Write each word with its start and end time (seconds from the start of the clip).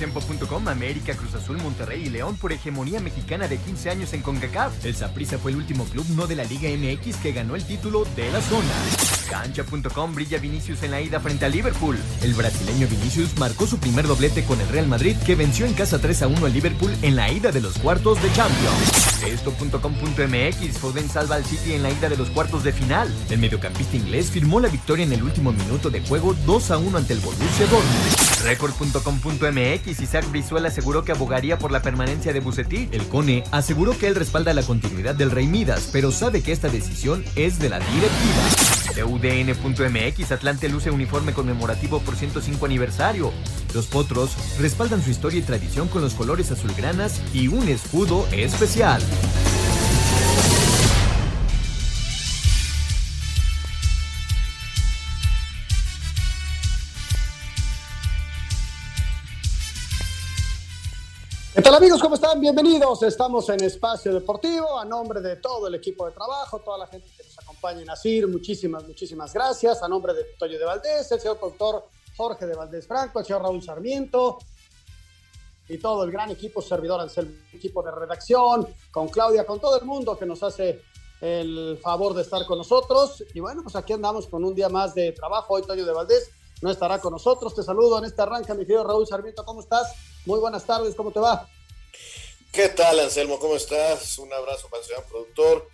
Mediotiempo.com, 0.00 0.66
América, 0.68 1.14
Cruz 1.14 1.34
Azul, 1.34 1.58
Monterrey 1.58 2.04
y 2.06 2.08
León 2.08 2.36
por 2.36 2.52
hegemonía 2.52 3.00
mexicana 3.00 3.48
de 3.48 3.58
15 3.58 3.90
años 3.90 4.12
en 4.14 4.22
CONCACAF. 4.22 4.84
El 4.86 4.94
Saprissa 4.94 5.36
fue 5.38 5.50
el 5.50 5.58
último 5.58 5.84
club 5.84 6.06
no 6.16 6.26
de 6.26 6.36
la 6.36 6.44
Liga 6.44 6.70
MX 6.70 7.16
que 7.16 7.32
ganó 7.32 7.54
el 7.54 7.66
título 7.66 8.06
de 8.16 8.30
la 8.32 8.40
zona. 8.40 8.72
Cancha.com 9.28 10.14
brilla 10.14 10.38
Vinicius 10.38 10.82
en 10.82 10.92
la 10.92 11.02
ida 11.02 11.20
frente 11.20 11.44
a 11.44 11.48
Liverpool. 11.48 11.98
El 12.22 12.32
brasileño 12.32 12.88
Vinicius 12.88 13.36
marcó 13.38 13.66
su 13.66 13.78
primer 13.78 14.06
doblete 14.06 14.42
con 14.44 14.58
el 14.60 14.68
Real 14.68 14.88
Madrid 14.88 15.16
que 15.26 15.34
venció 15.34 15.66
en 15.66 15.74
casa 15.74 16.00
3 16.00 16.22
a 16.22 16.28
1 16.28 16.46
al 16.46 16.52
Liverpool 16.52 16.96
en 17.02 17.14
la 17.14 17.30
ida 17.30 17.52
de 17.52 17.60
los 17.60 17.78
cuartos 17.78 18.22
de 18.22 18.32
Champions. 18.32 19.22
Esto.com.mx 19.24 20.78
Foden 20.78 21.10
salva 21.10 21.36
al 21.36 21.44
City 21.44 21.74
en 21.74 21.82
la 21.82 21.90
ida 21.90 22.08
de 22.08 22.16
los 22.16 22.30
cuartos 22.30 22.64
de 22.64 22.72
final. 22.72 23.14
El 23.28 23.38
mediocampista 23.38 23.96
inglés 23.96 24.30
firmó 24.30 24.60
la 24.60 24.68
victoria 24.68 25.04
en 25.04 25.12
el 25.12 25.22
último 25.22 25.52
minuto 25.52 25.90
de 25.90 26.00
juego 26.00 26.34
2 26.46 26.70
a 26.70 26.78
1 26.78 26.96
ante 26.96 27.12
el 27.12 27.20
Borussia 27.20 27.66
Dortmund. 27.66 28.44
Record.com.mx 28.44 29.89
Isaac 29.98 30.30
Brizuela 30.30 30.68
aseguró 30.68 31.02
que 31.02 31.12
abogaría 31.12 31.58
por 31.58 31.72
la 31.72 31.82
permanencia 31.82 32.32
de 32.32 32.40
Bucetich. 32.40 32.92
El 32.92 33.08
CONE 33.08 33.44
aseguró 33.50 33.98
que 33.98 34.06
él 34.06 34.14
respalda 34.14 34.52
la 34.52 34.62
continuidad 34.62 35.14
del 35.14 35.30
Rey 35.30 35.46
Midas, 35.46 35.88
pero 35.90 36.12
sabe 36.12 36.42
que 36.42 36.52
esta 36.52 36.68
decisión 36.68 37.24
es 37.34 37.58
de 37.58 37.70
la 37.70 37.78
directiva. 37.80 38.70
De 38.94 39.04
UDN.mx 39.04 40.32
Atlante 40.32 40.68
luce 40.68 40.90
uniforme 40.90 41.32
conmemorativo 41.32 42.00
por 42.00 42.16
105 42.16 42.66
aniversario. 42.66 43.32
Los 43.74 43.86
potros 43.86 44.36
respaldan 44.60 45.02
su 45.02 45.10
historia 45.10 45.40
y 45.40 45.42
tradición 45.42 45.88
con 45.88 46.02
los 46.02 46.14
colores 46.14 46.50
azulgranas 46.50 47.20
y 47.32 47.48
un 47.48 47.68
escudo 47.68 48.26
especial. 48.32 49.00
¿Qué 61.60 61.64
tal 61.64 61.74
amigos? 61.74 62.00
¿Cómo 62.00 62.14
están? 62.14 62.40
Bienvenidos. 62.40 63.02
Estamos 63.02 63.46
en 63.50 63.62
Espacio 63.62 64.14
Deportivo. 64.14 64.78
A 64.78 64.84
nombre 64.86 65.20
de 65.20 65.36
todo 65.36 65.66
el 65.66 65.74
equipo 65.74 66.06
de 66.06 66.12
trabajo, 66.12 66.60
toda 66.60 66.78
la 66.78 66.86
gente 66.86 67.06
que 67.14 67.22
nos 67.22 67.38
acompaña 67.38 67.82
en 67.82 67.90
ASIR, 67.90 68.28
muchísimas, 68.28 68.88
muchísimas 68.88 69.30
gracias. 69.34 69.82
A 69.82 69.86
nombre 69.86 70.14
de 70.14 70.24
Toño 70.38 70.58
de 70.58 70.64
Valdés, 70.64 71.12
el 71.12 71.20
señor 71.20 71.36
productor 71.36 71.84
Jorge 72.16 72.46
de 72.46 72.54
Valdés 72.54 72.86
Franco, 72.86 73.18
el 73.18 73.26
señor 73.26 73.42
Raúl 73.42 73.62
Sarmiento 73.62 74.38
y 75.68 75.76
todo 75.76 76.02
el 76.04 76.10
gran 76.10 76.30
equipo 76.30 76.62
servidor, 76.62 77.06
el 77.14 77.44
equipo 77.52 77.82
de 77.82 77.90
redacción, 77.90 78.66
con 78.90 79.10
Claudia, 79.10 79.44
con 79.44 79.60
todo 79.60 79.78
el 79.78 79.84
mundo 79.84 80.16
que 80.16 80.24
nos 80.24 80.42
hace 80.42 80.80
el 81.20 81.78
favor 81.82 82.14
de 82.14 82.22
estar 82.22 82.46
con 82.46 82.56
nosotros. 82.56 83.22
Y 83.34 83.40
bueno, 83.40 83.62
pues 83.62 83.76
aquí 83.76 83.92
andamos 83.92 84.28
con 84.28 84.46
un 84.46 84.54
día 84.54 84.70
más 84.70 84.94
de 84.94 85.12
trabajo. 85.12 85.52
Hoy 85.52 85.62
Toño 85.64 85.84
de 85.84 85.92
Valdés 85.92 86.30
no 86.60 86.70
estará 86.70 87.00
con 87.00 87.12
nosotros. 87.12 87.54
Te 87.54 87.62
saludo 87.62 87.98
en 87.98 88.04
este 88.04 88.22
arranque, 88.22 88.54
mi 88.54 88.66
querido 88.66 88.84
Raúl 88.84 89.06
Sarmiento. 89.06 89.44
¿Cómo 89.44 89.60
estás? 89.60 89.92
Muy 90.26 90.38
buenas 90.38 90.64
tardes, 90.64 90.94
¿cómo 90.94 91.10
te 91.10 91.20
va? 91.20 91.48
¿Qué 92.52 92.68
tal, 92.68 92.98
Anselmo? 93.00 93.38
¿Cómo 93.38 93.56
estás? 93.56 94.18
Un 94.18 94.32
abrazo 94.32 94.68
para 94.68 94.82
el 94.82 94.88
señor 94.88 95.04
productor 95.04 95.68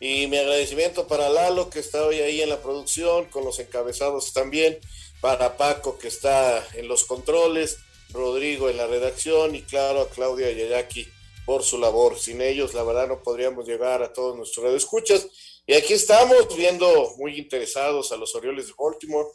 y 0.00 0.26
mi 0.28 0.36
agradecimiento 0.36 1.08
para 1.08 1.28
Lalo, 1.28 1.70
que 1.70 1.80
está 1.80 2.04
hoy 2.04 2.20
ahí 2.20 2.40
en 2.40 2.50
la 2.50 2.62
producción, 2.62 3.24
con 3.26 3.44
los 3.44 3.58
encabezados 3.58 4.32
también, 4.32 4.78
para 5.20 5.56
Paco, 5.56 5.98
que 5.98 6.08
está 6.08 6.64
en 6.74 6.86
los 6.86 7.04
controles, 7.04 7.78
Rodrigo 8.10 8.70
en 8.70 8.76
la 8.76 8.86
redacción 8.86 9.54
y 9.54 9.62
claro 9.62 10.02
a 10.02 10.08
Claudia 10.08 10.50
y 10.50 10.62
a 10.62 10.68
Jackie 10.68 11.08
por 11.44 11.62
su 11.62 11.78
labor. 11.78 12.18
Sin 12.18 12.40
ellos, 12.40 12.74
la 12.74 12.84
verdad, 12.84 13.08
no 13.08 13.22
podríamos 13.22 13.66
llegar 13.66 14.02
a 14.02 14.12
todos 14.12 14.36
nuestros 14.36 14.64
radioescuchas. 14.64 15.26
Y 15.66 15.74
aquí 15.74 15.94
estamos 15.94 16.56
viendo 16.56 17.14
muy 17.16 17.36
interesados 17.36 18.12
a 18.12 18.16
los 18.16 18.34
Orioles 18.34 18.68
de 18.68 18.74
Baltimore. 18.78 19.28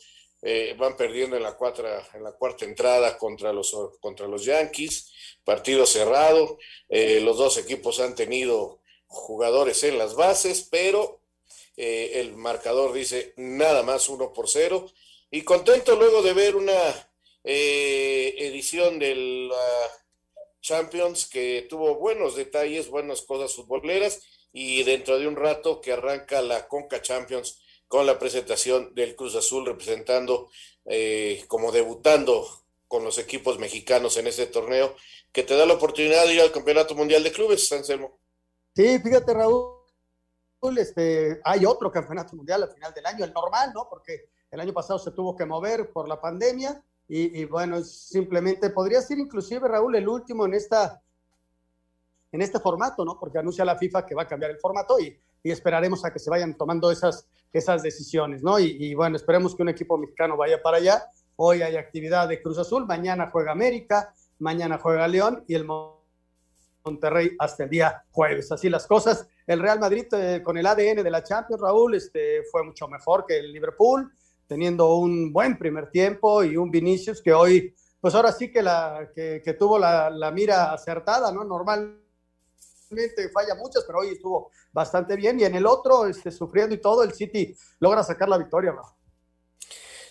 Eh, 0.46 0.76
van 0.78 0.98
perdiendo 0.98 1.38
en 1.38 1.44
la, 1.44 1.54
cuarta, 1.56 2.06
en 2.14 2.22
la 2.22 2.34
cuarta 2.34 2.66
entrada 2.66 3.18
contra 3.18 3.54
los, 3.54 3.74
contra 4.02 4.28
los 4.28 4.44
Yankees, 4.44 5.10
partido 5.46 5.86
cerrado, 5.86 6.58
eh, 6.90 7.22
los 7.22 7.38
dos 7.38 7.58
equipos 7.58 8.02
han 8.02 8.14
tenido 8.14 8.82
jugadores 9.08 9.86
en 9.86 9.98
las 9.98 10.16
bases, 10.16 10.68
pero 10.70 11.22
eh, 11.78 12.12
el 12.16 12.36
marcador 12.36 12.92
dice 12.92 13.34
nada 13.38 13.84
más 13.84 14.10
uno 14.10 14.34
por 14.34 14.50
cero, 14.50 14.92
y 15.32 15.44
contento 15.44 15.96
luego 15.96 16.22
de 16.22 16.34
ver 16.34 16.58
una 16.58 17.10
edición 17.46 19.00
del 19.00 19.50
Champions 20.62 21.26
que 21.26 21.68
tuvo 21.70 21.96
buenos 21.96 22.36
detalles, 22.36 22.90
buenas 22.90 23.22
cosas 23.22 23.54
futboleras, 23.54 24.22
y 24.52 24.84
dentro 24.84 25.18
de 25.18 25.28
un 25.28 25.38
rato 25.38 25.80
que 25.80 25.94
arranca 25.94 26.42
la 26.42 26.68
Conca 26.68 27.02
Champions 27.02 27.63
con 27.94 28.08
la 28.08 28.18
presentación 28.18 28.96
del 28.96 29.16
Cruz 29.16 29.36
Azul 29.36 29.68
representando 29.68 30.50
eh, 30.84 31.46
como 31.48 31.72
debutando 31.72 32.44
con 32.88 33.04
los 33.04 33.20
equipos 33.20 33.60
mexicanos 33.60 34.18
en 34.18 34.26
este 34.26 34.48
torneo, 34.48 34.96
que 35.32 35.44
te 35.44 35.56
da 35.56 35.68
la 35.68 35.76
oportunidad 35.76 36.26
de 36.26 36.34
ir 36.34 36.42
al 36.42 36.52
Campeonato 36.52 36.96
Mundial 36.96 37.22
de 37.22 37.32
Clubes, 37.32 37.72
Anselmo. 37.72 38.18
Sí, 38.76 38.98
fíjate 38.98 39.36
Raúl, 39.36 39.78
este, 40.76 41.40
hay 41.44 41.68
otro 41.68 41.92
Campeonato 41.92 42.36
Mundial 42.36 42.64
al 42.64 42.74
final 42.74 42.92
del 42.96 43.06
año, 43.06 43.26
el 43.26 43.32
normal, 43.32 43.72
¿no? 43.76 43.88
Porque 43.88 44.26
el 44.50 44.60
año 44.60 44.74
pasado 44.74 44.98
se 44.98 45.12
tuvo 45.12 45.36
que 45.36 45.46
mover 45.46 45.92
por 45.92 46.08
la 46.08 46.20
pandemia 46.20 46.84
y, 47.08 47.42
y 47.42 47.46
bueno, 47.46 47.84
simplemente 47.84 48.72
podría 48.72 49.04
ser 49.04 49.20
inclusive 49.20 49.68
Raúl 49.68 49.96
el 49.96 50.10
último 50.10 50.48
en 50.48 50.56
esta 50.56 51.00
en 52.32 52.42
este 52.42 52.60
formato, 52.60 53.06
¿no? 53.06 53.20
Porque 53.20 53.38
anuncia 53.38 53.64
la 53.64 53.78
FIFA 53.78 54.04
que 54.04 54.16
va 54.16 54.24
a 54.24 54.28
cambiar 54.28 54.50
el 54.50 54.58
formato 54.58 55.00
y, 55.00 55.16
y 55.44 55.52
esperaremos 55.52 56.06
a 56.06 56.14
que 56.14 56.20
se 56.20 56.30
vayan 56.30 56.56
tomando 56.56 56.90
esas, 56.90 57.28
esas 57.52 57.84
decisiones, 57.84 58.42
¿no? 58.42 58.60
Y, 58.60 58.78
y, 58.80 58.96
bueno, 58.96 59.18
esperemos 59.18 59.56
que 59.56 59.62
un 59.62 59.70
equipo 59.70 59.98
mexicano 59.98 60.38
vaya 60.38 60.62
para 60.62 60.78
allá. 60.78 61.04
Hoy 61.36 61.62
hay 61.62 61.76
actividad 61.76 62.28
de 62.30 62.42
Cruz 62.42 62.58
Azul, 62.58 62.86
mañana 62.86 63.30
juega 63.32 63.52
América, 63.52 64.14
mañana 64.40 64.78
juega 64.78 65.08
León 65.08 65.44
y 65.48 65.56
el 65.56 65.66
Monterrey 66.86 67.36
hasta 67.40 67.66
el 67.66 67.70
día 67.70 68.04
jueves. 68.12 68.52
Así 68.52 68.70
las 68.70 68.88
cosas. 68.88 69.28
El 69.46 69.60
Real 69.60 69.80
Madrid 69.80 70.06
eh, 70.14 70.42
con 70.44 70.58
el 70.58 70.66
ADN 70.66 71.04
de 71.04 71.12
la 71.12 71.24
Champions, 71.24 71.62
Raúl, 71.62 71.96
este, 71.96 72.44
fue 72.50 72.64
mucho 72.64 72.88
mejor 72.88 73.26
que 73.26 73.40
el 73.40 73.52
Liverpool, 73.52 74.12
teniendo 74.48 74.96
un 74.96 75.34
buen 75.34 75.58
primer 75.58 75.90
tiempo 75.90 76.44
y 76.44 76.56
un 76.56 76.72
Vinicius 76.72 77.22
que 77.22 77.34
hoy, 77.34 77.74
pues 78.00 78.16
ahora 78.16 78.32
sí 78.32 78.52
que, 78.52 78.62
la, 78.62 79.10
que, 79.14 79.56
tuvo 79.60 79.78
la, 79.78 80.10
la 80.10 80.32
mira 80.32 80.72
acertada, 80.72 81.32
¿no? 81.32 81.44
Normal 81.44 82.03
falla 83.34 83.56
muchas, 83.56 83.84
pero 83.86 84.00
hoy 84.00 84.10
estuvo 84.10 84.52
bastante 84.72 85.16
bien. 85.16 85.40
Y 85.40 85.44
en 85.44 85.56
el 85.56 85.66
otro, 85.66 86.08
este, 86.08 86.32
sufriendo 86.32 86.76
y 86.76 86.82
todo, 86.82 87.04
el 87.04 87.14
City 87.14 87.56
logra 87.80 88.04
sacar 88.04 88.30
la 88.30 88.38
victoria. 88.38 88.74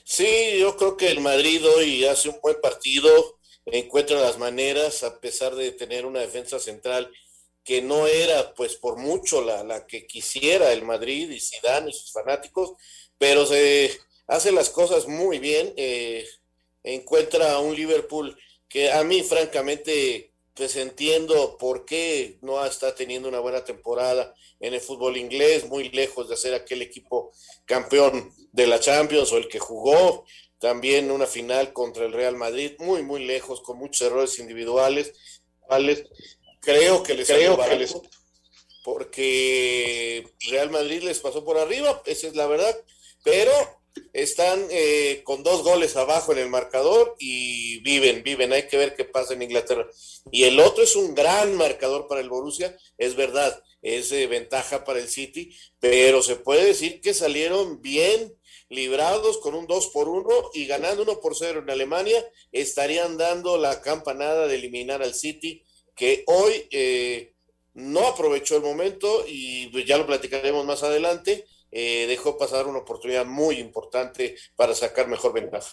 Sí, 0.04 0.58
yo 0.58 0.76
creo 0.76 0.96
que 0.96 1.10
el 1.10 1.20
Madrid 1.20 1.64
hoy 1.66 2.04
hace 2.04 2.28
un 2.28 2.40
buen 2.42 2.60
partido, 2.60 3.38
encuentra 3.66 4.20
las 4.20 4.38
maneras, 4.38 5.02
a 5.04 5.20
pesar 5.20 5.54
de 5.54 5.72
tener 5.72 6.06
una 6.06 6.20
defensa 6.20 6.58
central 6.58 7.10
que 7.64 7.80
no 7.80 8.06
era, 8.06 8.54
pues, 8.54 8.74
por 8.74 8.96
mucho 8.96 9.40
la, 9.40 9.62
la 9.62 9.86
que 9.86 10.06
quisiera 10.06 10.72
el 10.72 10.82
Madrid 10.82 11.30
y 11.30 11.40
Zidane 11.40 11.90
y 11.90 11.92
sus 11.92 12.12
fanáticos, 12.12 12.72
pero 13.18 13.46
se 13.46 13.96
hace 14.26 14.50
las 14.50 14.70
cosas 14.70 15.06
muy 15.06 15.38
bien. 15.38 15.72
Eh, 15.76 16.26
encuentra 16.82 17.52
a 17.52 17.60
un 17.60 17.74
Liverpool 17.74 18.36
que 18.68 18.90
a 18.90 19.04
mí, 19.04 19.22
francamente, 19.22 20.31
pues 20.54 20.76
entiendo 20.76 21.56
por 21.58 21.84
qué 21.84 22.38
no 22.42 22.64
está 22.64 22.94
teniendo 22.94 23.28
una 23.28 23.40
buena 23.40 23.64
temporada 23.64 24.34
en 24.60 24.74
el 24.74 24.80
fútbol 24.80 25.16
inglés, 25.16 25.66
muy 25.66 25.88
lejos 25.90 26.28
de 26.28 26.36
ser 26.36 26.54
aquel 26.54 26.82
equipo 26.82 27.32
campeón 27.64 28.32
de 28.52 28.66
la 28.66 28.78
Champions 28.78 29.32
o 29.32 29.38
el 29.38 29.48
que 29.48 29.58
jugó 29.58 30.24
también 30.58 31.10
una 31.10 31.26
final 31.26 31.72
contra 31.72 32.04
el 32.04 32.12
Real 32.12 32.36
Madrid, 32.36 32.74
muy, 32.78 33.02
muy 33.02 33.24
lejos, 33.24 33.62
con 33.62 33.78
muchos 33.78 34.06
errores 34.06 34.38
individuales. 34.38 35.12
Creo 36.60 37.02
que 37.02 37.14
les 37.14 37.26
creo 37.26 37.58
que 37.58 37.76
les 37.76 37.96
porque 38.84 40.24
Real 40.50 40.70
Madrid 40.70 41.02
les 41.02 41.20
pasó 41.20 41.44
por 41.44 41.58
arriba, 41.58 42.02
esa 42.04 42.26
es 42.26 42.36
la 42.36 42.46
verdad, 42.46 42.76
pero 43.22 43.52
están 44.12 44.66
eh, 44.70 45.22
con 45.24 45.42
dos 45.42 45.62
goles 45.62 45.96
abajo 45.96 46.32
en 46.32 46.38
el 46.38 46.48
marcador 46.48 47.16
y 47.18 47.80
viven, 47.80 48.22
viven, 48.22 48.52
hay 48.52 48.66
que 48.68 48.76
ver 48.76 48.94
qué 48.94 49.04
pasa 49.04 49.34
en 49.34 49.42
Inglaterra. 49.42 49.88
Y 50.30 50.44
el 50.44 50.60
otro 50.60 50.84
es 50.84 50.96
un 50.96 51.14
gran 51.14 51.56
marcador 51.56 52.06
para 52.08 52.20
el 52.20 52.28
Borussia, 52.28 52.76
es 52.98 53.16
verdad, 53.16 53.62
es 53.82 54.10
ventaja 54.28 54.84
para 54.84 55.00
el 55.00 55.08
City, 55.08 55.56
pero 55.80 56.22
se 56.22 56.36
puede 56.36 56.64
decir 56.64 57.00
que 57.00 57.14
salieron 57.14 57.82
bien 57.82 58.34
librados 58.68 59.38
con 59.38 59.54
un 59.54 59.66
2 59.66 59.88
por 59.88 60.08
1 60.08 60.50
y 60.54 60.66
ganando 60.66 61.02
1 61.02 61.20
por 61.20 61.36
0 61.36 61.60
en 61.62 61.70
Alemania, 61.70 62.24
estarían 62.52 63.18
dando 63.18 63.58
la 63.58 63.82
campanada 63.82 64.46
de 64.46 64.54
eliminar 64.54 65.02
al 65.02 65.14
City, 65.14 65.62
que 65.94 66.24
hoy 66.26 66.68
eh, 66.70 67.34
no 67.74 68.06
aprovechó 68.06 68.56
el 68.56 68.62
momento 68.62 69.24
y 69.28 69.66
pues, 69.68 69.84
ya 69.84 69.98
lo 69.98 70.06
platicaremos 70.06 70.64
más 70.64 70.82
adelante 70.82 71.44
eh, 71.74 72.06
dejó 72.06 72.36
pasar 72.36 72.66
una 72.66 72.80
oportunidad 72.80 73.24
muy 73.24 73.58
importante 73.58 74.36
para 74.54 74.74
sacar 74.74 75.08
mejor 75.08 75.32
ventaja. 75.32 75.72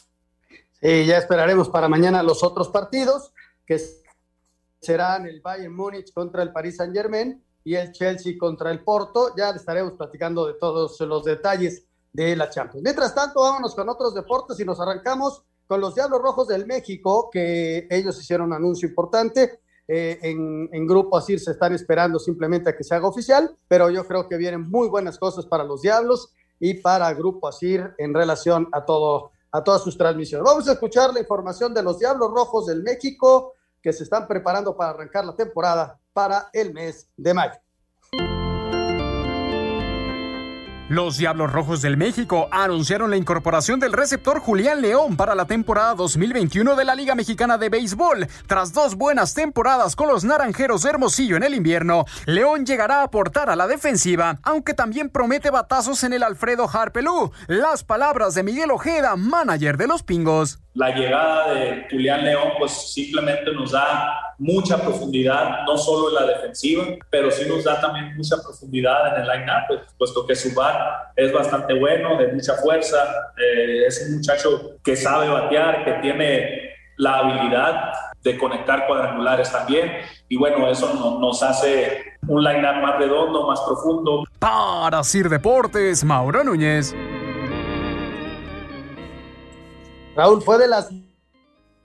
Sí, 0.81 1.06
ya 1.06 1.18
esperaremos 1.18 1.68
para 1.68 1.90
mañana 1.90 2.24
los 2.24 2.42
otros 2.42 2.69
partidos, 2.69 3.34
que 3.66 3.78
serán 4.80 5.25
el 5.25 5.42
Bayern 5.42 5.75
Múnich 5.75 6.13
contra 6.13 6.42
el 6.42 6.54
Paris 6.54 6.78
Saint 6.78 6.96
Germain 6.96 7.44
y 7.66 7.75
el 7.75 7.92
Chelsea 7.92 8.38
contra 8.40 8.72
el 8.72 8.81
Porto. 8.81 9.36
Ya 9.36 9.50
estaremos 9.50 9.94
platicando 9.94 10.48
de 10.48 10.54
todos 10.54 10.98
los 11.01 11.25
detalles 11.25 11.84
de 12.13 12.34
la 12.38 12.50
Champions. 12.50 12.81
Mientras 12.81 13.13
tanto, 13.13 13.42
vámonos 13.42 13.75
con 13.75 13.90
otros 13.90 14.16
deportes 14.16 14.57
y 14.60 14.63
nos 14.63 14.80
arrancamos 14.80 15.44
con 15.68 15.81
los 15.81 15.95
Diablos 15.95 16.22
Rojos 16.22 16.48
del 16.48 16.66
México, 16.66 17.30
que 17.30 17.88
ellos 17.92 18.18
hicieron 18.19 18.48
un 18.48 18.54
anuncio 18.54 18.88
importante 18.88 19.60
eh, 19.91 20.19
en, 20.21 20.86
Grupo 20.86 21.18
Asir 21.18 21.39
se 21.39 21.50
están 21.50 21.74
esperando 21.74 22.19
simplemente 22.19 22.69
a 22.69 22.77
que 22.77 22.83
se 22.83 22.94
haga 22.94 23.07
oficial, 23.07 23.57
pero 23.68 23.89
yo 23.89 24.06
creo 24.06 24.30
que 24.30 24.38
vienen 24.38 24.69
muy 24.69 24.88
buenas 24.88 25.18
cosas 25.18 25.47
para 25.47 25.63
los 25.63 25.81
Diablos 25.81 26.31
y 26.59 26.75
para 26.75 27.12
Grupo 27.15 27.47
Asir 27.47 27.95
en 27.97 28.13
relación 28.13 28.68
a 28.71 28.86
todo 28.86 29.31
a 29.51 29.63
todas 29.63 29.81
sus 29.81 29.97
transmisiones. 29.97 30.45
Vamos 30.45 30.69
a 30.69 30.74
escuchar 30.74 31.12
la 31.12 31.21
información 31.21 31.74
de 31.74 31.81
los 31.81 31.97
Diablos 31.97 32.30
Rojos 32.31 32.68
del 32.68 32.83
México 32.83 33.56
que 33.81 33.91
se 33.91 34.03
están 34.03 34.27
preparando 34.27 34.77
para 34.77 34.91
arrancar 34.91 35.25
la 35.25 35.36
temporada 35.36 36.00
para 36.13 36.51
el 36.53 36.71
mes 36.71 37.09
de 37.18 37.33
mayo. 37.33 37.59
Los 40.89 41.18
Diablos 41.18 41.51
Rojos 41.51 41.83
del 41.83 41.97
México 41.97 42.47
anunciaron 42.51 43.12
la 43.12 43.18
incorporación 43.18 43.80
del 43.80 43.94
receptor 43.94 44.39
Julián 44.39 44.81
León 44.81 45.18
para 45.18 45.36
la 45.36 45.45
temporada 45.45 45.94
2021 45.94 46.75
de 46.75 46.83
la 46.83 46.95
Liga 46.95 47.13
Mexicana 47.13 47.59
de 47.59 47.69
Béisbol. 47.69 48.27
Tras 48.47 48.74
dos 48.74 48.95
buenas 48.95 49.36
temporadas 49.36 49.95
con 49.95 50.07
los 50.07 50.24
Naranjeros 50.24 50.81
de 50.81 50.89
Hermosillo 50.89 51.38
en 51.38 51.44
el 51.44 51.53
invierno, 51.53 52.06
León 52.25 52.65
llegará 52.65 53.01
a 53.01 53.03
aportar 53.03 53.51
a 53.51 53.56
la 53.56 53.68
defensiva, 53.68 54.39
aunque 54.41 54.74
también 54.74 55.12
promete 55.12 55.51
batazos 55.51 56.03
en 56.03 56.13
el 56.13 56.24
Alfredo 56.24 56.68
Harpelú. 56.68 57.31
Las 57.45 57.83
palabras 57.83 58.33
de 58.33 58.42
Miguel 58.42 58.71
Ojeda, 58.71 59.15
manager 59.15 59.77
de 59.77 59.85
los 59.85 60.01
Pingos 60.01 60.59
la 60.80 60.96
llegada 60.96 61.54
de 61.54 61.88
Julián 61.92 62.24
León 62.24 62.54
pues 62.58 62.72
simplemente 62.94 63.52
nos 63.52 63.74
da 63.74 64.18
mucha 64.38 64.78
profundidad, 64.78 65.66
no 65.66 65.78
solo 65.78 66.08
en 66.08 66.26
la 66.26 66.34
defensiva, 66.34 66.86
pero 67.10 67.30
sí 67.30 67.44
nos 67.50 67.66
da 67.66 67.81
también 67.81 68.16
mucha 68.16 68.38
profundidad 68.42 69.14
en 69.14 69.24
el 69.24 69.28
line-up, 69.28 69.66
pues, 69.68 69.81
puesto 69.98 70.26
que 70.26 70.38
su 70.38 70.56
bar 70.56 71.12
es 71.18 71.34
bastante 71.34 71.78
bueno, 71.78 72.18
de 72.18 72.31
mucha 72.31 72.54
fuerza, 72.54 72.98
eh, 73.38 73.88
es 73.88 74.08
un 74.08 74.16
muchacho 74.16 74.78
que 74.81 74.96
sabe 74.96 75.28
batear, 75.28 75.84
que 75.84 75.92
tiene 75.96 76.70
la 76.96 77.18
habilidad 77.18 77.92
de 78.24 78.38
conectar 78.38 78.88
cuadrangulares 78.88 79.52
también, 79.52 79.92
y 80.30 80.38
bueno, 80.38 80.70
eso 80.70 81.20
nos 81.20 81.44
hace 81.44 82.04
un 82.26 82.42
line-up 82.42 82.81
más 82.81 82.98
redondo, 82.98 83.46
más 83.46 83.60
profundo. 83.68 84.24
Para 84.40 85.04
Sir 85.04 85.28
Deportes, 85.28 86.06
Mauro 86.06 86.42
Núñez. 86.46 86.96
Raúl, 90.19 90.42
fue 90.42 90.57
de 90.57 90.68
las 90.68 90.89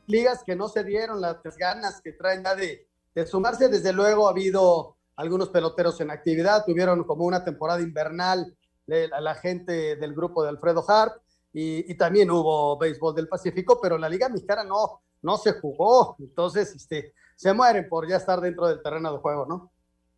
ligas 0.09 0.43
que 0.45 0.57
no 0.57 0.69
se 0.69 0.83
dieron 0.83 1.21
las 1.21 1.39
ganas 1.57 2.01
que 2.01 2.11
traen 2.11 2.43
ya 2.43 2.57
de, 2.57 2.89
sumarse. 3.29 3.69
Desde 3.69 3.93
luego 3.93 4.27
ha 4.27 4.33
habido 4.33 4.97
algunos 5.15 5.51
peloteros 5.51 6.01
en 6.01 6.11
actividad, 6.11 6.65
tuvieron 6.65 7.05
como 7.05 7.27
una 7.27 7.45
temporada 7.45 7.81
invernal 7.81 8.57
la, 8.87 9.21
la 9.21 9.37
gente 9.37 9.95
del 9.95 10.15
grupo 10.15 10.43
de 10.43 10.49
Alfredo 10.49 10.85
Harp 10.89 11.23
y, 11.53 11.95
también 11.95 12.29
hubo 12.29 12.77
béisbol 12.77 13.15
del 13.15 13.29
Pacífico, 13.29 13.79
pero 13.81 13.99
la 13.99 14.09
Liga 14.09 14.29
Mexicana 14.29 14.65
no, 14.65 15.05
no 15.23 15.39
se 15.39 15.53
jugó. 15.53 16.17
Entonces, 16.19 16.75
este, 16.75 17.15
se 17.37 17.53
mueren 17.53 17.89
por 17.89 18.09
ya 18.09 18.17
estar 18.17 18.41
dentro 18.41 18.67
del 18.67 18.83
terreno 18.83 19.13
de 19.13 19.19
juego, 19.19 19.47
¿no? 19.47 19.73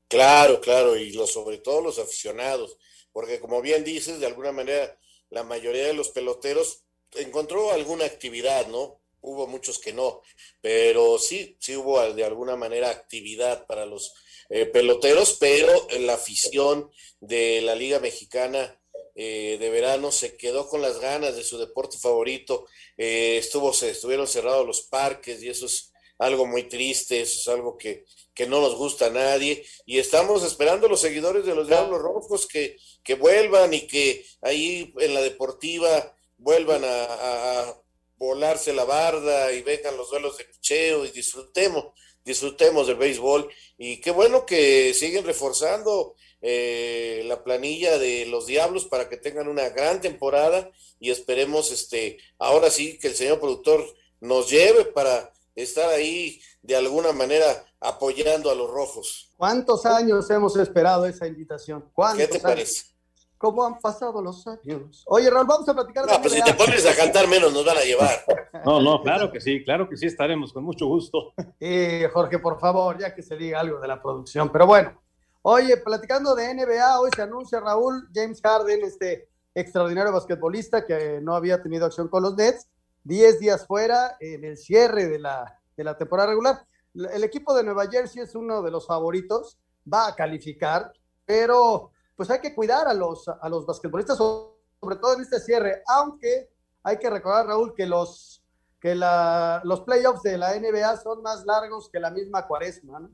Claro, 0.08 0.58
claro, 0.62 0.96
y 0.96 1.12
lo, 1.12 1.26
sobre 1.26 1.58
todo 1.58 1.82
los 1.82 1.98
aficionados, 1.98 2.78
porque 3.12 3.40
como 3.40 3.60
bien 3.60 3.84
dices, 3.84 4.20
de 4.20 4.26
alguna 4.26 4.52
manera 4.52 4.96
la 5.28 5.44
mayoría 5.44 5.88
de 5.88 5.92
los 5.92 6.08
peloteros 6.08 6.85
encontró 7.18 7.72
alguna 7.72 8.04
actividad, 8.04 8.66
¿no? 8.68 9.00
Hubo 9.20 9.46
muchos 9.46 9.78
que 9.78 9.92
no, 9.92 10.22
pero 10.60 11.18
sí, 11.18 11.56
sí 11.58 11.74
hubo 11.74 12.00
de 12.12 12.24
alguna 12.24 12.54
manera 12.56 12.90
actividad 12.90 13.66
para 13.66 13.84
los 13.84 14.14
eh, 14.48 14.66
peloteros, 14.66 15.36
pero 15.40 15.88
la 15.98 16.14
afición 16.14 16.90
de 17.20 17.60
la 17.62 17.74
Liga 17.74 17.98
Mexicana 17.98 18.80
eh, 19.16 19.56
de 19.58 19.70
verano 19.70 20.12
se 20.12 20.36
quedó 20.36 20.68
con 20.68 20.82
las 20.82 21.00
ganas 21.00 21.34
de 21.34 21.42
su 21.42 21.58
deporte 21.58 21.98
favorito, 21.98 22.66
eh, 22.96 23.38
estuvo, 23.38 23.72
se 23.72 23.90
estuvieron 23.90 24.28
cerrados 24.28 24.66
los 24.66 24.82
parques 24.82 25.42
y 25.42 25.48
eso 25.48 25.66
es 25.66 25.92
algo 26.18 26.46
muy 26.46 26.64
triste, 26.64 27.20
eso 27.22 27.40
es 27.40 27.48
algo 27.48 27.76
que, 27.76 28.04
que 28.34 28.46
no 28.46 28.60
nos 28.60 28.76
gusta 28.76 29.06
a 29.06 29.10
nadie 29.10 29.64
y 29.86 29.98
estamos 29.98 30.44
esperando 30.44 30.88
los 30.88 31.00
seguidores 31.00 31.44
de 31.44 31.54
los 31.54 31.66
Diablos 31.66 32.00
Rojos 32.00 32.46
que, 32.46 32.76
que 33.02 33.14
vuelvan 33.14 33.72
y 33.74 33.86
que 33.86 34.24
ahí 34.42 34.92
en 34.98 35.14
la 35.14 35.22
deportiva 35.22 36.15
vuelvan 36.38 36.82
a, 36.84 37.74
volarse 38.18 38.72
la 38.72 38.84
barda 38.84 39.52
y 39.52 39.60
vengan 39.60 39.94
los 39.98 40.08
duelos 40.08 40.38
de 40.38 40.44
picheo 40.44 41.04
y 41.04 41.10
disfrutemos, 41.10 41.88
disfrutemos 42.24 42.86
del 42.86 42.96
béisbol. 42.96 43.46
Y 43.76 44.00
qué 44.00 44.10
bueno 44.10 44.46
que 44.46 44.94
siguen 44.94 45.26
reforzando 45.26 46.14
eh, 46.40 47.22
la 47.26 47.44
planilla 47.44 47.98
de 47.98 48.24
los 48.24 48.46
Diablos 48.46 48.86
para 48.86 49.10
que 49.10 49.18
tengan 49.18 49.48
una 49.48 49.68
gran 49.68 50.00
temporada 50.00 50.70
y 50.98 51.10
esperemos 51.10 51.70
este 51.70 52.16
ahora 52.38 52.70
sí 52.70 52.98
que 52.98 53.08
el 53.08 53.14
señor 53.14 53.38
productor 53.38 53.84
nos 54.20 54.48
lleve 54.50 54.86
para 54.86 55.30
estar 55.54 55.88
ahí 55.90 56.40
de 56.62 56.76
alguna 56.76 57.12
manera 57.12 57.66
apoyando 57.80 58.50
a 58.50 58.54
los 58.54 58.70
rojos. 58.70 59.32
¿Cuántos 59.36 59.86
años 59.86 60.28
hemos 60.30 60.56
esperado 60.56 61.06
esa 61.06 61.26
invitación? 61.26 61.90
¿Qué 62.16 62.28
te 62.28 62.40
parece? 62.40 62.95
Cómo 63.38 63.64
han 63.64 63.78
pasado 63.78 64.20
los 64.22 64.46
años. 64.46 65.04
Oye, 65.06 65.30
Raúl, 65.30 65.46
vamos 65.46 65.68
a 65.68 65.74
platicar. 65.74 66.06
No, 66.06 66.20
pues 66.20 66.32
si 66.32 66.42
te 66.42 66.54
pones 66.54 66.86
a 66.86 66.94
cantar 66.94 67.28
menos 67.28 67.52
nos 67.52 67.64
van 67.64 67.76
a 67.76 67.82
llevar. 67.82 68.24
No, 68.64 68.80
no, 68.80 69.02
claro 69.02 69.30
que 69.30 69.40
sí, 69.40 69.62
claro 69.62 69.88
que 69.88 69.96
sí 69.96 70.06
estaremos, 70.06 70.52
con 70.52 70.64
mucho 70.64 70.86
gusto. 70.86 71.32
Eh, 71.60 72.08
Jorge, 72.12 72.38
por 72.38 72.58
favor, 72.58 72.98
ya 72.98 73.14
que 73.14 73.22
se 73.22 73.36
diga 73.36 73.60
algo 73.60 73.80
de 73.80 73.88
la 73.88 74.00
producción. 74.00 74.50
Pero 74.50 74.66
bueno, 74.66 75.00
oye, 75.42 75.76
platicando 75.78 76.34
de 76.34 76.54
NBA, 76.54 77.00
hoy 77.00 77.10
se 77.14 77.22
anuncia 77.22 77.60
Raúl 77.60 78.08
James 78.14 78.40
Harden, 78.42 78.84
este 78.84 79.28
extraordinario 79.54 80.12
basquetbolista 80.12 80.84
que 80.84 81.20
no 81.22 81.34
había 81.34 81.62
tenido 81.62 81.86
acción 81.86 82.08
con 82.08 82.22
los 82.22 82.36
Nets, 82.36 82.68
10 83.04 83.40
días 83.40 83.66
fuera 83.66 84.16
en 84.20 84.44
el 84.44 84.56
cierre 84.56 85.06
de 85.06 85.18
la, 85.18 85.60
de 85.76 85.84
la 85.84 85.96
temporada 85.96 86.30
regular. 86.30 86.66
El 86.94 87.24
equipo 87.24 87.54
de 87.54 87.62
Nueva 87.62 87.86
Jersey 87.90 88.22
es 88.22 88.34
uno 88.34 88.62
de 88.62 88.70
los 88.70 88.86
favoritos, 88.86 89.58
va 89.92 90.08
a 90.08 90.14
calificar, 90.14 90.92
pero 91.24 91.92
pues 92.16 92.30
hay 92.30 92.40
que 92.40 92.54
cuidar 92.54 92.88
a 92.88 92.94
los, 92.94 93.28
a 93.28 93.48
los 93.48 93.66
basquetbolistas, 93.66 94.16
sobre 94.16 94.96
todo 95.00 95.14
en 95.14 95.20
este 95.20 95.38
cierre, 95.38 95.82
aunque 95.86 96.50
hay 96.82 96.98
que 96.98 97.10
recordar, 97.10 97.46
Raúl, 97.46 97.74
que 97.74 97.86
los, 97.86 98.42
que 98.80 98.94
la, 98.94 99.60
los 99.64 99.80
playoffs 99.82 100.22
de 100.22 100.38
la 100.38 100.58
NBA 100.58 101.02
son 101.02 101.22
más 101.22 101.44
largos 101.44 101.90
que 101.90 102.00
la 102.00 102.10
misma 102.10 102.46
cuaresma, 102.46 103.00
¿no? 103.00 103.10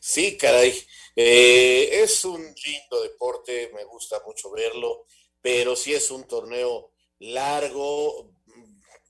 Sí, 0.00 0.38
caray. 0.38 0.72
Eh, 1.14 2.02
es 2.02 2.24
un 2.24 2.40
lindo 2.40 3.02
deporte, 3.02 3.70
me 3.74 3.84
gusta 3.84 4.22
mucho 4.24 4.50
verlo, 4.50 5.04
pero 5.42 5.76
sí 5.76 5.92
es 5.92 6.10
un 6.10 6.24
torneo 6.26 6.92
largo 7.18 8.32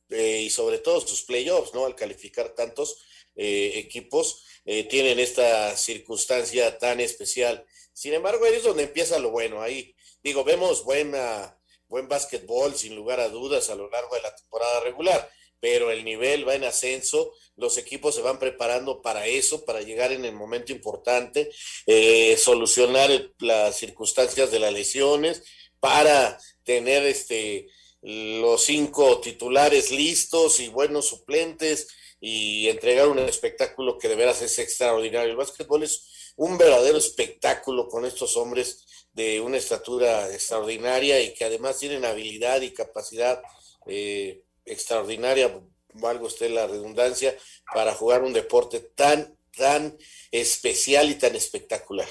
eh, 0.08 0.40
y 0.42 0.50
sobre 0.50 0.78
todo 0.78 1.00
sus 1.00 1.22
playoffs, 1.22 1.72
¿no? 1.74 1.86
Al 1.86 1.94
calificar 1.94 2.50
tantos 2.50 3.04
eh, 3.36 3.72
equipos, 3.76 4.44
tienen 4.64 5.18
esta 5.18 5.76
circunstancia 5.76 6.78
tan 6.78 7.00
especial 7.00 7.66
sin 8.00 8.14
embargo, 8.14 8.46
ahí 8.46 8.54
es 8.54 8.62
donde 8.62 8.84
empieza 8.84 9.18
lo 9.18 9.28
bueno. 9.28 9.60
Ahí, 9.60 9.94
digo, 10.22 10.42
vemos 10.42 10.84
buena, 10.84 11.54
buen 11.86 12.08
básquetbol, 12.08 12.74
sin 12.74 12.94
lugar 12.94 13.20
a 13.20 13.28
dudas, 13.28 13.68
a 13.68 13.74
lo 13.74 13.90
largo 13.90 14.14
de 14.14 14.22
la 14.22 14.34
temporada 14.34 14.80
regular, 14.80 15.30
pero 15.60 15.90
el 15.90 16.02
nivel 16.02 16.48
va 16.48 16.54
en 16.54 16.64
ascenso. 16.64 17.34
los 17.56 17.76
equipos 17.76 18.14
se 18.14 18.22
van 18.22 18.38
preparando 18.38 19.02
para 19.02 19.26
eso, 19.26 19.66
para 19.66 19.82
llegar 19.82 20.12
en 20.12 20.24
el 20.24 20.32
momento 20.32 20.72
importante, 20.72 21.50
eh, 21.84 22.38
solucionar 22.38 23.10
las 23.38 23.76
circunstancias 23.76 24.50
de 24.50 24.60
las 24.60 24.72
lesiones, 24.72 25.42
para 25.78 26.38
tener 26.64 27.04
este 27.04 27.68
los 28.00 28.64
cinco 28.64 29.20
titulares 29.20 29.90
listos 29.90 30.58
y 30.60 30.68
buenos 30.68 31.08
suplentes 31.08 31.88
y 32.18 32.66
entregar 32.70 33.08
un 33.08 33.18
espectáculo 33.18 33.98
que 33.98 34.08
de 34.08 34.16
veras 34.16 34.40
es 34.40 34.58
extraordinario. 34.58 35.30
El 35.30 35.36
básquetbol 35.36 35.82
es 35.82 36.09
un 36.40 36.56
verdadero 36.56 36.96
espectáculo 36.96 37.86
con 37.86 38.06
estos 38.06 38.34
hombres 38.38 38.86
de 39.12 39.42
una 39.42 39.58
estatura 39.58 40.26
extraordinaria 40.32 41.20
y 41.20 41.34
que 41.34 41.44
además 41.44 41.78
tienen 41.78 42.06
habilidad 42.06 42.62
y 42.62 42.72
capacidad 42.72 43.42
eh, 43.84 44.42
extraordinaria, 44.64 45.60
valgo 45.92 46.26
usted 46.26 46.50
la 46.50 46.66
redundancia, 46.66 47.34
para 47.74 47.92
jugar 47.92 48.22
un 48.22 48.32
deporte 48.32 48.80
tan, 48.80 49.36
tan 49.54 49.98
especial 50.30 51.10
y 51.10 51.16
tan 51.16 51.36
espectacular. 51.36 52.08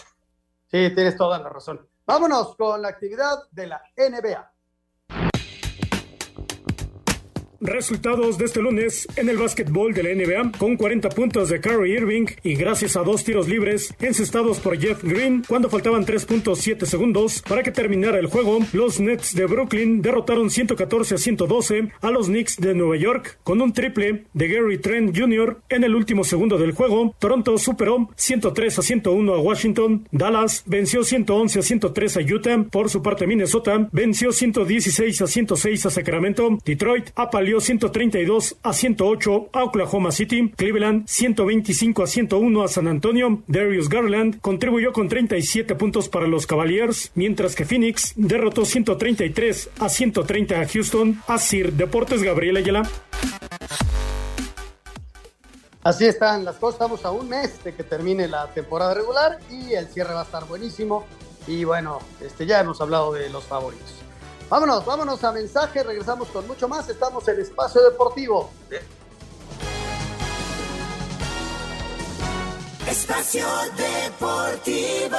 Sí, 0.69 0.93
tienes 0.93 1.17
toda 1.17 1.39
la 1.39 1.49
razón. 1.49 1.89
Vámonos 2.05 2.55
con 2.55 2.83
la 2.83 2.89
actividad 2.89 3.49
de 3.49 3.65
la 3.65 3.81
NBA. 3.97 4.53
Resultados 7.61 8.37
de 8.37 8.45
este 8.45 8.61
lunes 8.61 9.05
en 9.17 9.27
el 9.27 9.35
básquetbol 9.35 9.93
de 9.93 10.03
la 10.03 10.15
NBA 10.15 10.57
con 10.57 10.77
40 10.77 11.09
puntos 11.09 11.49
de 11.49 11.59
Kyrie 11.59 11.97
Irving 11.97 12.27
y 12.41 12.55
gracias 12.55 12.95
a 12.95 13.03
dos 13.03 13.25
tiros 13.25 13.49
libres 13.49 13.93
encestados 13.99 14.59
por 14.59 14.79
Jeff 14.79 15.03
Green 15.03 15.43
cuando 15.45 15.69
faltaban 15.69 16.05
3.7 16.05 16.85
segundos 16.85 17.41
para 17.41 17.61
que 17.61 17.71
terminara 17.71 18.17
el 18.17 18.27
juego, 18.27 18.59
los 18.71 19.01
Nets 19.01 19.35
de 19.35 19.45
Brooklyn 19.45 20.01
derrotaron 20.01 20.49
114 20.49 21.15
a 21.15 21.17
112 21.17 21.91
a 21.99 22.11
los 22.11 22.27
Knicks 22.27 22.55
de 22.61 22.73
Nueva 22.73 22.95
York 22.95 23.39
con 23.43 23.61
un 23.61 23.73
triple 23.73 24.23
de 24.31 24.47
Gary 24.47 24.77
Trent 24.77 25.17
Jr. 25.17 25.59
en 25.67 25.83
el 25.83 25.95
último 25.95 26.23
segundo 26.23 26.57
del 26.57 26.71
juego. 26.71 27.13
Toronto 27.19 27.57
superó 27.57 28.09
103 28.15 28.79
a 28.79 28.81
101 28.81 29.33
a 29.33 29.39
Washington, 29.39 30.07
Dallas 30.13 30.63
venció 30.65 31.03
111 31.03 31.59
a 31.59 31.61
103 31.61 32.17
a 32.17 32.21
Utah, 32.21 32.63
por 32.71 32.89
su 32.89 33.01
parte 33.01 33.27
Minnesota 33.27 33.89
venció 33.91 34.31
116 34.31 35.21
a 35.21 35.27
106 35.27 35.85
a 35.87 35.89
Sacramento, 35.89 36.57
Detroit 36.63 37.09
apaleó 37.15 37.48
132 37.57 38.57
a 38.61 38.73
108 38.73 39.49
a 39.51 39.63
Oklahoma 39.63 40.11
City, 40.11 40.53
Cleveland 40.55 41.07
125 41.07 42.03
a 42.03 42.07
101 42.07 42.63
a 42.63 42.67
San 42.67 42.87
Antonio, 42.87 43.41
Darius 43.47 43.89
Garland 43.89 44.39
contribuyó 44.39 44.93
con 44.93 45.09
37 45.09 45.73
puntos 45.75 46.09
para 46.09 46.27
los 46.27 46.45
Cavaliers, 46.45 47.11
mientras 47.15 47.55
que 47.55 47.65
Phoenix 47.65 48.13
derrotó 48.15 48.65
133 48.65 49.71
a 49.79 49.89
130 49.89 50.61
a 50.61 50.67
Houston, 50.67 51.21
a 51.27 51.37
Sir 51.39 51.73
Deportes 51.73 52.21
Gabriel 52.21 52.57
Ayala. 52.57 52.89
Así 55.83 56.05
están 56.05 56.45
las 56.45 56.57
cosas, 56.57 56.75
estamos 56.75 57.05
a 57.05 57.11
un 57.11 57.29
mes 57.29 57.63
de 57.63 57.73
que 57.73 57.83
termine 57.83 58.27
la 58.27 58.47
temporada 58.53 58.93
regular 58.93 59.39
y 59.49 59.73
el 59.73 59.87
cierre 59.87 60.13
va 60.13 60.21
a 60.21 60.25
estar 60.25 60.45
buenísimo. 60.45 61.05
Y 61.47 61.63
bueno, 61.63 61.99
este, 62.21 62.45
ya 62.45 62.59
hemos 62.59 62.79
hablado 62.81 63.13
de 63.13 63.29
los 63.29 63.45
favoritos. 63.45 63.98
Vámonos, 64.49 64.83
vámonos 64.83 65.23
a 65.23 65.31
mensaje, 65.31 65.83
regresamos 65.83 66.27
con 66.29 66.47
mucho 66.47 66.67
más. 66.67 66.89
Estamos 66.89 67.27
en 67.27 67.39
Espacio 67.39 67.83
Deportivo. 67.83 68.51
Espacio 72.87 73.45
Deportivo. 73.77 75.17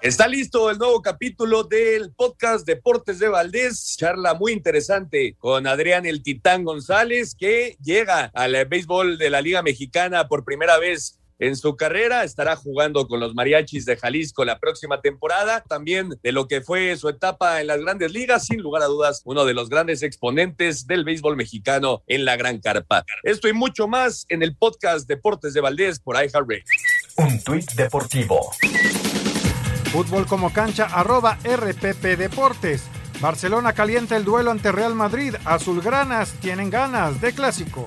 Está 0.00 0.26
listo 0.26 0.68
el 0.70 0.78
nuevo 0.78 1.00
capítulo 1.00 1.62
del 1.62 2.12
podcast 2.12 2.66
Deportes 2.66 3.20
de 3.20 3.28
Valdés, 3.28 3.96
charla 3.96 4.34
muy 4.34 4.52
interesante 4.52 5.36
con 5.38 5.68
Adrián 5.68 6.06
el 6.06 6.24
Titán 6.24 6.64
González, 6.64 7.36
que 7.36 7.76
llega 7.82 8.32
al 8.34 8.64
béisbol 8.66 9.16
de 9.16 9.30
la 9.30 9.40
Liga 9.40 9.62
Mexicana 9.62 10.26
por 10.26 10.44
primera 10.44 10.78
vez 10.78 11.17
en 11.38 11.56
su 11.56 11.76
carrera. 11.76 12.24
Estará 12.24 12.56
jugando 12.56 13.06
con 13.06 13.20
los 13.20 13.34
Mariachis 13.34 13.84
de 13.84 13.96
Jalisco 13.96 14.44
la 14.44 14.58
próxima 14.58 15.00
temporada. 15.00 15.64
También 15.68 16.10
de 16.22 16.32
lo 16.32 16.48
que 16.48 16.60
fue 16.60 16.96
su 16.96 17.08
etapa 17.08 17.60
en 17.60 17.66
las 17.68 17.80
grandes 17.80 18.12
ligas, 18.12 18.46
sin 18.46 18.60
lugar 18.60 18.82
a 18.82 18.86
dudas, 18.86 19.22
uno 19.24 19.44
de 19.44 19.54
los 19.54 19.68
grandes 19.68 20.02
exponentes 20.02 20.86
del 20.86 21.04
béisbol 21.04 21.36
mexicano 21.36 22.02
en 22.06 22.24
la 22.24 22.36
Gran 22.36 22.58
Carpa. 22.58 23.04
Esto 23.22 23.48
y 23.48 23.52
mucho 23.52 23.88
más 23.88 24.26
en 24.28 24.42
el 24.42 24.56
podcast 24.56 25.08
Deportes 25.08 25.54
de 25.54 25.60
Valdés 25.60 26.00
por 26.00 26.16
iHeartRadio. 26.16 26.64
Un 27.16 27.42
tuit 27.42 27.70
deportivo. 27.72 28.50
Fútbol 29.92 30.26
como 30.26 30.52
cancha, 30.52 30.84
arroba 30.84 31.38
RPP 31.44 32.16
Deportes. 32.18 32.84
Barcelona 33.20 33.72
calienta 33.72 34.16
el 34.16 34.24
duelo 34.24 34.50
ante 34.50 34.70
Real 34.70 34.94
Madrid. 34.94 35.34
Azulgranas 35.44 36.32
tienen 36.40 36.70
ganas 36.70 37.20
de 37.20 37.32
clásico. 37.32 37.86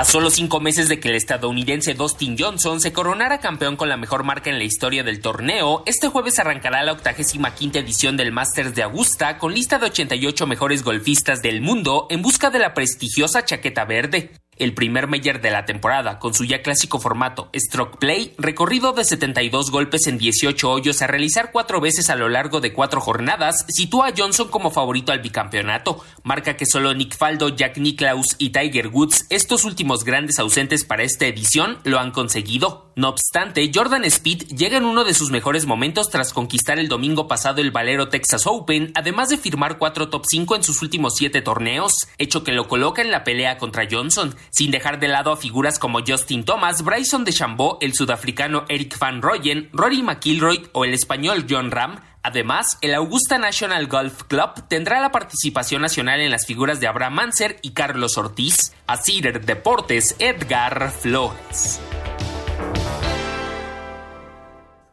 A 0.00 0.04
solo 0.06 0.30
cinco 0.30 0.60
meses 0.60 0.88
de 0.88 0.98
que 0.98 1.10
el 1.10 1.14
estadounidense 1.14 1.92
Dustin 1.92 2.34
Johnson 2.38 2.80
se 2.80 2.90
coronara 2.90 3.38
campeón 3.38 3.76
con 3.76 3.90
la 3.90 3.98
mejor 3.98 4.24
marca 4.24 4.48
en 4.48 4.56
la 4.56 4.64
historia 4.64 5.04
del 5.04 5.20
torneo, 5.20 5.82
este 5.84 6.08
jueves 6.08 6.38
arrancará 6.38 6.82
la 6.82 6.92
85 6.92 7.48
quinta 7.54 7.80
edición 7.80 8.16
del 8.16 8.32
Masters 8.32 8.74
de 8.74 8.82
Augusta 8.82 9.36
con 9.36 9.52
lista 9.52 9.78
de 9.78 9.84
88 9.84 10.46
mejores 10.46 10.84
golfistas 10.84 11.42
del 11.42 11.60
mundo 11.60 12.06
en 12.08 12.22
busca 12.22 12.48
de 12.48 12.60
la 12.60 12.72
prestigiosa 12.72 13.44
chaqueta 13.44 13.84
verde 13.84 14.30
el 14.60 14.74
primer 14.74 15.08
Major 15.08 15.40
de 15.40 15.50
la 15.50 15.64
temporada, 15.64 16.18
con 16.18 16.34
su 16.34 16.44
ya 16.44 16.62
clásico 16.62 17.00
formato 17.00 17.50
Stroke 17.56 17.98
Play, 17.98 18.34
recorrido 18.38 18.92
de 18.92 19.04
72 19.04 19.70
golpes 19.70 20.06
en 20.06 20.18
18 20.18 20.70
hoyos 20.70 21.02
a 21.02 21.06
realizar 21.06 21.50
cuatro 21.50 21.80
veces 21.80 22.10
a 22.10 22.16
lo 22.16 22.28
largo 22.28 22.60
de 22.60 22.72
cuatro 22.72 23.00
jornadas, 23.00 23.64
sitúa 23.68 24.08
a 24.08 24.14
Johnson 24.16 24.48
como 24.48 24.70
favorito 24.70 25.12
al 25.12 25.20
bicampeonato, 25.20 26.04
marca 26.22 26.56
que 26.56 26.66
solo 26.66 26.94
Nick 26.94 27.16
Faldo, 27.16 27.48
Jack 27.48 27.78
Nicklaus 27.78 28.36
y 28.38 28.50
Tiger 28.50 28.88
Woods, 28.88 29.26
estos 29.30 29.64
últimos 29.64 30.04
grandes 30.04 30.38
ausentes 30.38 30.84
para 30.84 31.02
esta 31.02 31.26
edición, 31.26 31.78
lo 31.84 31.98
han 31.98 32.10
conseguido. 32.10 32.89
No 33.00 33.08
obstante, 33.08 33.70
Jordan 33.74 34.04
Speed 34.04 34.48
llega 34.48 34.76
en 34.76 34.84
uno 34.84 35.04
de 35.04 35.14
sus 35.14 35.30
mejores 35.30 35.64
momentos 35.64 36.10
tras 36.10 36.34
conquistar 36.34 36.78
el 36.78 36.88
domingo 36.88 37.28
pasado 37.28 37.62
el 37.62 37.70
Valero 37.70 38.10
Texas 38.10 38.46
Open, 38.46 38.92
además 38.94 39.30
de 39.30 39.38
firmar 39.38 39.78
cuatro 39.78 40.10
top 40.10 40.26
5 40.28 40.56
en 40.56 40.62
sus 40.62 40.82
últimos 40.82 41.16
siete 41.16 41.40
torneos, 41.40 41.94
hecho 42.18 42.44
que 42.44 42.52
lo 42.52 42.68
coloca 42.68 43.00
en 43.00 43.10
la 43.10 43.24
pelea 43.24 43.56
contra 43.56 43.88
Johnson, 43.90 44.36
sin 44.50 44.70
dejar 44.70 45.00
de 45.00 45.08
lado 45.08 45.32
a 45.32 45.38
figuras 45.38 45.78
como 45.78 46.00
Justin 46.06 46.44
Thomas, 46.44 46.82
Bryson 46.82 47.24
DeChambeau, 47.24 47.78
el 47.80 47.94
sudafricano 47.94 48.66
Eric 48.68 48.98
Van 48.98 49.22
Rooyen, 49.22 49.70
Rory 49.72 50.02
McIlroy 50.02 50.68
o 50.72 50.84
el 50.84 50.92
español 50.92 51.46
John 51.48 51.70
Ram, 51.70 52.00
Además, 52.22 52.76
el 52.82 52.92
Augusta 52.92 53.38
National 53.38 53.86
Golf 53.86 54.24
Club 54.24 54.50
tendrá 54.68 55.00
la 55.00 55.10
participación 55.10 55.80
nacional 55.80 56.20
en 56.20 56.30
las 56.30 56.44
figuras 56.44 56.78
de 56.78 56.86
Abraham 56.86 57.14
Manser 57.14 57.58
y 57.62 57.70
Carlos 57.70 58.18
Ortiz. 58.18 58.74
A 58.86 58.98
Cider 58.98 59.42
Deportes, 59.46 60.16
Edgar 60.18 60.90
Flores. 60.90 61.80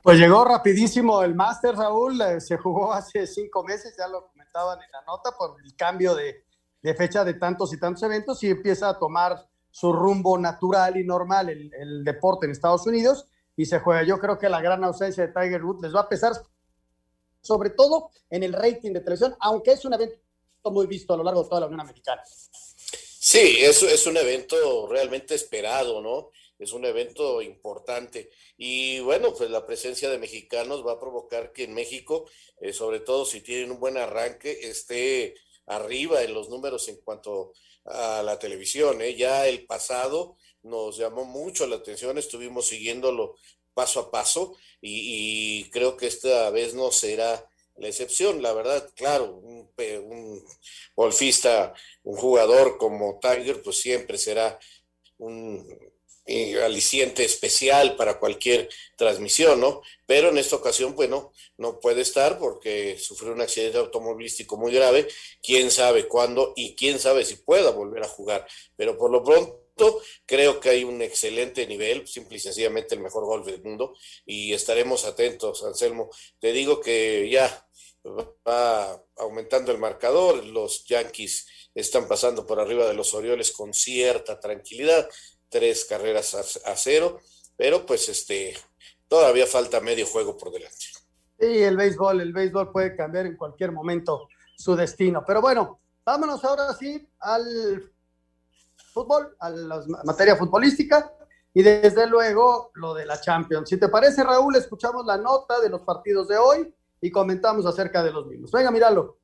Pues 0.07 0.19
llegó 0.19 0.45
rapidísimo 0.45 1.21
el 1.21 1.35
Master, 1.35 1.75
Raúl. 1.75 2.21
Eh, 2.21 2.39
se 2.39 2.55
jugó 2.55 2.93
hace 2.93 3.27
cinco 3.27 3.61
meses, 3.65 3.93
ya 3.97 4.07
lo 4.07 4.25
comentaban 4.29 4.81
en 4.81 4.89
la 4.89 5.01
nota, 5.01 5.35
por 5.37 5.57
el 5.61 5.75
cambio 5.75 6.15
de, 6.15 6.45
de 6.81 6.95
fecha 6.95 7.25
de 7.25 7.33
tantos 7.33 7.73
y 7.73 7.77
tantos 7.77 8.03
eventos 8.03 8.41
y 8.41 8.51
empieza 8.51 8.87
a 8.87 8.97
tomar 8.97 9.45
su 9.69 9.91
rumbo 9.91 10.37
natural 10.37 10.95
y 10.95 11.03
normal 11.03 11.49
el, 11.49 11.69
el, 11.77 12.05
deporte 12.05 12.45
en 12.45 12.53
Estados 12.53 12.87
Unidos 12.87 13.27
y 13.57 13.65
se 13.65 13.81
juega. 13.81 14.03
Yo 14.03 14.17
creo 14.17 14.39
que 14.39 14.47
la 14.47 14.61
gran 14.61 14.81
ausencia 14.85 15.27
de 15.27 15.33
Tiger 15.33 15.61
Woods 15.61 15.81
les 15.81 15.93
va 15.93 15.99
a 15.99 16.07
pesar, 16.07 16.31
sobre 17.41 17.71
todo 17.71 18.11
en 18.29 18.43
el 18.43 18.53
rating 18.53 18.93
de 18.93 19.01
televisión, 19.01 19.35
aunque 19.41 19.73
es 19.73 19.83
un 19.83 19.93
evento 19.93 20.21
muy 20.71 20.87
visto 20.87 21.15
a 21.15 21.17
lo 21.17 21.23
largo 21.25 21.43
de 21.43 21.49
toda 21.49 21.59
la 21.59 21.67
Unión 21.67 21.81
Americana. 21.81 22.21
Sí, 22.23 23.57
es, 23.59 23.83
es 23.83 24.07
un 24.07 24.15
evento 24.15 24.87
realmente 24.87 25.35
esperado, 25.35 26.01
¿no? 26.01 26.29
Es 26.59 26.73
un 26.73 26.85
evento 26.85 27.41
importante. 27.41 28.31
Y 28.57 28.99
bueno, 29.01 29.33
pues 29.33 29.49
la 29.49 29.65
presencia 29.65 30.09
de 30.09 30.17
mexicanos 30.17 30.85
va 30.85 30.93
a 30.93 30.99
provocar 30.99 31.51
que 31.53 31.63
en 31.65 31.73
México, 31.73 32.29
eh, 32.59 32.73
sobre 32.73 32.99
todo 32.99 33.25
si 33.25 33.41
tienen 33.41 33.71
un 33.71 33.79
buen 33.79 33.97
arranque, 33.97 34.51
esté 34.63 35.35
arriba 35.67 36.23
en 36.23 36.33
los 36.33 36.49
números 36.49 36.87
en 36.87 36.97
cuanto 36.97 37.53
a 37.85 38.23
la 38.23 38.39
televisión. 38.39 39.01
¿eh? 39.01 39.15
Ya 39.15 39.47
el 39.47 39.65
pasado 39.65 40.37
nos 40.63 40.97
llamó 40.97 41.25
mucho 41.25 41.67
la 41.67 41.77
atención, 41.77 42.17
estuvimos 42.17 42.67
siguiéndolo 42.67 43.35
paso 43.73 43.99
a 43.99 44.11
paso 44.11 44.55
y, 44.81 45.69
creo 45.69 45.95
que 45.97 46.07
esta 46.07 46.49
vez 46.49 46.73
no 46.73 46.91
será 46.91 47.47
la 47.75 47.87
excepción. 47.87 48.41
La 48.41 48.53
verdad, 48.53 48.89
claro, 48.95 49.35
un, 49.35 49.69
un 49.77 50.45
golfista, 50.95 51.73
un 52.03 52.17
jugador 52.17 52.77
como 52.77 53.19
Tiger, 53.19 53.61
pues 53.61 53.79
siempre 53.79 54.17
será 54.17 54.57
un 55.19 55.67
aliciente 56.63 57.23
especial 57.23 57.95
para 57.95 58.19
cualquier 58.19 58.69
transmisión, 58.95 59.61
¿no? 59.61 59.81
Pero 60.05 60.29
en 60.29 60.37
esta 60.37 60.57
ocasión, 60.57 60.95
bueno, 60.95 61.31
no 61.57 61.79
puede 61.79 62.01
estar 62.01 62.37
porque 62.37 62.97
sufrió 62.99 63.31
un 63.31 63.41
accidente 63.41 63.77
automovilístico 63.77 64.57
muy 64.57 64.73
grave, 64.73 65.07
quién 65.41 65.71
sabe 65.71 66.07
cuándo 66.07 66.53
y 66.55 66.75
quién 66.75 66.99
sabe 66.99 67.23
si 67.25 67.35
pueda 67.35 67.71
volver 67.71 68.03
a 68.03 68.07
jugar, 68.07 68.45
pero 68.75 68.97
por 68.97 69.11
lo 69.11 69.23
pronto 69.23 70.01
creo 70.25 70.59
que 70.59 70.69
hay 70.69 70.83
un 70.83 71.01
excelente 71.01 71.65
nivel, 71.67 72.07
simple 72.07 72.37
y 72.37 72.39
sencillamente 72.39 72.95
el 72.95 73.01
mejor 73.01 73.25
golf 73.25 73.45
del 73.45 73.61
mundo 73.61 73.95
y 74.25 74.53
estaremos 74.53 75.05
atentos, 75.05 75.63
Anselmo. 75.63 76.09
Te 76.39 76.51
digo 76.51 76.81
que 76.81 77.29
ya 77.29 77.67
va 78.47 79.03
aumentando 79.17 79.71
el 79.71 79.77
marcador, 79.77 80.43
los 80.45 80.85
Yankees 80.85 81.47
están 81.75 82.07
pasando 82.07 82.45
por 82.45 82.59
arriba 82.59 82.87
de 82.87 82.93
los 82.93 83.13
Orioles 83.13 83.51
con 83.51 83.73
cierta 83.73 84.39
tranquilidad, 84.39 85.07
tres 85.49 85.85
carreras 85.85 86.33
a, 86.65 86.75
cero, 86.75 87.19
pero 87.55 87.85
pues 87.85 88.09
este, 88.09 88.55
todavía 89.07 89.45
falta 89.47 89.79
medio 89.79 90.05
juego 90.05 90.37
por 90.37 90.51
delante. 90.51 90.85
Sí, 91.39 91.63
el 91.63 91.77
béisbol, 91.77 92.21
el 92.21 92.33
béisbol 92.33 92.71
puede 92.71 92.95
cambiar 92.95 93.25
en 93.25 93.37
cualquier 93.37 93.71
momento 93.71 94.27
su 94.55 94.75
destino. 94.75 95.23
Pero 95.25 95.41
bueno, 95.41 95.79
vámonos 96.03 96.43
ahora 96.43 96.73
sí 96.73 97.07
al 97.19 97.91
fútbol, 98.93 99.35
a 99.39 99.49
la 99.49 99.83
materia 100.03 100.35
futbolística 100.35 101.13
y 101.53 101.63
desde 101.63 102.07
luego 102.07 102.71
lo 102.75 102.93
de 102.93 103.05
la 103.05 103.19
Champions. 103.19 103.69
Si 103.69 103.77
te 103.77 103.89
parece, 103.89 104.23
Raúl, 104.23 104.55
escuchamos 104.55 105.05
la 105.05 105.17
nota 105.17 105.59
de 105.59 105.69
los 105.69 105.81
partidos 105.81 106.27
de 106.27 106.37
hoy 106.37 106.73
y 107.01 107.11
comentamos 107.11 107.65
acerca 107.65 108.03
de 108.03 108.11
los 108.11 108.25
mismos. 108.27 108.51
Venga, 108.51 108.71
míralo. 108.71 109.17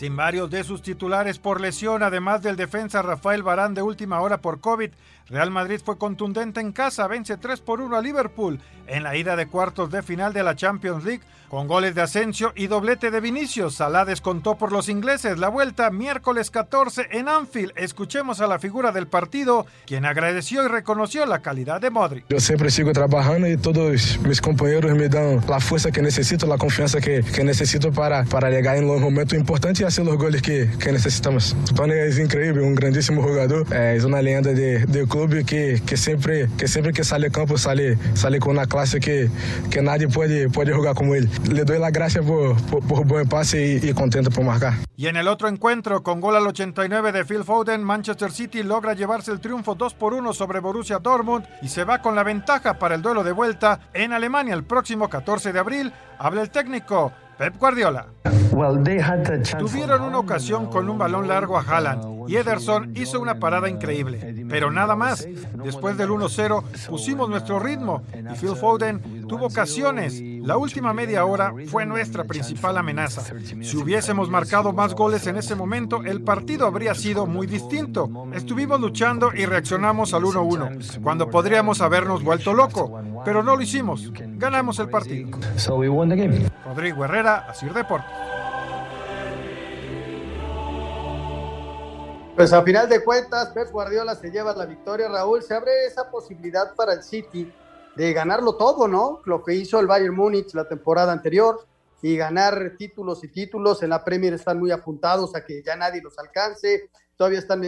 Sin 0.00 0.16
varios 0.16 0.48
de 0.48 0.64
sus 0.64 0.80
titulares 0.80 1.38
por 1.38 1.60
lesión, 1.60 2.02
además 2.02 2.40
del 2.40 2.56
defensa 2.56 3.02
Rafael 3.02 3.42
Barán 3.42 3.74
de 3.74 3.82
última 3.82 4.22
hora 4.22 4.40
por 4.40 4.58
COVID, 4.58 4.92
Real 5.28 5.50
Madrid 5.50 5.78
fue 5.84 5.98
contundente 5.98 6.58
en 6.58 6.72
casa, 6.72 7.06
vence 7.06 7.36
3 7.36 7.60
por 7.60 7.82
1 7.82 7.94
a 7.94 8.00
Liverpool 8.00 8.58
en 8.86 9.02
la 9.02 9.14
ida 9.14 9.36
de 9.36 9.46
cuartos 9.46 9.90
de 9.90 10.02
final 10.02 10.32
de 10.32 10.42
la 10.42 10.56
Champions 10.56 11.04
League 11.04 11.22
con 11.50 11.66
goles 11.66 11.96
de 11.96 12.02
Asensio 12.02 12.52
y 12.54 12.68
doblete 12.68 13.10
de 13.10 13.20
Vinicius. 13.20 13.74
Salah 13.74 14.04
descontó 14.04 14.56
por 14.56 14.70
los 14.70 14.88
ingleses 14.88 15.36
la 15.36 15.48
vuelta 15.48 15.90
miércoles 15.90 16.48
14 16.48 17.08
en 17.10 17.28
Anfield. 17.28 17.72
Escuchemos 17.74 18.40
a 18.40 18.46
la 18.46 18.60
figura 18.60 18.92
del 18.92 19.08
partido, 19.08 19.66
quien 19.84 20.04
agradeció 20.04 20.64
y 20.64 20.68
reconoció 20.68 21.26
la 21.26 21.40
calidad 21.40 21.80
de 21.80 21.90
Modric. 21.90 22.24
Yo 22.28 22.38
siempre 22.38 22.70
sigo 22.70 22.92
trabajando 22.92 23.48
y 23.48 23.56
todos 23.56 24.20
mis 24.20 24.40
compañeros 24.40 24.96
me 24.96 25.08
dan 25.08 25.40
la 25.48 25.58
fuerza 25.58 25.90
que 25.90 26.02
necesito, 26.02 26.46
la 26.46 26.56
confianza 26.56 27.00
que, 27.00 27.24
necesito 27.42 27.90
para, 27.90 28.24
para 28.24 28.48
llegar 28.48 28.76
en 28.76 28.86
los 28.86 29.00
momentos 29.00 29.36
importantes 29.36 29.84
hacer 29.90 30.06
los 30.06 30.16
goles 30.16 30.40
que, 30.40 30.70
que 30.78 30.92
necesitamos. 30.92 31.56
Tony 31.74 31.94
es 31.94 32.18
increíble, 32.18 32.62
un 32.62 32.74
grandísimo 32.74 33.22
jugador, 33.22 33.66
es 33.74 34.04
una 34.04 34.22
leyenda 34.22 34.52
de, 34.52 35.06
club 35.08 35.44
que, 35.44 35.82
que, 35.84 35.96
siempre, 35.96 36.48
que 36.56 36.68
siempre 36.68 36.92
que 36.92 37.02
sale 37.02 37.26
al 37.26 37.32
campo 37.32 37.58
sale, 37.58 37.98
sale 38.14 38.38
con 38.38 38.52
una 38.52 38.66
clase 38.66 39.00
que, 39.00 39.28
que 39.68 39.82
nadie 39.82 40.08
puede, 40.08 40.48
puede 40.48 40.72
jugar 40.72 40.94
como 40.94 41.14
él. 41.14 41.28
Le 41.50 41.64
doy 41.64 41.78
las 41.78 41.92
gracias 41.92 42.24
por, 42.24 42.56
por, 42.62 43.04
buen 43.04 43.28
pase 43.28 43.80
y, 43.82 43.90
y, 43.90 43.92
contento 43.92 44.30
por 44.30 44.44
marcar. 44.44 44.74
Y 44.96 45.08
en 45.08 45.16
el 45.16 45.26
otro 45.26 45.48
encuentro, 45.48 46.02
con 46.02 46.20
gol 46.20 46.36
al 46.36 46.46
89 46.46 47.10
de 47.10 47.24
Phil 47.24 47.42
Foden, 47.42 47.82
Manchester 47.82 48.30
City 48.30 48.62
logra 48.62 48.94
llevarse 48.94 49.32
el 49.32 49.40
triunfo 49.40 49.74
2 49.74 49.94
por 49.94 50.14
1 50.14 50.32
sobre 50.32 50.60
Borussia 50.60 51.00
Dortmund 51.00 51.46
y 51.62 51.68
se 51.68 51.82
va 51.82 52.00
con 52.00 52.14
la 52.14 52.22
ventaja 52.22 52.78
para 52.78 52.94
el 52.94 53.02
duelo 53.02 53.24
de 53.24 53.32
vuelta 53.32 53.80
en 53.92 54.12
Alemania 54.12 54.54
el 54.54 54.62
próximo 54.62 55.08
14 55.08 55.52
de 55.52 55.58
abril. 55.58 55.92
Habla 56.18 56.42
el 56.42 56.50
técnico 56.50 57.12
Pep 57.40 57.56
Guardiola. 57.56 58.06
Tuvieron 59.58 60.02
una 60.02 60.18
ocasión 60.18 60.66
con 60.66 60.90
un 60.90 60.98
balón 60.98 61.26
largo 61.26 61.56
a 61.56 61.62
Haaland 61.62 62.28
y 62.28 62.36
Ederson 62.36 62.92
hizo 62.94 63.18
una 63.18 63.38
parada 63.38 63.70
increíble, 63.70 64.44
pero 64.50 64.70
nada 64.70 64.94
más. 64.94 65.26
Después 65.64 65.96
del 65.96 66.10
1-0 66.10 66.62
pusimos 66.90 67.30
nuestro 67.30 67.58
ritmo 67.58 68.02
y 68.12 68.36
Phil 68.38 68.56
Foden 68.56 69.26
tuvo 69.26 69.46
ocasiones. 69.46 70.20
La 70.42 70.58
última 70.58 70.92
media 70.92 71.24
hora 71.24 71.54
fue 71.68 71.86
nuestra 71.86 72.24
principal 72.24 72.76
amenaza. 72.76 73.22
Si 73.62 73.76
hubiésemos 73.78 74.28
marcado 74.28 74.74
más 74.74 74.94
goles 74.94 75.26
en 75.26 75.36
ese 75.36 75.54
momento, 75.54 76.02
el 76.04 76.22
partido 76.22 76.66
habría 76.66 76.94
sido 76.94 77.26
muy 77.26 77.46
distinto. 77.46 78.28
Estuvimos 78.34 78.80
luchando 78.80 79.30
y 79.34 79.46
reaccionamos 79.46 80.12
al 80.12 80.24
1-1, 80.24 81.00
cuando 81.02 81.30
podríamos 81.30 81.80
habernos 81.80 82.22
vuelto 82.22 82.52
loco, 82.52 83.00
pero 83.24 83.42
no 83.42 83.56
lo 83.56 83.62
hicimos. 83.62 84.12
Ganamos 84.12 84.78
el 84.78 84.90
partido. 84.90 85.38
Rodrigo 86.64 87.04
Herrera, 87.04 87.29
Asir 87.38 87.72
Deportes. 87.72 88.10
Pues 92.36 92.52
a 92.54 92.62
final 92.62 92.88
de 92.88 93.04
cuentas, 93.04 93.50
Pep 93.50 93.70
Guardiola 93.70 94.14
se 94.14 94.30
lleva 94.30 94.54
la 94.54 94.64
victoria, 94.64 95.08
Raúl. 95.08 95.42
Se 95.42 95.52
abre 95.52 95.84
esa 95.84 96.10
posibilidad 96.10 96.74
para 96.74 96.94
el 96.94 97.02
City 97.02 97.52
de 97.96 98.12
ganarlo 98.14 98.54
todo, 98.54 98.88
¿no? 98.88 99.20
Lo 99.26 99.44
que 99.44 99.54
hizo 99.54 99.78
el 99.78 99.86
Bayern 99.86 100.14
Múnich 100.14 100.54
la 100.54 100.66
temporada 100.66 101.12
anterior 101.12 101.66
y 102.00 102.16
ganar 102.16 102.76
títulos 102.78 103.22
y 103.24 103.28
títulos. 103.28 103.82
En 103.82 103.90
la 103.90 104.02
Premier 104.02 104.32
están 104.32 104.58
muy 104.58 104.70
apuntados 104.70 105.34
a 105.34 105.44
que 105.44 105.62
ya 105.62 105.76
nadie 105.76 106.00
los 106.00 106.18
alcance. 106.18 106.88
Todavía 107.16 107.40
están 107.40 107.60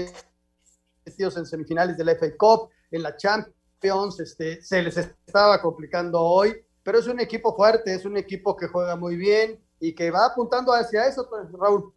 metidos 1.05 1.37
en 1.37 1.45
semifinales 1.45 1.97
de 1.99 2.05
la 2.05 2.15
FA 2.15 2.35
Cup, 2.39 2.71
en 2.91 3.03
la 3.03 3.15
Champions. 3.17 4.21
Este, 4.21 4.63
se 4.63 4.83
les 4.83 4.97
estaba 4.97 5.61
complicando 5.61 6.21
hoy 6.21 6.65
pero 6.83 6.99
es 6.99 7.07
un 7.07 7.21
equipo 7.21 7.55
fuerte, 7.55 7.95
es 7.95 8.05
un 8.05 8.17
equipo 8.17 8.57
que 8.57 8.69
juega 8.69 8.97
muy 8.97 9.17
bien 9.17 9.63
y 9.81 9.95
que 9.95 10.11
va 10.11 10.27
apuntando 10.27 10.73
hacia 10.73 11.07
eso, 11.07 11.29
pues, 11.29 11.51
Raúl. 11.53 11.93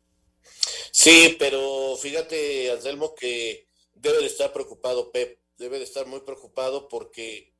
Sí, 0.91 1.35
pero 1.37 1.95
fíjate, 1.97 2.71
Anselmo, 2.71 3.13
que 3.15 3.67
debe 3.93 4.19
de 4.19 4.27
estar 4.27 4.53
preocupado 4.53 5.11
Pep, 5.11 5.39
debe 5.57 5.77
de 5.77 5.83
estar 5.83 6.05
muy 6.05 6.21
preocupado 6.21 6.87
porque 6.87 7.55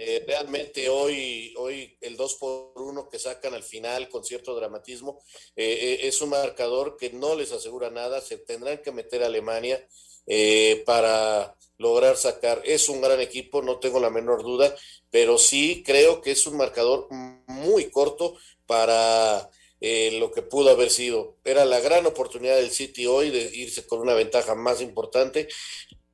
eh, 0.00 0.24
realmente 0.26 0.88
hoy, 0.88 1.52
hoy 1.56 1.98
el 2.00 2.16
2 2.16 2.34
por 2.36 2.72
1 2.76 3.08
que 3.08 3.18
sacan 3.18 3.54
al 3.54 3.64
final 3.64 4.08
con 4.08 4.22
cierto 4.22 4.54
dramatismo 4.54 5.20
eh, 5.56 5.66
eh, 5.66 6.06
es 6.06 6.22
un 6.22 6.30
marcador 6.30 6.96
que 6.96 7.10
no 7.10 7.34
les 7.34 7.50
asegura 7.50 7.90
nada, 7.90 8.20
se 8.20 8.38
tendrán 8.38 8.78
que 8.78 8.92
meter 8.92 9.24
a 9.24 9.26
Alemania 9.26 9.84
para 10.84 11.56
lograr 11.78 12.18
sacar. 12.18 12.60
Es 12.64 12.90
un 12.90 13.00
gran 13.00 13.18
equipo, 13.18 13.62
no 13.62 13.78
tengo 13.78 13.98
la 13.98 14.10
menor 14.10 14.42
duda, 14.42 14.74
pero 15.10 15.38
sí 15.38 15.82
creo 15.84 16.20
que 16.20 16.32
es 16.32 16.46
un 16.46 16.56
marcador 16.56 17.08
muy 17.46 17.90
corto 17.90 18.36
para 18.66 19.50
eh, 19.80 20.10
lo 20.18 20.32
que 20.32 20.42
pudo 20.42 20.70
haber 20.70 20.90
sido. 20.90 21.36
Era 21.44 21.64
la 21.64 21.80
gran 21.80 22.06
oportunidad 22.06 22.56
del 22.56 22.70
City 22.70 23.06
hoy 23.06 23.30
de 23.30 23.50
irse 23.54 23.86
con 23.86 24.00
una 24.00 24.14
ventaja 24.14 24.54
más 24.54 24.80
importante. 24.80 25.48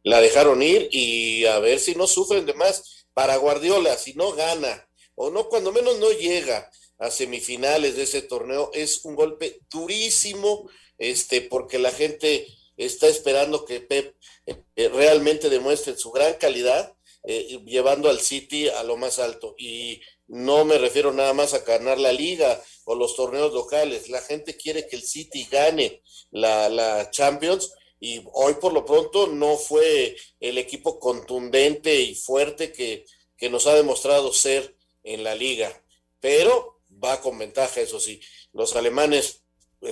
La 0.02 0.20
dejaron 0.20 0.62
ir 0.62 0.88
y 0.90 1.46
a 1.46 1.58
ver 1.58 1.80
si 1.80 1.94
no 1.94 2.06
sufren 2.06 2.46
de 2.46 2.54
más. 2.54 3.06
Para 3.14 3.36
Guardiola, 3.36 3.96
si 3.96 4.14
no 4.14 4.32
gana 4.32 4.88
o 5.14 5.30
no, 5.30 5.48
cuando 5.48 5.72
menos 5.72 5.98
no 5.98 6.10
llega 6.10 6.70
a 6.98 7.10
semifinales 7.10 7.96
de 7.96 8.02
ese 8.02 8.22
torneo, 8.22 8.70
es 8.74 9.04
un 9.04 9.14
golpe 9.14 9.60
durísimo, 9.70 10.68
este, 10.98 11.40
porque 11.40 11.78
la 11.78 11.92
gente 11.92 12.46
está 12.76 13.06
esperando 13.06 13.64
que 13.64 13.80
Pep 13.80 14.16
eh, 14.46 14.88
realmente 14.88 15.48
demuestre 15.48 15.96
su 15.96 16.10
gran 16.10 16.34
calidad 16.34 16.93
eh, 17.24 17.60
llevando 17.64 18.10
al 18.10 18.20
City 18.20 18.68
a 18.68 18.82
lo 18.82 18.96
más 18.96 19.18
alto. 19.18 19.54
Y 19.58 20.00
no 20.28 20.64
me 20.64 20.78
refiero 20.78 21.12
nada 21.12 21.32
más 21.32 21.54
a 21.54 21.60
ganar 21.60 21.98
la 21.98 22.12
liga 22.12 22.60
o 22.84 22.94
los 22.94 23.16
torneos 23.16 23.52
locales. 23.52 24.10
La 24.10 24.20
gente 24.20 24.56
quiere 24.56 24.86
que 24.86 24.96
el 24.96 25.02
City 25.02 25.48
gane 25.50 26.02
la, 26.30 26.68
la 26.68 27.10
Champions 27.10 27.72
y 27.98 28.22
hoy 28.34 28.54
por 28.54 28.74
lo 28.74 28.84
pronto 28.84 29.26
no 29.28 29.56
fue 29.56 30.16
el 30.38 30.58
equipo 30.58 30.98
contundente 30.98 31.98
y 31.98 32.14
fuerte 32.14 32.72
que, 32.72 33.06
que 33.36 33.48
nos 33.48 33.66
ha 33.66 33.74
demostrado 33.74 34.32
ser 34.32 34.76
en 35.02 35.24
la 35.24 35.34
liga. 35.34 35.72
Pero 36.20 36.80
va 37.02 37.20
con 37.22 37.38
ventaja, 37.38 37.80
eso 37.80 37.98
sí. 37.98 38.20
Los 38.52 38.76
alemanes 38.76 39.42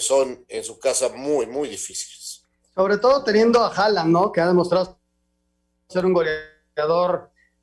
son 0.01 0.45
en 0.49 0.64
su 0.64 0.79
casa 0.79 1.09
muy, 1.11 1.47
muy 1.47 1.68
difíciles. 1.68 2.45
Sobre 2.75 2.99
todo 2.99 3.25
teniendo 3.25 3.61
a 3.61 3.75
Haaland, 3.75 4.11
¿no? 4.11 4.33
Que 4.33 4.40
ha 4.40 4.47
demostrado 4.47 4.99
ser 5.88 6.05
un 6.07 6.12
goleador 6.12 6.52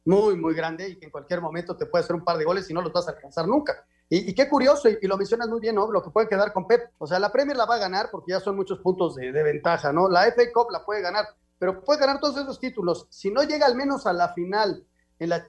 muy, 0.06 0.36
muy 0.36 0.54
grande 0.54 0.89
y 0.89 0.95
que 0.98 1.06
en 1.06 1.12
cualquier 1.12 1.41
momento 1.41 1.76
te 1.76 1.86
puede 1.86 2.04
hacer 2.04 2.15
un 2.15 2.24
par 2.24 2.38
de 2.38 2.45
goles 2.45 2.69
y 2.69 2.74
no 2.74 2.82
los 2.82 2.91
vas 2.91 3.08
a 3.08 3.12
alcanzar 3.12 3.48
nunca. 3.48 3.86
Y, 4.12 4.34
qué 4.34 4.50
curioso, 4.50 4.89
y, 4.89 5.06
lo 5.06 5.17
mencionas 5.17 5.50
muy 5.50 5.60
bien, 5.60 5.76
¿no? 5.76 5.91
Lo 5.91 6.02
que 6.02 6.10
puede 6.10 6.28
quedar 6.28 6.52
con 6.52 6.65
Pep. 6.65 6.93
O 6.98 7.06
sea, 7.06 7.19
la 7.19 7.32
Premier 7.32 7.56
la 7.56 7.65
va 7.65 7.76
a 7.76 7.80
ganar 7.80 8.10
porque 8.10 8.32
ya 8.32 8.39
son 8.39 8.56
muchos 8.56 8.80
puntos 8.80 9.15
de, 9.15 9.32
ventaja, 9.32 9.93
¿no? 9.93 10.10
La 10.10 10.24
FA 10.24 10.52
Cup 10.52 10.72
la 10.72 10.84
puede 10.84 11.02
ganar, 11.02 11.28
pero 11.60 11.84
puede 11.84 12.00
ganar 12.00 12.19
todos 12.19 12.38
esos 12.38 12.60
títulos. 12.60 13.06
Si 13.12 13.30
no 13.30 13.43
llega 13.43 13.67
al 13.67 13.76
menos 13.76 14.08
a 14.08 14.13
la 14.13 14.34
final 14.34 14.84
en 15.19 15.30
la 15.30 15.48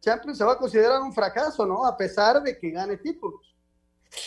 Champions, 0.00 0.36
se 0.36 0.44
va 0.44 0.52
a 0.52 0.58
considerar 0.58 1.00
un 1.00 1.14
fracaso, 1.14 1.64
¿no? 1.64 1.86
A 1.86 1.96
pesar 1.96 2.42
de 2.42 2.58
que 2.58 2.70
gane 2.70 2.98
títulos. 2.98 3.54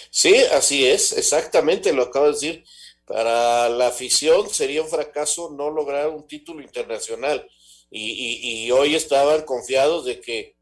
Sí, 0.09 0.35
así 0.55 0.87
es, 0.87 1.15
exactamente 1.15 1.93
lo 1.93 2.03
acabo 2.03 2.25
de 2.25 2.31
decir. 2.31 2.63
Para 3.05 3.69
la 3.69 3.87
afición 3.87 4.49
sería 4.49 4.81
un 4.81 4.87
fracaso 4.87 5.51
no 5.51 5.69
lograr 5.69 6.09
un 6.09 6.25
título 6.25 6.61
internacional 6.61 7.47
y, 7.91 8.71
hoy 8.71 8.95
estaban 8.95 9.43
confiados 9.43 10.05
de 10.05 10.21
que 10.21 10.55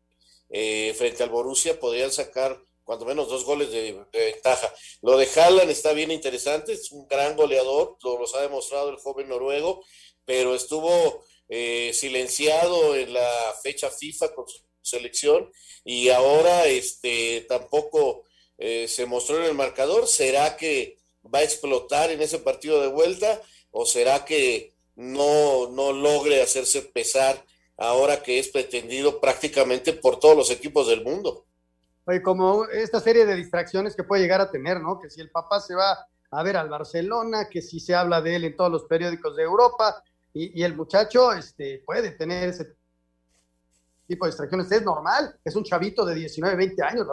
eh, 0.50 0.96
frente 0.98 1.24
al 1.24 1.30
Borussia 1.30 1.80
podrían 1.80 2.12
sacar 2.12 2.60
cuando 2.84 3.06
menos 3.06 3.30
dos 3.30 3.46
goles 3.46 3.72
de, 3.72 4.04
ventaja. 4.12 4.74
Lo 5.04 5.15
de 5.15 5.28
Haaland 5.28 5.70
está 5.70 5.94
bien 5.94 6.10
interesante, 6.10 6.74
es 6.74 6.92
un 6.92 7.08
gran 7.08 7.36
goleador, 7.36 7.98
lo 8.02 8.36
ha 8.36 8.42
demostrado 8.42 8.89
el 8.89 8.98
joven 8.98 9.30
noruego, 9.30 9.84
pero 10.26 10.56
estuvo 10.56 11.24
eh, 11.48 11.92
silenciado 11.94 12.96
en 12.96 13.13
la 13.13 13.56
fecha 13.62 13.92
FIFA 13.92 14.34
con 14.34 14.48
su 14.48 14.60
selección 14.82 15.52
y 15.84 16.10
ahora 16.10 16.65
este 16.65 17.46
tampoco 17.48 18.24
eh, 18.58 18.88
se 18.88 19.06
mostró 19.06 19.38
en 19.38 19.46
el 19.46 19.54
marcador. 19.54 20.08
¿Será 20.08 20.58
que 20.58 20.98
va 21.24 21.39
a 21.39 21.44
explotar 21.44 22.10
en 22.12 22.22
ese 22.22 22.39
partido 22.39 22.82
de 22.82 22.88
vuelta 22.88 23.42
o 23.72 23.86
será 23.86 24.26
que 24.26 24.74
no, 24.99 25.69
no 25.69 25.93
logre 25.93 26.41
hacerse 26.41 26.81
pesar 26.81 27.41
ahora 27.77 28.21
que 28.21 28.38
es 28.38 28.49
pretendido 28.49 29.21
prácticamente 29.21 29.93
por 29.93 30.19
todos 30.19 30.35
los 30.35 30.51
equipos 30.51 30.89
del 30.89 31.05
mundo. 31.05 31.45
oye, 32.03 32.21
como 32.21 32.65
esta 32.65 32.99
serie 32.99 33.25
de 33.25 33.35
distracciones 33.35 33.95
que 33.95 34.03
puede 34.03 34.21
llegar 34.21 34.41
a 34.41 34.51
tener, 34.51 34.81
¿no? 34.81 34.99
Que 34.99 35.09
si 35.09 35.21
el 35.21 35.31
papá 35.31 35.62
se 35.62 35.73
va 35.73 36.05
a 36.31 36.43
ver 36.43 36.57
al 36.57 36.67
Barcelona, 36.67 37.47
que 37.49 37.62
si 37.62 37.79
se 37.79 37.95
habla 37.95 38.21
de 38.21 38.35
él 38.35 38.43
en 38.43 38.57
todos 38.57 38.69
los 38.69 38.83
periódicos 38.83 39.38
de 39.38 39.43
Europa, 39.43 40.03
y, 40.33 40.59
y 40.59 40.63
el 40.63 40.75
muchacho 40.75 41.31
este, 41.31 41.81
puede 41.85 42.12
tener 42.12 42.49
ese 42.49 42.75
tipo 44.05 44.25
de 44.25 44.31
distracciones. 44.31 44.69
Es 44.69 44.83
normal, 44.83 45.39
es 45.45 45.55
un 45.55 45.63
chavito 45.63 46.03
de 46.03 46.15
19, 46.15 46.57
20 46.57 46.83
años, 46.83 47.07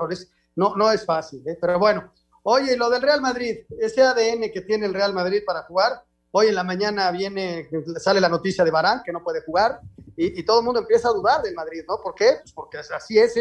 ¿no? 0.56 0.74
No 0.74 0.90
es 0.90 1.04
fácil, 1.04 1.46
¿eh? 1.46 1.56
pero 1.60 1.78
bueno. 1.78 2.12
Oye, 2.48 2.76
lo 2.76 2.88
del 2.90 3.02
Real 3.02 3.20
Madrid, 3.20 3.58
ese 3.80 4.02
ADN 4.02 4.52
que 4.52 4.60
tiene 4.60 4.86
el 4.86 4.94
Real 4.94 5.12
Madrid 5.12 5.42
para 5.44 5.64
jugar, 5.64 6.04
hoy 6.38 6.48
en 6.48 6.54
la 6.54 6.64
mañana 6.64 7.10
viene, 7.12 7.66
sale 7.96 8.20
la 8.20 8.28
noticia 8.28 8.62
de 8.62 8.70
Barán, 8.70 9.00
que 9.02 9.10
no 9.10 9.24
puede 9.24 9.40
jugar, 9.40 9.80
y, 10.18 10.42
todo 10.44 10.58
el 10.60 10.66
mundo 10.66 10.80
empieza 10.80 11.08
a 11.08 11.12
dudar 11.12 11.40
del 11.40 11.54
Madrid, 11.54 11.82
¿no? 11.88 11.98
¿Por 12.02 12.14
qué? 12.14 12.40
Pues 12.42 12.52
porque 12.52 12.76
así 12.76 13.18
es 13.18 13.34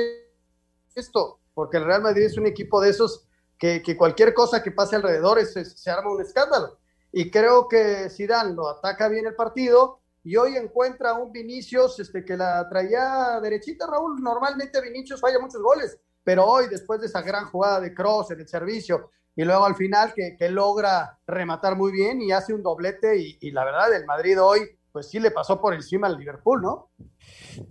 esto, 0.95 1.41
porque 1.53 1.75
el 1.75 1.83
Real 1.83 2.01
Madrid 2.01 2.23
es 2.23 2.37
un 2.37 2.45
equipo 2.45 2.79
de 2.79 2.91
esos 2.91 3.27
que, 3.57 3.81
cualquier 3.97 4.33
cosa 4.33 4.63
que 4.63 4.71
pase 4.71 4.95
alrededor 4.95 5.39
es, 5.39 5.53
se 5.53 5.91
arma 5.91 6.13
un 6.13 6.21
escándalo. 6.21 6.77
Y 7.11 7.29
creo 7.29 7.67
que 7.67 8.09
Zidane 8.09 8.53
lo 8.53 8.69
ataca 8.69 9.09
bien 9.09 9.27
el 9.27 9.35
partido, 9.35 9.99
y 10.23 10.37
hoy 10.37 10.55
encuentra 10.55 11.15
un 11.15 11.33
Vinicius 11.33 11.99
este, 11.99 12.23
que 12.23 12.37
la 12.37 12.67
traía 12.69 13.41
derechita, 13.41 13.87
Raúl. 13.87 14.21
Normalmente 14.23 14.79
Vinicius 14.79 15.19
falla 15.19 15.39
muchos 15.39 15.61
goles, 15.61 15.99
pero 16.23 16.45
hoy, 16.45 16.67
después 16.69 17.01
de 17.01 17.07
esa 17.07 17.21
gran 17.21 17.45
jugada 17.47 17.81
de 17.81 17.93
Cross 17.93 18.31
en 18.31 18.39
el 18.39 18.47
servicio, 18.47 19.11
y 19.35 19.43
luego 19.43 19.65
al 19.65 19.75
final 19.75 20.13
que, 20.13 20.37
logra 20.49 21.19
rematar 21.27 21.75
muy 21.75 21.91
bien 21.91 22.21
y 22.21 22.31
hace 22.31 22.53
un 22.53 22.63
doblete, 22.63 23.17
y, 23.17 23.51
la 23.51 23.65
verdad, 23.65 23.93
el 23.95 24.05
Madrid 24.05 24.41
hoy, 24.41 24.61
pues 24.91 25.09
sí 25.09 25.19
le 25.19 25.31
pasó 25.31 25.59
por 25.59 25.73
encima 25.73 26.07
al 26.07 26.17
Liverpool, 26.17 26.61
¿no? 26.61 26.91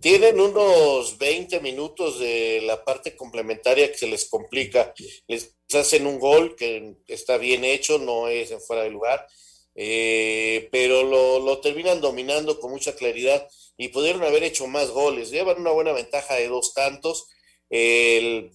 Tienen 0.01 0.41
unos 0.41 1.17
20 1.19 1.61
minutos 1.61 2.19
de 2.19 2.63
la 2.67 2.85
parte 2.85 3.17
complementaria 3.17 3.91
que 3.91 3.99
se 3.99 4.07
les 4.07 4.29
complica. 4.29 4.93
Les 5.27 5.57
hacen 5.75 6.07
un 6.07 6.19
gol 6.19 6.55
que 6.57 6.97
está 7.07 7.39
bien 7.39 7.65
hecho, 7.65 7.99
no 7.99 8.29
es 8.29 8.51
en 8.51 8.61
fuera 8.61 8.83
de 8.83 8.91
lugar 8.91 9.27
eh, 9.75 10.69
pero 10.71 11.03
lo, 11.03 11.61
terminan 11.61 12.01
dominando 12.01 12.61
con 12.61 12.71
mucha 12.71 12.95
claridad 12.95 13.49
y 13.77 13.89
pudieron 13.89 14.23
haber 14.23 14.45
hecho 14.45 14.67
más 14.67 14.91
goles. 14.91 15.31
Llevan 15.31 15.61
una 15.61 15.73
buena 15.73 15.93
ventaja 15.93 16.35
de 16.35 16.49
dos 16.49 16.75
tantos. 16.75 17.29
El, 17.71 18.53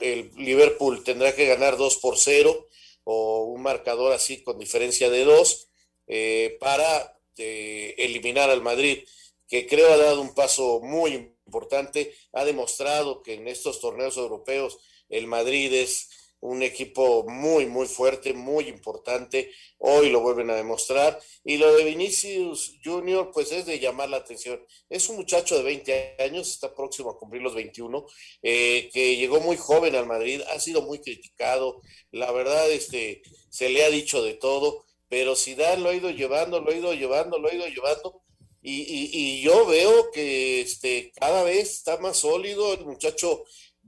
el 0.00 0.30
Liverpool 0.36 1.04
tendrá 1.04 1.34
que 1.34 1.46
ganar 1.46 1.76
dos 1.76 1.96
por 1.98 2.18
cero 2.18 2.68
o 3.04 3.44
un 3.44 3.62
marcador 3.62 4.12
así 4.12 4.42
con 4.42 4.58
diferencia 4.58 5.10
de 5.10 5.24
dos 5.24 5.68
eh, 6.06 6.56
para 6.60 7.18
eh, 7.36 7.94
eliminar 7.98 8.50
al 8.50 8.62
Madrid, 8.62 9.04
que 9.48 9.66
creo 9.66 9.92
ha 9.92 9.96
dado 9.96 10.20
un 10.20 10.34
paso 10.34 10.80
muy 10.82 11.12
importante. 11.46 12.14
Ha 12.32 12.44
demostrado 12.44 13.22
que 13.22 13.34
en 13.34 13.48
estos 13.48 13.80
torneos 13.80 14.16
europeos 14.16 14.78
el 15.08 15.26
Madrid 15.26 15.72
es 15.72 16.08
un 16.40 16.62
equipo 16.62 17.24
muy, 17.28 17.66
muy 17.66 17.86
fuerte, 17.86 18.32
muy 18.32 18.68
importante. 18.68 19.50
Hoy 19.78 20.10
lo 20.10 20.20
vuelven 20.20 20.50
a 20.50 20.54
demostrar. 20.54 21.20
Y 21.44 21.58
lo 21.58 21.74
de 21.74 21.84
Vinicius 21.84 22.78
Junior, 22.82 23.30
pues 23.32 23.52
es 23.52 23.66
de 23.66 23.78
llamar 23.78 24.08
la 24.08 24.18
atención. 24.18 24.64
Es 24.88 25.08
un 25.08 25.16
muchacho 25.16 25.56
de 25.56 25.62
20 25.62 26.16
años, 26.20 26.50
está 26.50 26.74
próximo 26.74 27.10
a 27.10 27.18
cumplir 27.18 27.42
los 27.42 27.54
21, 27.54 28.06
eh, 28.42 28.88
que 28.92 29.16
llegó 29.16 29.40
muy 29.40 29.56
joven 29.56 29.94
al 29.94 30.06
Madrid, 30.06 30.40
ha 30.50 30.58
sido 30.58 30.82
muy 30.82 31.00
criticado. 31.00 31.82
La 32.10 32.32
verdad, 32.32 32.70
este, 32.70 33.22
se 33.50 33.68
le 33.68 33.84
ha 33.84 33.90
dicho 33.90 34.22
de 34.22 34.34
todo, 34.34 34.84
pero 35.08 35.36
Zidane 35.36 35.82
lo 35.82 35.90
ha 35.90 35.94
ido 35.94 36.10
llevando, 36.10 36.60
lo 36.60 36.70
ha 36.70 36.74
ido 36.74 36.94
llevando, 36.94 37.38
lo 37.38 37.48
ha 37.48 37.54
ido 37.54 37.66
llevando. 37.66 38.22
Y, 38.62 38.82
y, 38.82 39.10
y 39.12 39.42
yo 39.42 39.66
veo 39.66 40.10
que 40.10 40.60
este, 40.60 41.12
cada 41.18 41.42
vez 41.44 41.70
está 41.70 41.96
más 41.98 42.18
sólido, 42.18 42.74
el 42.74 42.84
muchacho 42.84 43.44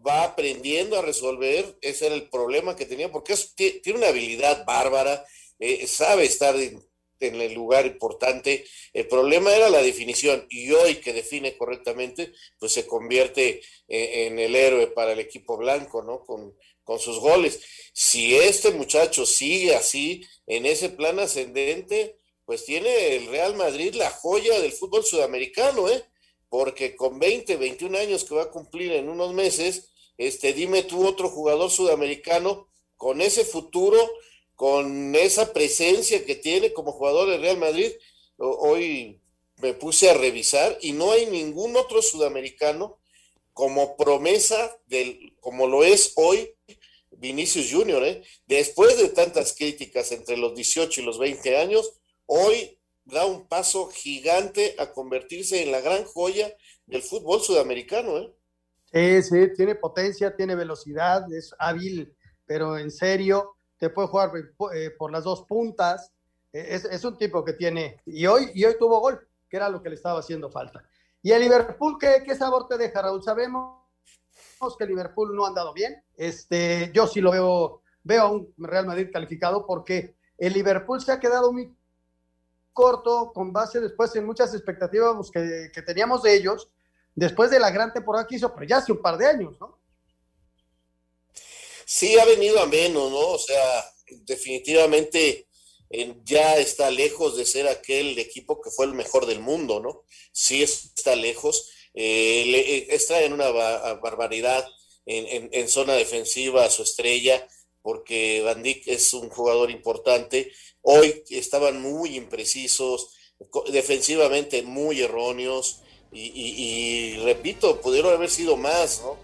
va 0.07 0.25
aprendiendo 0.25 0.99
a 0.99 1.03
resolver, 1.03 1.77
ese 1.81 2.07
era 2.07 2.15
el 2.15 2.29
problema 2.29 2.77
que 2.77 2.87
tenía, 2.87 3.11
porque 3.11 3.35
tiene 3.55 3.99
una 3.99 4.09
habilidad 4.09 4.65
bárbara, 4.65 5.25
eh, 5.59 5.87
sabe 5.87 6.25
estar 6.25 6.57
en, 6.57 6.83
en, 7.21 7.41
el 7.41 7.55
lugar 7.55 7.87
importante, 7.87 8.65
el 8.93 9.07
problema 9.07 9.55
era 9.55 9.71
la 9.71 9.83
definición, 9.83 10.47
y 10.51 10.71
hoy 10.73 10.97
que 10.97 11.13
define 11.13 11.57
correctamente, 11.57 12.33
pues 12.59 12.73
se 12.73 12.87
convierte 12.87 13.61
eh, 13.89 14.27
en 14.27 14.39
el 14.39 14.57
héroe 14.57 14.89
para 14.89 15.13
el 15.13 15.21
equipo 15.21 15.57
blanco, 15.57 16.03
¿no? 16.03 16.25
Con, 16.25 16.57
con 16.85 16.99
sus 16.99 17.19
goles. 17.19 17.61
Si 17.93 18.37
este 18.37 18.71
muchacho 18.71 19.27
sigue 19.27 19.75
así, 19.75 20.27
en 20.47 20.67
ese 20.67 20.89
plan 20.89 21.19
ascendente, 21.21 22.17
pues 22.45 22.65
tiene 22.65 23.17
el 23.17 23.29
Real 23.29 23.55
Madrid 23.55 23.95
la 23.95 24.11
joya 24.11 24.59
del 24.61 24.73
fútbol 24.73 25.05
sudamericano, 25.05 25.89
¿eh? 25.89 26.05
Porque 26.49 26.97
con 26.97 27.19
20, 27.19 27.57
21 27.57 27.97
años 27.99 28.25
que 28.25 28.35
va 28.35 28.43
a 28.43 28.51
cumplir 28.51 28.93
en 28.93 29.09
unos 29.09 29.33
meses, 29.33 29.92
este, 30.27 30.53
dime 30.53 30.83
tú 30.83 31.07
otro 31.07 31.29
jugador 31.29 31.71
sudamericano 31.71 32.69
con 32.97 33.21
ese 33.21 33.45
futuro, 33.45 33.99
con 34.55 35.15
esa 35.15 35.53
presencia 35.53 36.25
que 36.25 36.37
tiene 36.37 36.73
como 36.73 36.93
jugador 36.93 37.29
de 37.29 37.39
Real 37.39 37.59
Madrid. 37.59 37.91
Hoy 38.37 39.21
me 39.57 39.75
puse 39.75 40.11
a 40.11 40.15
revisar 40.15 40.79
y 40.81 40.93
no 40.93 41.13
hay 41.13 41.27
ningún 41.27 41.77
otro 41.77 42.03
sudamericano 42.03 42.99
como 43.53 43.97
promesa 43.97 44.77
del, 44.87 45.37
como 45.41 45.67
lo 45.67 45.85
es 45.85 46.13
hoy 46.17 46.55
Vinicius 47.11 47.71
Junior, 47.71 48.05
¿eh? 48.05 48.23
después 48.47 48.97
de 48.99 49.09
tantas 49.09 49.55
críticas 49.55 50.11
entre 50.13 50.37
los 50.37 50.55
18 50.55 51.01
y 51.01 51.05
los 51.05 51.19
20 51.19 51.57
años, 51.57 51.93
hoy 52.27 52.79
da 53.05 53.27
un 53.27 53.47
paso 53.47 53.89
gigante 53.89 54.75
a 54.79 54.93
convertirse 54.93 55.63
en 55.63 55.71
la 55.71 55.81
gran 55.81 56.05
joya 56.05 56.57
del 56.87 57.03
fútbol 57.03 57.41
sudamericano. 57.41 58.19
¿eh? 58.19 58.33
Sí, 58.93 59.23
sí, 59.23 59.53
tiene 59.55 59.75
potencia, 59.75 60.37
tiene 60.37 60.55
velocidad, 60.55 61.33
es 61.33 61.55
hábil, 61.59 62.15
pero 62.45 62.77
en 62.77 62.91
serio, 62.91 63.57
te 63.79 63.89
puede 63.89 64.09
jugar 64.09 64.31
eh, 64.75 64.91
por 64.99 65.11
las 65.11 65.25
dos 65.25 65.45
puntas. 65.45 66.13
E, 66.53 66.75
es, 66.75 67.05
un 67.05 67.17
tipo 67.17 67.43
que 67.43 67.55
tiene, 67.55 68.01
y 68.05 68.27
hoy, 68.27 68.51
y 68.55 68.65
hoy 68.65 68.77
tuvo 68.79 69.01
gol, 69.01 69.27
que 69.49 69.57
era 69.57 69.71
lo 69.71 69.83
que 69.83 69.89
le 69.89 69.95
estaba 69.95 70.21
haciendo 70.21 70.51
falta. 70.51 70.85
¿Y 71.23 71.33
el 71.33 71.41
Liverpool 71.41 71.97
qué, 71.99 72.35
sabor 72.35 72.69
te 72.69 72.77
deja, 72.77 73.01
Raúl? 73.01 73.23
Sabemos 73.23 73.79
que 74.79 74.87
Liverpool 74.87 75.35
no 75.35 75.47
ha 75.47 75.49
andado 75.49 75.73
bien. 75.73 76.03
Este, 76.15 76.91
yo 76.93 77.07
sí 77.07 77.21
lo 77.21 77.31
veo, 77.31 77.83
veo 78.03 78.23
a 78.23 78.31
un 78.31 78.53
Real 78.59 78.87
Madrid 78.87 79.09
calificado 79.11 79.67
porque 79.67 80.17
el 80.37 80.53
Liverpool 80.53 81.01
se 81.01 81.13
ha 81.13 81.21
quedado 81.21 81.53
muy 81.53 81.75
corto 82.73 83.33
con 83.33 83.53
base 83.53 83.81
después 83.81 84.15
en 84.17 84.27
muchas 84.27 84.53
expectativas 84.55 85.31
que, 85.31 85.71
que 85.73 85.83
teníamos 85.83 86.23
de 86.23 86.35
ellos 86.35 86.71
después 87.15 87.51
de 87.51 87.61
la 87.61 87.71
gran 87.71 87.93
temporada 87.93 88.27
que 88.27 88.37
hizo, 88.37 88.53
pero 88.55 88.67
ya 88.67 88.79
hace 88.79 88.93
un 88.93 89.03
par 89.03 89.19
de 89.19 89.27
años, 89.27 89.55
¿no? 89.61 89.79
Sí, 91.85 92.19
ha 92.19 92.25
venido 92.25 92.61
a 92.61 92.67
menos, 92.67 93.11
¿no? 93.11 93.19
O 93.19 93.39
sea, 93.39 93.85
definitivamente 94.25 95.47
eh, 95.91 96.15
ya 96.25 96.57
está 96.57 96.91
lejos 96.91 97.37
de 97.37 97.45
ser 97.45 97.69
aquel 97.69 98.19
equipo 98.19 98.61
que 98.63 98.71
fue 98.71 98.87
el 98.87 98.95
mejor 98.95 99.27
del 99.27 99.41
mundo, 99.41 99.81
¿no? 99.81 100.05
Sí 100.33 100.63
está 100.63 101.15
lejos. 101.17 101.71
Eh, 101.93 102.45
le, 102.47 102.77
eh, 102.77 102.87
está 102.91 103.23
en 103.23 103.35
una 103.35 103.51
ba 103.51 103.95
barbaridad 103.95 104.67
en, 105.05 105.69
zona 105.69 105.95
defensiva 105.95 106.65
a 106.65 106.71
su 106.71 106.83
estrella, 106.83 107.47
porque 107.83 108.41
Van 108.43 108.63
Dijk 108.63 108.89
es 108.89 109.13
un 109.13 109.29
jugador 109.29 109.71
importante. 109.71 110.53
Hoy 110.81 111.25
estaban 111.29 111.83
muy 111.83 112.17
imprecisos, 112.17 113.15
defensivamente 113.71 114.63
muy 114.63 115.03
erróneos. 115.03 115.83
Y, 116.13 117.17
repito, 117.25 117.81
pudieron 117.81 118.13
haber 118.13 118.31
sido 118.31 118.57
más, 118.57 119.03
¿no? 119.03 119.17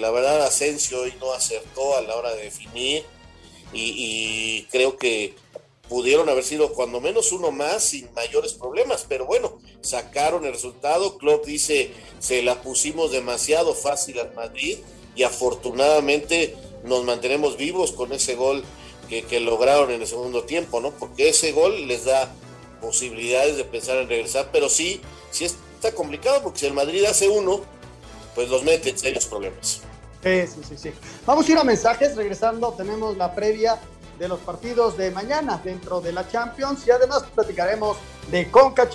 La 0.00 0.10
verdad, 0.10 0.42
Asensio 0.44 1.00
hoy 1.02 1.14
no 1.20 1.32
acertó 1.32 1.96
a 1.96 2.02
la 2.02 2.16
hora 2.16 2.34
de 2.34 2.44
definir 2.44 3.04
y, 3.72 4.66
creo 4.70 4.96
que 4.96 5.34
pudieron 5.88 6.28
haber 6.28 6.44
sido 6.44 6.72
cuando 6.72 7.00
menos 7.00 7.30
uno 7.32 7.50
más 7.50 7.84
sin 7.84 8.12
mayores 8.14 8.54
problemas, 8.54 9.04
pero 9.08 9.26
bueno, 9.26 9.58
sacaron 9.82 10.44
el 10.44 10.52
resultado. 10.52 11.18
Klopp 11.18 11.44
dice, 11.44 11.92
se 12.18 12.42
la 12.42 12.62
pusimos 12.62 13.12
demasiado 13.12 13.74
fácil 13.74 14.18
al 14.18 14.34
Madrid 14.34 14.78
y 15.14 15.22
afortunadamente 15.22 16.56
nos 16.84 17.04
mantenemos 17.04 17.56
vivos 17.56 17.92
con 17.92 18.12
ese 18.12 18.34
gol 18.34 18.64
que, 19.08 19.22
que 19.22 19.40
lograron 19.40 19.90
en 19.90 20.00
el 20.00 20.06
segundo 20.06 20.44
tiempo, 20.44 20.80
¿no? 20.80 20.90
Porque 20.92 21.28
ese 21.28 21.52
gol 21.52 21.86
les 21.86 22.04
da 22.04 22.34
posibilidades 22.80 23.56
de 23.56 23.64
pensar 23.64 23.98
en 23.98 24.08
regresar, 24.08 24.50
pero 24.52 24.68
sí, 24.68 25.00
sí 25.30 25.44
es 25.44 25.56
está 25.84 25.94
complicado 25.94 26.42
porque 26.42 26.60
si 26.60 26.66
el 26.66 26.72
Madrid 26.72 27.04
hace 27.04 27.28
uno, 27.28 27.60
pues 28.34 28.48
los 28.48 28.64
mete 28.64 28.90
en 28.90 28.98
serios 28.98 29.26
problemas. 29.26 29.82
Sí, 30.22 30.46
sí, 30.46 30.60
sí, 30.66 30.78
sí. 30.78 30.92
Vamos 31.26 31.46
a 31.46 31.52
ir 31.52 31.58
a 31.58 31.64
mensajes. 31.64 32.16
Regresando, 32.16 32.72
tenemos 32.72 33.16
la 33.18 33.34
previa 33.34 33.78
de 34.18 34.28
los 34.28 34.40
partidos 34.40 34.96
de 34.96 35.10
mañana 35.10 35.60
dentro 35.62 36.00
de 36.00 36.12
la 36.12 36.26
Champions 36.26 36.86
y 36.86 36.90
además 36.90 37.24
platicaremos 37.34 37.98
de 38.30 38.50
Conca 38.50 38.88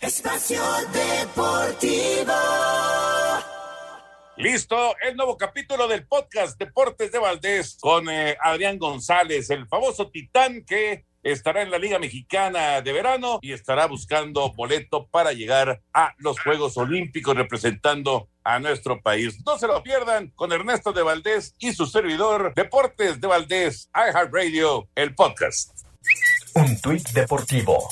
Espacio 0.00 0.62
Deportivo. 0.92 2.34
Listo, 4.36 4.94
el 5.02 5.16
nuevo 5.16 5.38
capítulo 5.38 5.88
del 5.88 6.06
podcast 6.06 6.58
Deportes 6.58 7.10
de 7.10 7.18
Valdés 7.18 7.78
con 7.80 8.10
eh, 8.10 8.36
Adrián 8.42 8.78
González, 8.78 9.48
el 9.48 9.66
famoso 9.66 10.10
titán 10.10 10.64
que 10.66 11.06
estará 11.24 11.62
en 11.62 11.70
la 11.70 11.78
Liga 11.78 11.98
Mexicana 11.98 12.80
de 12.82 12.92
verano 12.92 13.38
y 13.42 13.52
estará 13.52 13.86
buscando 13.86 14.52
boleto 14.52 15.08
para 15.08 15.32
llegar 15.32 15.82
a 15.92 16.14
los 16.18 16.38
Juegos 16.38 16.76
Olímpicos 16.76 17.34
representando 17.34 18.28
a 18.44 18.60
nuestro 18.60 19.00
país. 19.00 19.38
No 19.44 19.58
se 19.58 19.66
lo 19.66 19.82
pierdan 19.82 20.30
con 20.36 20.52
Ernesto 20.52 20.92
de 20.92 21.02
Valdés 21.02 21.54
y 21.58 21.72
su 21.72 21.86
servidor 21.86 22.52
Deportes 22.54 23.20
de 23.20 23.26
Valdés, 23.26 23.90
iHeartRadio, 23.94 24.88
el 24.94 25.14
podcast. 25.14 25.70
Un 26.54 26.80
tuit 26.80 27.08
deportivo. 27.10 27.88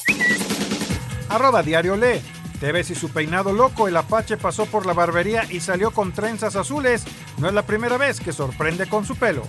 Arroba 1.31 1.63
Diario 1.63 1.97
Le. 1.97 2.21
Te 2.61 2.71
ves 2.71 2.91
y 2.91 2.95
su 2.95 3.09
peinado 3.09 3.53
loco, 3.53 3.89
el 3.89 3.97
Apache 3.97 4.37
pasó 4.37 4.67
por 4.67 4.87
la 4.87 4.93
barbería 4.93 5.45
y 5.51 5.59
salió 5.59 5.91
con 5.91 6.13
trenzas 6.13 6.55
azules. 6.55 7.03
No 7.39 7.49
es 7.49 7.55
la 7.55 7.67
primera 7.67 7.97
vez 7.97 8.21
que 8.21 8.33
sorprende 8.33 8.87
con 8.87 9.05
su 9.05 9.17
pelo. 9.17 9.49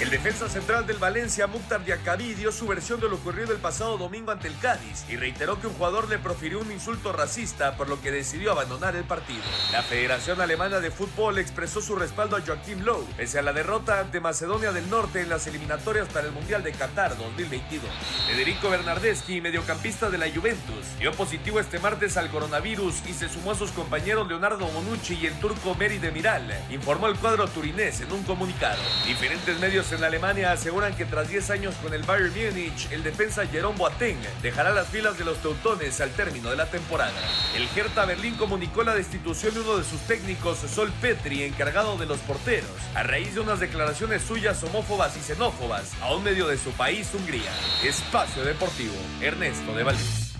El 0.00 0.10
defensa 0.10 0.48
central 0.48 0.88
del 0.88 0.96
Valencia, 0.96 1.46
Mukhtar 1.46 1.84
Diakabí, 1.84 2.34
dio 2.34 2.50
su 2.50 2.66
versión 2.66 2.98
de 2.98 3.08
lo 3.08 3.14
ocurrido 3.14 3.52
el 3.52 3.60
pasado 3.60 3.96
domingo 3.96 4.32
ante 4.32 4.48
el 4.48 4.58
Cádiz 4.58 5.04
y 5.08 5.16
reiteró 5.16 5.60
que 5.60 5.68
un 5.68 5.74
jugador 5.74 6.08
le 6.08 6.18
profirió 6.18 6.58
un 6.58 6.72
insulto 6.72 7.12
racista, 7.12 7.76
por 7.76 7.88
lo 7.88 8.02
que 8.02 8.10
decidió 8.10 8.50
abandonar 8.50 8.96
el 8.96 9.04
partido. 9.04 9.44
La 9.70 9.84
Federación 9.84 10.40
Alemana 10.40 10.80
de 10.80 10.90
Fútbol 10.90 11.38
expresó 11.38 11.80
su 11.80 11.94
respaldo 11.94 12.36
a 12.36 12.40
Joachim 12.40 12.80
Lowe, 12.80 13.06
pese 13.16 13.38
a 13.38 13.42
la 13.42 13.52
derrota 13.52 14.00
ante 14.00 14.18
Macedonia 14.18 14.72
del 14.72 14.90
Norte 14.90 15.20
en 15.20 15.28
las 15.28 15.46
eliminatorias 15.46 16.08
para 16.08 16.26
el 16.26 16.32
Mundial 16.32 16.64
de 16.64 16.72
Qatar 16.72 17.16
2022. 17.16 17.88
Federico 18.26 18.70
Bernardeschi, 18.70 19.40
mediocampista 19.40 20.10
de 20.10 20.18
la 20.18 20.28
Juventus, 20.28 20.98
dio 20.98 21.12
positivo 21.12 21.60
este 21.60 21.78
martes 21.78 22.16
al 22.16 22.30
coronavirus 22.30 22.96
y 23.08 23.12
se 23.12 23.28
sumó 23.28 23.52
a 23.52 23.54
sus 23.54 23.70
compañeros 23.70 24.26
Leonardo 24.26 24.66
Bonucci 24.66 25.14
y 25.14 25.26
el 25.26 25.38
turco 25.38 25.76
Meri 25.76 25.98
Demiral, 25.98 26.52
informó 26.70 27.06
el 27.06 27.16
cuadro 27.16 27.46
turinés 27.46 28.00
en 28.00 28.10
un 28.10 28.24
comunicado. 28.24 28.82
Diferentes 29.06 29.58
medios 29.60 29.83
en 29.92 30.04
Alemania 30.04 30.52
aseguran 30.52 30.94
que 30.94 31.04
tras 31.04 31.28
10 31.28 31.50
años 31.50 31.74
con 31.82 31.92
el 31.92 32.02
Bayern 32.02 32.32
Múnich, 32.32 32.90
el 32.90 33.02
defensa 33.02 33.46
Jerome 33.46 33.76
Boateng 33.76 34.18
dejará 34.42 34.72
las 34.72 34.88
filas 34.88 35.18
de 35.18 35.24
los 35.24 35.38
teutones 35.38 36.00
al 36.00 36.10
término 36.10 36.50
de 36.50 36.56
la 36.56 36.66
temporada. 36.66 37.12
El 37.54 37.68
Hertha 37.74 38.04
Berlín 38.04 38.34
comunicó 38.36 38.82
la 38.82 38.94
destitución 38.94 39.54
de 39.54 39.60
uno 39.60 39.76
de 39.76 39.84
sus 39.84 40.00
técnicos, 40.02 40.58
Sol 40.58 40.92
Petri, 41.00 41.42
encargado 41.42 41.96
de 41.96 42.06
los 42.06 42.18
porteros, 42.20 42.70
a 42.94 43.02
raíz 43.02 43.34
de 43.34 43.40
unas 43.40 43.60
declaraciones 43.60 44.22
suyas 44.22 44.62
homófobas 44.62 45.16
y 45.16 45.20
xenófobas 45.20 45.92
a 46.00 46.14
un 46.14 46.24
medio 46.24 46.46
de 46.46 46.58
su 46.58 46.70
país, 46.72 47.12
Hungría. 47.12 47.50
Espacio 47.84 48.44
Deportivo, 48.44 48.94
Ernesto 49.20 49.74
de 49.74 49.82
Valdés. 49.82 50.34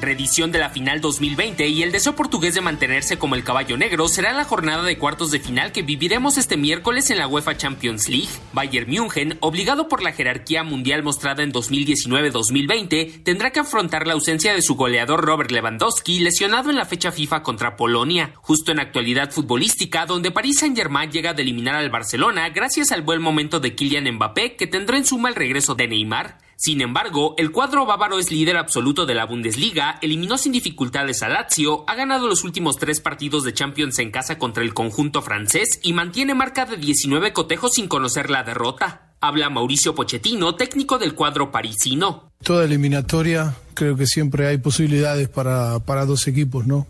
Reedición 0.00 0.52
de 0.52 0.58
la 0.58 0.70
final 0.70 1.00
2020 1.00 1.68
y 1.68 1.82
el 1.82 1.92
deseo 1.92 2.16
portugués 2.16 2.54
de 2.54 2.60
mantenerse 2.60 3.18
como 3.18 3.34
el 3.34 3.44
caballo 3.44 3.76
negro 3.76 4.08
será 4.08 4.32
la 4.32 4.44
jornada 4.44 4.82
de 4.82 4.98
cuartos 4.98 5.30
de 5.30 5.40
final 5.40 5.72
que 5.72 5.82
viviremos 5.82 6.38
este 6.38 6.56
miércoles 6.56 7.10
en 7.10 7.18
la 7.18 7.26
UEFA 7.26 7.56
Champions 7.56 8.08
League. 8.08 8.28
Bayern 8.52 8.90
München, 8.90 9.36
obligado 9.40 9.88
por 9.88 10.02
la 10.02 10.12
jerarquía 10.12 10.64
mundial 10.64 11.02
mostrada 11.02 11.42
en 11.42 11.52
2019-2020, 11.52 13.22
tendrá 13.22 13.50
que 13.50 13.60
afrontar 13.60 14.06
la 14.06 14.14
ausencia 14.14 14.54
de 14.54 14.62
su 14.62 14.74
goleador 14.74 15.24
Robert 15.24 15.50
Lewandowski, 15.50 16.20
lesionado 16.20 16.70
en 16.70 16.76
la 16.76 16.86
fecha 16.86 17.12
FIFA 17.12 17.42
contra 17.42 17.76
Polonia, 17.76 18.32
justo 18.36 18.72
en 18.72 18.80
actualidad 18.80 19.30
futbolística, 19.30 20.06
donde 20.06 20.30
Paris 20.30 20.60
Saint-Germain 20.60 21.10
llega 21.10 21.34
de 21.34 21.42
eliminar 21.42 21.74
al 21.74 21.90
Barcelona 21.90 22.48
gracias 22.50 22.92
al 22.92 23.02
buen 23.02 23.20
momento 23.20 23.60
de 23.60 23.74
Kylian 23.74 24.10
Mbappé, 24.14 24.56
que 24.56 24.66
tendrá 24.66 24.96
en 24.96 25.04
suma 25.04 25.28
el 25.28 25.34
regreso 25.34 25.74
de 25.74 25.88
Neymar. 25.88 26.38
Sin 26.62 26.82
embargo, 26.82 27.34
el 27.38 27.52
cuadro 27.52 27.86
bávaro 27.86 28.18
es 28.18 28.30
líder 28.30 28.58
absoluto 28.58 29.06
de 29.06 29.14
la 29.14 29.24
Bundesliga, 29.24 29.98
eliminó 30.02 30.36
sin 30.36 30.52
dificultades 30.52 31.22
a 31.22 31.30
Lazio, 31.30 31.84
ha 31.88 31.94
ganado 31.94 32.28
los 32.28 32.44
últimos 32.44 32.76
tres 32.76 33.00
partidos 33.00 33.44
de 33.44 33.54
Champions 33.54 33.98
en 33.98 34.10
casa 34.10 34.36
contra 34.36 34.62
el 34.62 34.74
conjunto 34.74 35.22
francés 35.22 35.80
y 35.82 35.94
mantiene 35.94 36.34
marca 36.34 36.66
de 36.66 36.76
19 36.76 37.32
cotejos 37.32 37.72
sin 37.72 37.88
conocer 37.88 38.28
la 38.28 38.42
derrota. 38.42 39.14
Habla 39.22 39.48
Mauricio 39.48 39.94
Pochettino, 39.94 40.54
técnico 40.54 40.98
del 40.98 41.14
cuadro 41.14 41.50
parisino. 41.50 42.30
Toda 42.42 42.66
eliminatoria 42.66 43.56
creo 43.72 43.96
que 43.96 44.04
siempre 44.04 44.46
hay 44.46 44.58
posibilidades 44.58 45.30
para, 45.30 45.78
para 45.78 46.04
dos 46.04 46.28
equipos, 46.28 46.66
¿no? 46.66 46.86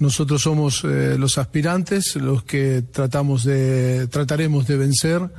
Nosotros 0.00 0.42
somos 0.42 0.82
eh, 0.82 1.14
los 1.16 1.38
aspirantes, 1.38 2.16
los 2.16 2.42
que 2.42 2.82
tratamos 2.82 3.44
de, 3.44 4.08
trataremos 4.08 4.66
de 4.66 4.76
vencer 4.76 5.30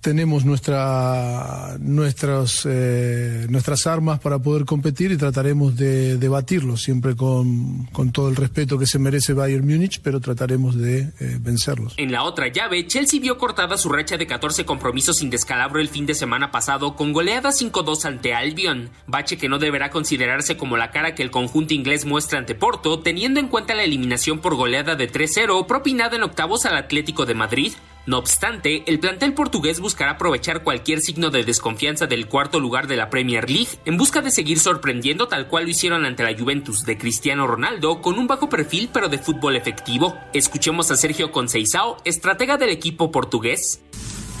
tenemos 0.00 0.44
nuestra, 0.44 1.76
nuestras, 1.80 2.62
eh, 2.66 3.46
nuestras 3.48 3.86
armas 3.86 4.20
para 4.20 4.38
poder 4.38 4.64
competir 4.64 5.10
y 5.10 5.16
trataremos 5.16 5.76
de, 5.76 6.16
debatirlo 6.16 6.76
siempre 6.76 7.16
con, 7.16 7.86
con, 7.86 8.12
todo 8.12 8.28
el 8.28 8.36
respeto 8.36 8.78
que 8.78 8.86
se 8.86 8.98
merece 8.98 9.32
Bayern 9.32 9.66
Múnich, 9.66 10.00
pero 10.02 10.20
trataremos 10.20 10.76
de 10.76 11.00
eh, 11.00 11.38
vencerlos. 11.40 11.94
En 11.96 12.12
la 12.12 12.22
otra 12.22 12.48
llave, 12.48 12.86
Chelsea 12.86 13.20
vio 13.20 13.38
cortada 13.38 13.76
su 13.76 13.88
racha 13.88 14.16
de 14.16 14.26
14 14.26 14.64
compromisos 14.64 15.18
sin 15.18 15.30
descalabro 15.30 15.80
el 15.80 15.88
fin 15.88 16.06
de 16.06 16.14
semana 16.14 16.50
pasado 16.50 16.94
con 16.94 17.12
goleada 17.12 17.50
5-2 17.50 18.04
ante 18.04 18.34
Albion, 18.34 18.90
bache 19.06 19.36
que 19.36 19.48
no 19.48 19.58
deberá 19.58 19.90
considerarse 19.90 20.56
como 20.56 20.76
la 20.76 20.90
cara 20.90 21.14
que 21.14 21.22
el 21.22 21.30
conjunto 21.30 21.74
inglés 21.74 22.04
muestra 22.04 22.38
ante 22.38 22.54
Porto, 22.54 23.00
teniendo 23.00 23.40
en 23.40 23.48
cuenta 23.48 23.74
la 23.74 23.82
eliminación 23.82 24.38
por 24.38 24.54
goleada 24.54 24.94
de 24.94 25.10
3-0 25.10 25.66
propinada 25.66 26.16
en 26.16 26.22
octavos 26.22 26.66
al 26.66 26.76
Atlético 26.76 27.26
de 27.26 27.34
Madrid, 27.34 27.72
no 28.08 28.16
obstante, 28.16 28.84
el 28.86 29.00
plantel 29.00 29.34
portugués 29.34 29.80
buscará 29.80 30.12
aprovechar 30.12 30.62
cualquier 30.62 31.02
signo 31.02 31.28
de 31.28 31.44
desconfianza 31.44 32.06
del 32.06 32.26
cuarto 32.26 32.58
lugar 32.58 32.86
de 32.86 32.96
la 32.96 33.10
Premier 33.10 33.50
League 33.50 33.68
en 33.84 33.98
busca 33.98 34.22
de 34.22 34.30
seguir 34.30 34.58
sorprendiendo 34.60 35.28
tal 35.28 35.46
cual 35.46 35.64
lo 35.64 35.70
hicieron 35.70 36.06
ante 36.06 36.22
la 36.22 36.34
Juventus 36.34 36.86
de 36.86 36.96
Cristiano 36.96 37.46
Ronaldo 37.46 38.00
con 38.00 38.18
un 38.18 38.26
bajo 38.26 38.48
perfil 38.48 38.88
pero 38.94 39.10
de 39.10 39.18
fútbol 39.18 39.56
efectivo. 39.56 40.16
Escuchemos 40.32 40.90
a 40.90 40.96
Sergio 40.96 41.30
Conceição, 41.32 41.98
estratega 42.06 42.56
del 42.56 42.70
equipo 42.70 43.12
portugués. 43.12 43.82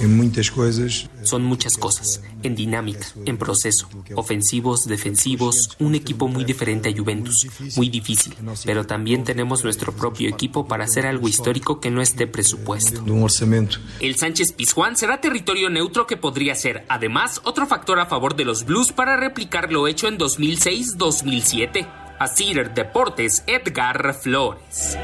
En 0.00 0.16
muchas 0.16 0.50
cosas. 0.50 1.08
Son 1.22 1.42
muchas 1.42 1.76
cosas, 1.76 2.22
en 2.42 2.54
dinámica, 2.54 3.06
en 3.26 3.36
proceso, 3.36 3.88
ofensivos, 4.14 4.86
defensivos, 4.86 5.76
un 5.80 5.94
equipo 5.94 6.28
muy 6.28 6.44
diferente 6.44 6.88
a 6.88 6.96
Juventus, 6.96 7.46
muy 7.76 7.88
difícil, 7.88 8.34
pero 8.64 8.86
también 8.86 9.24
tenemos 9.24 9.64
nuestro 9.64 9.92
propio 9.92 10.28
equipo 10.28 10.68
para 10.68 10.84
hacer 10.84 11.06
algo 11.06 11.28
histórico 11.28 11.80
que 11.80 11.90
no 11.90 12.00
esté 12.00 12.26
presupuesto. 12.26 13.02
De 13.02 13.10
un 13.10 13.24
orçamento. 13.24 13.78
El 14.00 14.16
Sánchez 14.16 14.52
Pizjuán 14.52 14.96
será 14.96 15.20
territorio 15.20 15.68
neutro 15.68 16.06
que 16.06 16.16
podría 16.16 16.54
ser, 16.54 16.84
además, 16.88 17.40
otro 17.44 17.66
factor 17.66 17.98
a 17.98 18.06
favor 18.06 18.36
de 18.36 18.44
los 18.44 18.64
Blues 18.64 18.92
para 18.92 19.16
replicar 19.16 19.72
lo 19.72 19.88
hecho 19.88 20.08
en 20.08 20.18
2006-2007. 20.18 21.88
A 22.20 22.26
Cider 22.26 22.74
Deportes, 22.74 23.44
Edgar 23.46 24.12
Flores. 24.14 24.98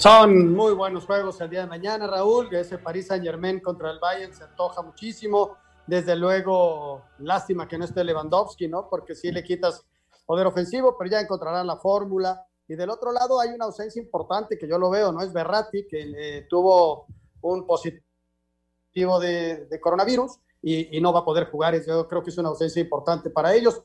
Son 0.00 0.54
muy 0.54 0.72
buenos 0.72 1.04
juegos 1.04 1.38
el 1.42 1.50
día 1.50 1.60
de 1.60 1.66
mañana, 1.66 2.06
Raúl. 2.06 2.48
Ese 2.54 2.78
París 2.78 3.08
Saint 3.08 3.22
Germain 3.22 3.60
contra 3.60 3.90
el 3.90 3.98
Bayern 3.98 4.32
se 4.32 4.44
antoja 4.44 4.80
muchísimo. 4.80 5.58
Desde 5.86 6.16
luego, 6.16 7.02
lástima 7.18 7.68
que 7.68 7.76
no 7.76 7.84
esté 7.84 8.02
Lewandowski, 8.02 8.66
¿no? 8.66 8.88
Porque 8.88 9.14
si 9.14 9.30
le 9.30 9.44
quitas 9.44 9.84
poder 10.24 10.46
ofensivo, 10.46 10.96
pero 10.96 11.10
ya 11.10 11.20
encontrarán 11.20 11.66
la 11.66 11.76
fórmula. 11.76 12.46
Y 12.66 12.76
del 12.76 12.88
otro 12.88 13.12
lado 13.12 13.38
hay 13.40 13.50
una 13.50 13.66
ausencia 13.66 14.00
importante 14.00 14.56
que 14.56 14.66
yo 14.66 14.78
lo 14.78 14.88
veo, 14.88 15.12
¿no? 15.12 15.20
Es 15.20 15.34
Berratti, 15.34 15.86
que 15.86 16.10
eh, 16.16 16.46
tuvo 16.48 17.04
un 17.42 17.66
positivo 17.66 19.20
de, 19.20 19.66
de 19.66 19.80
coronavirus 19.82 20.38
y, 20.62 20.96
y, 20.96 21.00
no 21.02 21.12
va 21.12 21.20
a 21.20 21.24
poder 21.26 21.50
jugar. 21.50 21.78
Yo 21.86 22.08
creo 22.08 22.22
que 22.22 22.30
es 22.30 22.38
una 22.38 22.48
ausencia 22.48 22.80
importante 22.80 23.28
para 23.28 23.52
ellos. 23.52 23.82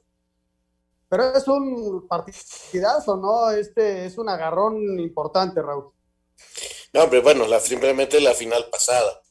Pero 1.10 1.36
es 1.36 1.46
un 1.50 2.08
partidazo, 2.08 3.18
¿no? 3.18 3.50
Este 3.50 4.06
es 4.06 4.18
un 4.18 4.30
agarrón 4.30 4.98
importante, 4.98 5.62
Raúl. 5.62 5.92
No, 6.94 7.04
hombre, 7.04 7.20
bueno, 7.20 7.48
la, 7.48 7.60
simplemente 7.60 8.20
la 8.22 8.34
final 8.34 8.70
pasada. 8.70 9.22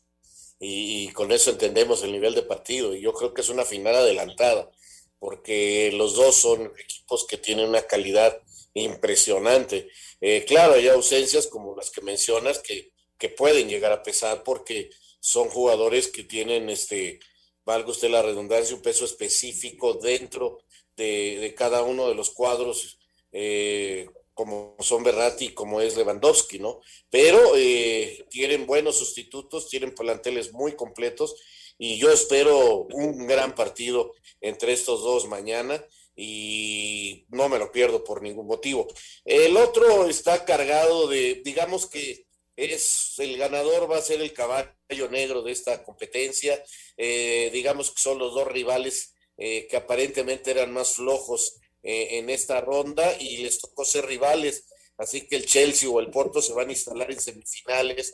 Y, 0.58 1.08
y, 1.08 1.12
con 1.12 1.32
eso 1.32 1.50
entendemos 1.50 2.02
el 2.02 2.12
nivel 2.12 2.34
de 2.34 2.42
partido. 2.42 2.94
Y 2.94 3.00
yo 3.00 3.12
creo 3.12 3.34
que 3.34 3.40
es 3.42 3.48
una 3.48 3.64
final 3.64 3.94
adelantada, 3.94 4.70
porque 5.18 5.90
los 5.92 6.14
dos 6.14 6.36
son 6.36 6.72
equipos 6.78 7.26
que 7.26 7.38
tienen 7.38 7.68
una 7.68 7.82
calidad 7.82 8.38
impresionante. 8.74 9.88
Eh, 10.20 10.44
claro, 10.46 10.74
hay 10.74 10.88
ausencias 10.88 11.46
como 11.46 11.76
las 11.76 11.90
que 11.90 12.02
mencionas 12.02 12.58
que, 12.58 12.92
que 13.18 13.28
pueden 13.28 13.68
llegar 13.68 13.92
a 13.92 14.02
pesar 14.02 14.42
porque 14.42 14.90
son 15.20 15.48
jugadores 15.48 16.08
que 16.08 16.24
tienen, 16.24 16.68
este, 16.68 17.20
valga 17.64 17.90
usted 17.90 18.10
la 18.10 18.22
redundancia, 18.22 18.76
un 18.76 18.82
peso 18.82 19.04
específico 19.04 19.94
dentro 19.94 20.58
de, 20.96 21.38
de 21.40 21.54
cada 21.54 21.82
uno 21.82 22.08
de 22.08 22.14
los 22.14 22.30
cuadros. 22.30 22.98
Eh, 23.32 24.08
como 24.34 24.76
son 24.80 25.02
Berratti 25.02 25.54
como 25.54 25.80
es 25.80 25.96
Lewandowski, 25.96 26.58
¿no? 26.58 26.80
Pero 27.08 27.56
eh, 27.56 28.26
tienen 28.28 28.66
buenos 28.66 28.98
sustitutos, 28.98 29.68
tienen 29.68 29.94
planteles 29.94 30.52
muy 30.52 30.74
completos 30.74 31.36
y 31.78 31.98
yo 31.98 32.12
espero 32.12 32.86
un 32.92 33.26
gran 33.26 33.54
partido 33.54 34.12
entre 34.40 34.72
estos 34.72 35.02
dos 35.02 35.26
mañana 35.26 35.84
y 36.16 37.26
no 37.30 37.48
me 37.48 37.58
lo 37.58 37.72
pierdo 37.72 38.04
por 38.04 38.22
ningún 38.22 38.46
motivo. 38.46 38.86
El 39.24 39.56
otro 39.56 40.06
está 40.06 40.44
cargado 40.44 41.08
de, 41.08 41.42
digamos 41.44 41.86
que 41.86 42.26
es 42.56 43.14
el 43.18 43.36
ganador 43.36 43.90
va 43.90 43.98
a 43.98 44.02
ser 44.02 44.20
el 44.20 44.32
caballo 44.32 45.08
negro 45.10 45.42
de 45.42 45.52
esta 45.52 45.82
competencia, 45.82 46.62
eh, 46.96 47.50
digamos 47.52 47.90
que 47.90 48.00
son 48.00 48.18
los 48.18 48.34
dos 48.34 48.46
rivales 48.46 49.14
eh, 49.36 49.66
que 49.68 49.76
aparentemente 49.76 50.52
eran 50.52 50.72
más 50.72 50.94
flojos 50.94 51.56
eh, 51.84 52.18
en 52.18 52.30
esta 52.30 52.60
ronda 52.60 53.16
y 53.20 53.36
les 53.38 53.60
tocó 53.60 53.84
ser 53.84 54.06
rivales. 54.06 54.64
Así 54.96 55.26
que 55.28 55.36
el 55.36 55.46
Chelsea 55.46 55.88
o 55.88 56.00
el 56.00 56.10
Porto 56.10 56.40
se 56.40 56.52
van 56.52 56.68
a 56.68 56.72
instalar 56.72 57.10
en 57.10 57.20
semifinales. 57.20 58.12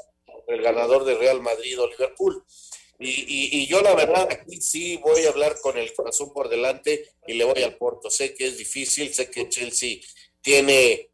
el 0.48 0.62
ganador 0.62 1.04
de 1.04 1.14
Real 1.14 1.40
Madrid 1.40 1.80
o 1.80 1.88
Liverpool. 1.88 2.44
Y, 2.98 3.62
y, 3.62 3.66
yo 3.66 3.80
la 3.80 3.94
verdad 3.94 4.28
aquí 4.30 4.60
sí 4.60 4.98
voy 4.98 5.24
a 5.24 5.30
hablar 5.30 5.58
con 5.62 5.78
el 5.78 5.94
corazón 5.94 6.34
por 6.34 6.50
delante 6.50 7.08
y 7.26 7.34
le 7.34 7.44
voy 7.44 7.62
al 7.62 7.76
Porto. 7.78 8.10
Sé 8.10 8.34
que 8.34 8.48
es 8.48 8.58
difícil, 8.58 9.14
sé 9.14 9.30
que 9.30 9.48
Chelsea 9.48 10.00
tiene 10.42 11.10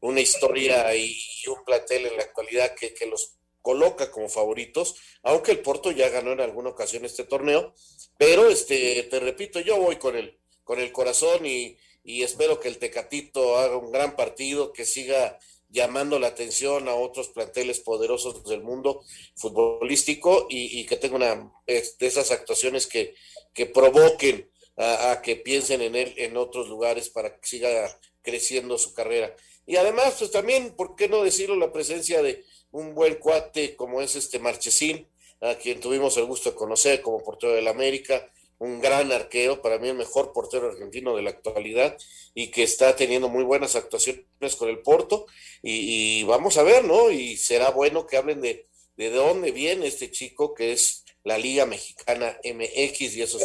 una 0.00 0.20
historia 0.20 0.94
y 0.94 1.16
un 1.46 1.64
plantel 1.64 2.06
en 2.06 2.16
la 2.16 2.24
actualidad 2.24 2.74
que, 2.74 2.92
que 2.92 3.06
los 3.06 3.38
coloca 3.62 4.10
como 4.10 4.28
favoritos, 4.28 4.96
aunque 5.22 5.52
el 5.52 5.60
Porto 5.60 5.90
ya 5.90 6.08
ganó 6.08 6.32
en 6.32 6.40
alguna 6.40 6.70
ocasión 6.70 7.04
este 7.04 7.24
torneo, 7.24 7.74
pero 8.16 8.48
este, 8.48 9.02
te 9.04 9.20
repito, 9.20 9.60
yo 9.60 9.78
voy 9.78 9.96
con 9.96 10.16
el, 10.16 10.38
con 10.64 10.80
el 10.80 10.92
corazón 10.92 11.46
y, 11.46 11.76
y 12.02 12.22
espero 12.22 12.60
que 12.60 12.68
el 12.68 12.78
Tecatito 12.78 13.56
haga 13.56 13.76
un 13.76 13.92
gran 13.92 14.16
partido, 14.16 14.72
que 14.72 14.84
siga 14.84 15.38
llamando 15.68 16.18
la 16.18 16.28
atención 16.28 16.88
a 16.88 16.94
otros 16.94 17.28
planteles 17.28 17.80
poderosos 17.80 18.44
del 18.44 18.62
mundo 18.62 19.02
futbolístico 19.36 20.46
y, 20.50 20.84
que 20.86 20.96
tenga 20.96 21.16
una 21.16 21.52
de 21.66 21.84
esas 22.00 22.30
actuaciones 22.32 22.86
que, 22.86 23.14
que 23.54 23.66
provoquen 23.66 24.50
a, 24.76 25.20
que 25.22 25.36
piensen 25.36 25.82
en 25.82 25.94
él 25.94 26.14
en 26.16 26.36
otros 26.36 26.68
lugares 26.68 27.08
para 27.10 27.38
que 27.38 27.46
siga 27.46 27.98
creciendo 28.22 28.78
su 28.78 28.94
carrera. 28.94 29.34
Y 29.66 29.76
además, 29.76 30.16
pues 30.18 30.30
también, 30.30 30.74
¿por 30.74 30.96
qué 30.96 31.08
no 31.08 31.22
decirlo? 31.22 31.54
La 31.56 31.72
presencia 31.72 32.22
de 32.22 32.44
un 32.72 32.94
buen 32.94 33.16
cuate 33.16 33.76
como 33.76 34.00
es 34.00 34.16
este 34.16 34.38
Marchesín, 34.38 35.06
a 35.40 35.54
quien 35.54 35.80
tuvimos 35.80 36.16
el 36.16 36.24
gusto 36.24 36.50
de 36.50 36.56
conocer 36.56 37.00
como 37.00 37.22
portero 37.22 37.52
del 37.52 37.68
América, 37.68 38.30
un 38.60 38.78
gran 38.78 39.10
arquero, 39.10 39.62
para 39.62 39.78
mí 39.78 39.88
el 39.88 39.96
mejor 39.96 40.32
portero 40.32 40.68
argentino 40.68 41.16
de 41.16 41.22
la 41.22 41.30
actualidad 41.30 41.96
y 42.34 42.50
que 42.50 42.62
está 42.62 42.94
teniendo 42.94 43.30
muy 43.30 43.42
buenas 43.42 43.74
actuaciones 43.74 44.56
con 44.58 44.68
el 44.68 44.80
Porto 44.80 45.26
y, 45.62 46.22
vamos 46.24 46.58
a 46.58 46.62
ver, 46.62 46.84
¿no? 46.84 47.10
Y 47.10 47.38
será 47.38 47.70
bueno 47.70 48.06
que 48.06 48.18
hablen 48.18 48.42
de, 48.42 48.68
de 48.98 49.10
dónde 49.10 49.50
viene 49.50 49.86
este 49.86 50.10
chico 50.10 50.54
que 50.54 50.72
es 50.72 51.04
la 51.24 51.38
Liga 51.38 51.64
Mexicana 51.64 52.36
MX 52.44 53.16
y 53.16 53.22
eso 53.22 53.38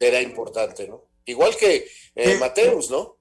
será 0.00 0.20
importante, 0.20 0.88
¿no? 0.88 1.04
Igual 1.26 1.56
que 1.56 1.86
eh, 2.16 2.36
Mateus, 2.38 2.90
¿no? 2.90 3.16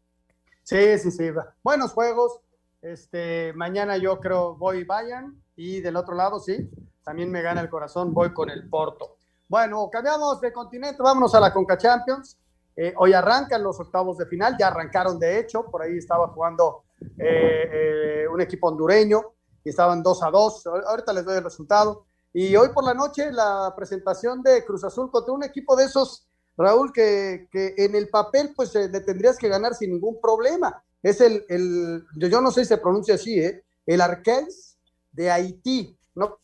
Sí, 0.64 0.98
sí, 0.98 1.12
sí. 1.12 1.26
Buenos 1.62 1.92
juegos. 1.92 2.40
Este, 2.82 3.54
mañana 3.54 3.98
yo 3.98 4.20
creo 4.20 4.56
voy 4.56 4.84
Bayern 4.84 5.42
y 5.56 5.80
del 5.80 5.96
otro 5.96 6.16
lado, 6.16 6.40
sí, 6.40 6.70
también 7.04 7.32
me 7.32 7.44
gana 7.44 7.62
el 7.62 7.70
corazón, 7.70 8.16
voy 8.16 8.34
con 8.34 8.50
el 8.50 8.68
Porto. 8.68 9.18
Bueno, 9.48 9.90
cambiamos 9.92 10.40
de 10.42 10.54
continente, 10.54 11.04
vámonos 11.04 11.36
a 11.36 11.40
la 11.40 11.54
Conca 11.54 11.78
Champions. 11.78 12.38
Eh, 12.76 12.94
hoy 12.98 13.14
arrancan 13.14 13.62
los 13.62 13.80
octavos 13.80 14.18
de 14.18 14.26
final, 14.26 14.56
ya 14.58 14.68
arrancaron 14.68 15.20
de 15.20 15.40
hecho, 15.40 15.66
por 15.70 15.84
ahí 15.84 15.98
estaba 15.98 16.30
jugando 16.30 16.86
eh, 17.20 17.70
eh, 17.72 18.28
un 18.28 18.42
equipo 18.42 18.68
hondureño 18.70 19.22
y 19.64 19.70
estaban 19.70 20.02
2 20.02 20.24
a 20.24 20.32
2. 20.32 20.68
Ahorita 20.88 21.14
les 21.14 21.26
doy 21.26 21.38
el 21.38 21.44
resultado. 21.44 22.06
Y 22.34 22.56
hoy 22.56 22.70
por 22.70 22.84
la 22.84 22.96
noche 22.96 23.32
la 23.32 23.74
presentación 23.76 24.42
de 24.42 24.66
Cruz 24.66 24.84
Azul 24.84 25.12
contra 25.12 25.34
un 25.34 25.44
equipo 25.44 25.76
de 25.76 25.86
esos, 25.86 26.28
Raúl, 26.58 26.92
que, 26.92 27.48
en 27.54 27.96
el 27.96 28.10
papel 28.10 28.54
pues 28.56 28.74
le 28.74 29.02
tendrías 29.02 29.38
que 29.38 29.50
ganar 29.50 29.76
sin 29.76 29.92
ningún 29.92 30.20
problema. 30.20 30.84
Es 31.04 31.22
el, 31.22 31.46
el 31.50 32.06
yo 32.16 32.42
no 32.42 32.50
sé 32.50 32.62
si 32.62 32.70
se 32.70 32.78
pronuncia 32.78 33.16
así, 33.16 33.40
el 33.86 34.02
Arqués 34.02 34.78
de 35.12 35.30
Haití. 35.30 35.96
No 36.16 36.40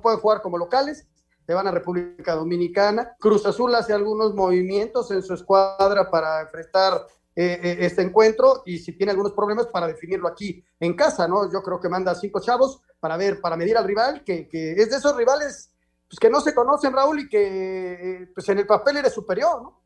pueden 0.00 0.20
jugar 0.20 0.40
como 0.40 0.56
locales, 0.56 1.06
se 1.46 1.54
van 1.54 1.66
a 1.66 1.70
República 1.70 2.34
Dominicana. 2.34 3.16
Cruz 3.18 3.44
Azul 3.46 3.74
hace 3.74 3.92
algunos 3.92 4.34
movimientos 4.34 5.10
en 5.10 5.22
su 5.22 5.34
escuadra 5.34 6.10
para 6.10 6.42
enfrentar 6.42 7.06
eh, 7.36 7.60
eh, 7.62 7.76
este 7.80 8.02
encuentro 8.02 8.62
y 8.64 8.78
si 8.78 8.92
tiene 8.92 9.10
algunos 9.10 9.32
problemas 9.32 9.66
para 9.66 9.86
definirlo 9.86 10.28
aquí 10.28 10.64
en 10.80 10.94
casa, 10.94 11.28
¿no? 11.28 11.52
Yo 11.52 11.62
creo 11.62 11.80
que 11.80 11.88
manda 11.88 12.14
cinco 12.14 12.40
chavos 12.40 12.80
para 13.00 13.16
ver, 13.16 13.40
para 13.40 13.56
medir 13.56 13.76
al 13.76 13.84
rival, 13.84 14.22
que, 14.24 14.48
que 14.48 14.72
es 14.72 14.90
de 14.90 14.96
esos 14.96 15.16
rivales 15.16 15.70
pues, 16.08 16.18
que 16.18 16.30
no 16.30 16.40
se 16.40 16.54
conocen, 16.54 16.92
Raúl, 16.92 17.20
y 17.20 17.28
que 17.28 17.92
eh, 17.92 18.28
pues 18.34 18.48
en 18.48 18.58
el 18.58 18.66
papel 18.66 18.98
eres 18.98 19.12
superior, 19.12 19.62
¿no? 19.62 19.82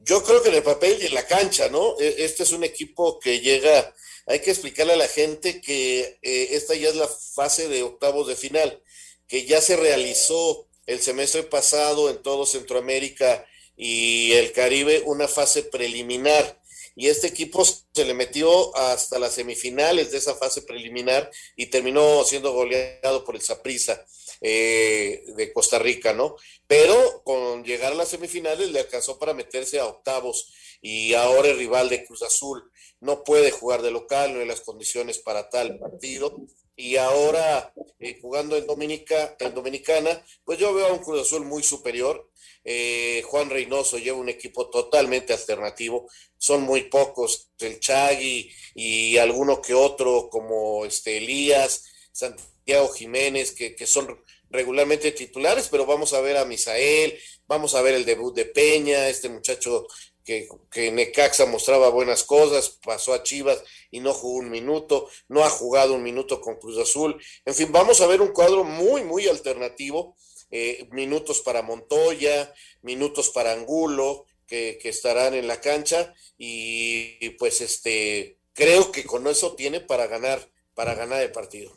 Yo 0.00 0.24
creo 0.24 0.42
que 0.42 0.48
en 0.48 0.56
el 0.56 0.62
papel 0.64 0.98
y 1.00 1.06
en 1.06 1.14
la 1.14 1.24
cancha, 1.24 1.68
¿no? 1.68 1.96
E, 2.00 2.24
este 2.24 2.42
es 2.42 2.50
un 2.50 2.64
equipo 2.64 3.20
que 3.20 3.38
llega, 3.40 3.94
hay 4.26 4.40
que 4.40 4.50
explicarle 4.50 4.94
a 4.94 4.96
la 4.96 5.06
gente 5.06 5.60
que 5.60 6.18
esta 6.22 6.74
ya 6.74 6.88
es 6.88 6.96
la 6.96 7.06
fase 7.06 7.68
de 7.68 7.84
octavos 7.84 8.26
de 8.26 8.34
final 8.34 8.82
que 9.28 9.46
ya 9.46 9.60
se 9.60 9.76
realizó 9.76 10.68
el 10.86 11.00
semestre 11.00 11.42
pasado 11.42 12.10
en 12.10 12.22
todo 12.22 12.46
Centroamérica 12.46 13.46
y 13.76 14.32
el 14.32 14.52
Caribe 14.52 15.02
una 15.06 15.28
fase 15.28 15.62
preliminar. 15.62 16.60
Y 16.94 17.08
este 17.08 17.26
equipo 17.26 17.64
se 17.64 18.04
le 18.04 18.12
metió 18.12 18.76
hasta 18.76 19.18
las 19.18 19.32
semifinales 19.34 20.10
de 20.10 20.18
esa 20.18 20.34
fase 20.34 20.60
preliminar 20.60 21.30
y 21.56 21.66
terminó 21.66 22.22
siendo 22.24 22.52
goleado 22.52 23.24
por 23.24 23.34
el 23.34 23.40
Saprissa 23.40 24.04
eh, 24.42 25.24
de 25.34 25.52
Costa 25.54 25.78
Rica, 25.78 26.12
¿no? 26.12 26.36
Pero 26.66 27.22
con 27.24 27.64
llegar 27.64 27.92
a 27.92 27.96
las 27.96 28.08
semifinales 28.08 28.70
le 28.70 28.80
alcanzó 28.80 29.18
para 29.18 29.32
meterse 29.32 29.78
a 29.78 29.86
octavos 29.86 30.52
y 30.82 31.14
ahora 31.14 31.48
el 31.48 31.58
rival 31.58 31.88
de 31.88 32.04
Cruz 32.04 32.22
Azul 32.22 32.70
no 33.00 33.24
puede 33.24 33.50
jugar 33.50 33.80
de 33.80 33.90
local, 33.90 34.34
no 34.34 34.40
hay 34.40 34.46
las 34.46 34.60
condiciones 34.60 35.18
para 35.18 35.48
tal 35.48 35.78
partido 35.78 36.44
y 36.76 36.96
ahora 36.96 37.72
eh, 37.98 38.18
jugando 38.20 38.56
en, 38.56 38.66
Dominica, 38.66 39.36
en 39.38 39.54
Dominicana, 39.54 40.24
pues 40.44 40.58
yo 40.58 40.74
veo 40.74 40.86
a 40.86 40.92
un 40.92 40.98
Cruz 40.98 41.22
Azul 41.22 41.44
muy 41.44 41.62
superior. 41.62 42.30
Eh, 42.64 43.22
Juan 43.26 43.50
Reynoso 43.50 43.98
lleva 43.98 44.18
un 44.18 44.28
equipo 44.28 44.70
totalmente 44.70 45.32
alternativo, 45.32 46.08
son 46.38 46.62
muy 46.62 46.82
pocos, 46.82 47.50
el 47.58 47.80
Chagui 47.80 48.50
y 48.74 49.16
alguno 49.18 49.60
que 49.60 49.74
otro 49.74 50.28
como 50.30 50.84
este 50.84 51.18
Elías, 51.18 51.84
Santiago 52.12 52.88
Jiménez, 52.88 53.52
que, 53.52 53.74
que 53.74 53.86
son 53.86 54.22
regularmente 54.50 55.12
titulares, 55.12 55.68
pero 55.70 55.86
vamos 55.86 56.12
a 56.12 56.20
ver 56.20 56.36
a 56.36 56.44
Misael, 56.44 57.18
vamos 57.46 57.74
a 57.74 57.82
ver 57.82 57.94
el 57.94 58.04
debut 58.04 58.34
de 58.34 58.44
Peña, 58.44 59.08
este 59.08 59.28
muchacho 59.28 59.86
que, 60.24 60.92
Necaxa 60.92 61.46
mostraba 61.46 61.90
buenas 61.90 62.24
cosas, 62.24 62.78
pasó 62.84 63.12
a 63.12 63.22
Chivas 63.22 63.62
y 63.90 64.00
no 64.00 64.12
jugó 64.12 64.38
un 64.38 64.50
minuto, 64.50 65.08
no 65.28 65.44
ha 65.44 65.50
jugado 65.50 65.94
un 65.94 66.02
minuto 66.02 66.40
con 66.40 66.56
Cruz 66.56 66.78
Azul. 66.78 67.20
En 67.44 67.54
fin, 67.54 67.70
vamos 67.72 68.00
a 68.00 68.06
ver 68.06 68.20
un 68.20 68.32
cuadro 68.32 68.64
muy, 68.64 69.04
muy 69.04 69.28
alternativo. 69.28 70.16
Eh, 70.50 70.86
minutos 70.92 71.40
para 71.40 71.62
Montoya, 71.62 72.52
minutos 72.82 73.30
para 73.30 73.52
Angulo, 73.52 74.26
que, 74.46 74.78
estarán 74.84 75.32
en 75.34 75.46
la 75.48 75.60
cancha 75.60 76.12
y, 76.36 77.30
pues 77.38 77.62
este 77.62 78.38
creo 78.52 78.92
que 78.92 79.04
con 79.04 79.26
eso 79.26 79.54
tiene 79.54 79.80
para 79.80 80.06
ganar, 80.06 80.46
para 80.74 80.94
ganar 80.94 81.22
el 81.22 81.32
partido. 81.32 81.72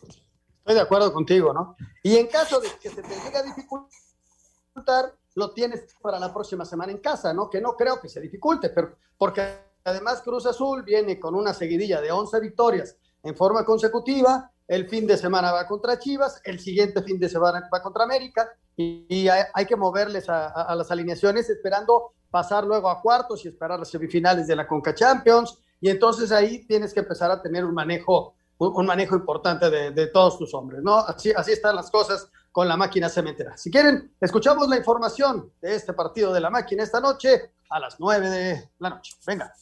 Estoy 0.60 0.76
de 0.76 0.82
acuerdo 0.82 1.14
contigo, 1.14 1.54
¿no? 1.54 1.78
Y 2.04 2.18
en 2.18 2.28
caso 2.28 2.60
de 2.60 2.70
que 2.82 2.90
se 2.90 3.02
te 3.02 3.16
llegue 3.16 3.38
a 3.38 3.44
dificultar, 3.44 5.16
lo 5.36 5.52
tienes 5.52 5.96
para 6.02 6.20
la 6.20 6.34
próxima 6.34 6.66
semana 6.66 6.92
en 6.92 7.00
casa, 7.00 7.34
¿no? 7.34 7.50
Que 7.50 7.62
no 7.62 7.76
creo 7.76 8.00
que 8.00 8.10
se 8.10 8.22
dificulte, 8.22 8.70
pero 8.70 8.96
porque 9.18 9.44
además 9.84 10.22
Cruz 10.22 10.46
Azul 10.46 10.84
viene 10.84 11.20
con 11.20 11.36
una 11.36 11.54
seguidilla 11.54 12.02
de 12.02 12.12
11 12.12 12.40
victorias 12.40 12.98
en 13.24 13.36
forma 13.36 13.66
consecutiva, 13.66 14.52
el 14.68 14.88
fin 14.90 15.06
de 15.06 15.18
semana 15.18 15.52
va 15.52 15.68
contra 15.68 16.00
Chivas, 16.00 16.42
el 16.44 16.60
siguiente 16.60 17.04
fin 17.04 17.20
de 17.20 17.30
semana 17.30 17.70
va 17.72 17.82
contra 17.82 18.04
América 18.04 18.50
y, 18.76 19.28
hay, 19.28 19.66
que 19.66 19.76
moverles 19.76 20.28
a, 20.28 20.74
las 20.76 20.90
alineaciones 20.92 21.50
esperando 21.50 22.14
pasar 22.30 22.66
luego 22.66 22.90
a 22.90 23.02
cuartos 23.02 23.46
y 23.46 23.50
esperar 23.50 23.80
las 23.80 23.90
semifinales 23.90 24.48
de 24.48 24.56
la 24.56 24.68
Conca 24.68 24.94
Champions 24.94 25.60
y 25.80 25.90
entonces 25.90 26.32
ahí 26.32 26.66
tienes 26.66 26.94
que 26.94 27.02
empezar 27.02 27.32
a 27.32 27.42
tener 27.42 27.64
un 27.64 27.74
manejo 27.74 28.36
un, 28.58 28.86
manejo 28.86 29.16
importante 29.16 29.70
de, 29.70 30.08
todos 30.08 30.38
tus 30.38 30.54
hombres, 30.54 30.82
¿no? 30.82 30.96
Así, 30.96 31.32
así 31.36 31.52
están 31.52 31.76
las 31.76 31.92
cosas 31.92 32.30
con 32.56 32.70
la 32.70 32.78
máquina 32.78 33.10
cementera. 33.10 33.58
Si 33.58 33.70
quieren, 33.70 34.16
escuchamos 34.22 34.70
la 34.70 34.78
información 34.78 35.52
de 35.62 35.76
este 35.76 35.92
partido 35.92 36.32
de 36.32 36.40
la 36.40 36.50
máquina 36.50 36.84
esta 36.84 37.02
noche 37.02 37.52
a 37.70 37.82
las 37.82 38.00
9 38.00 38.30
de 38.30 38.70
la 38.80 38.92
noche. 38.92 39.18
Venga. 39.28 39.54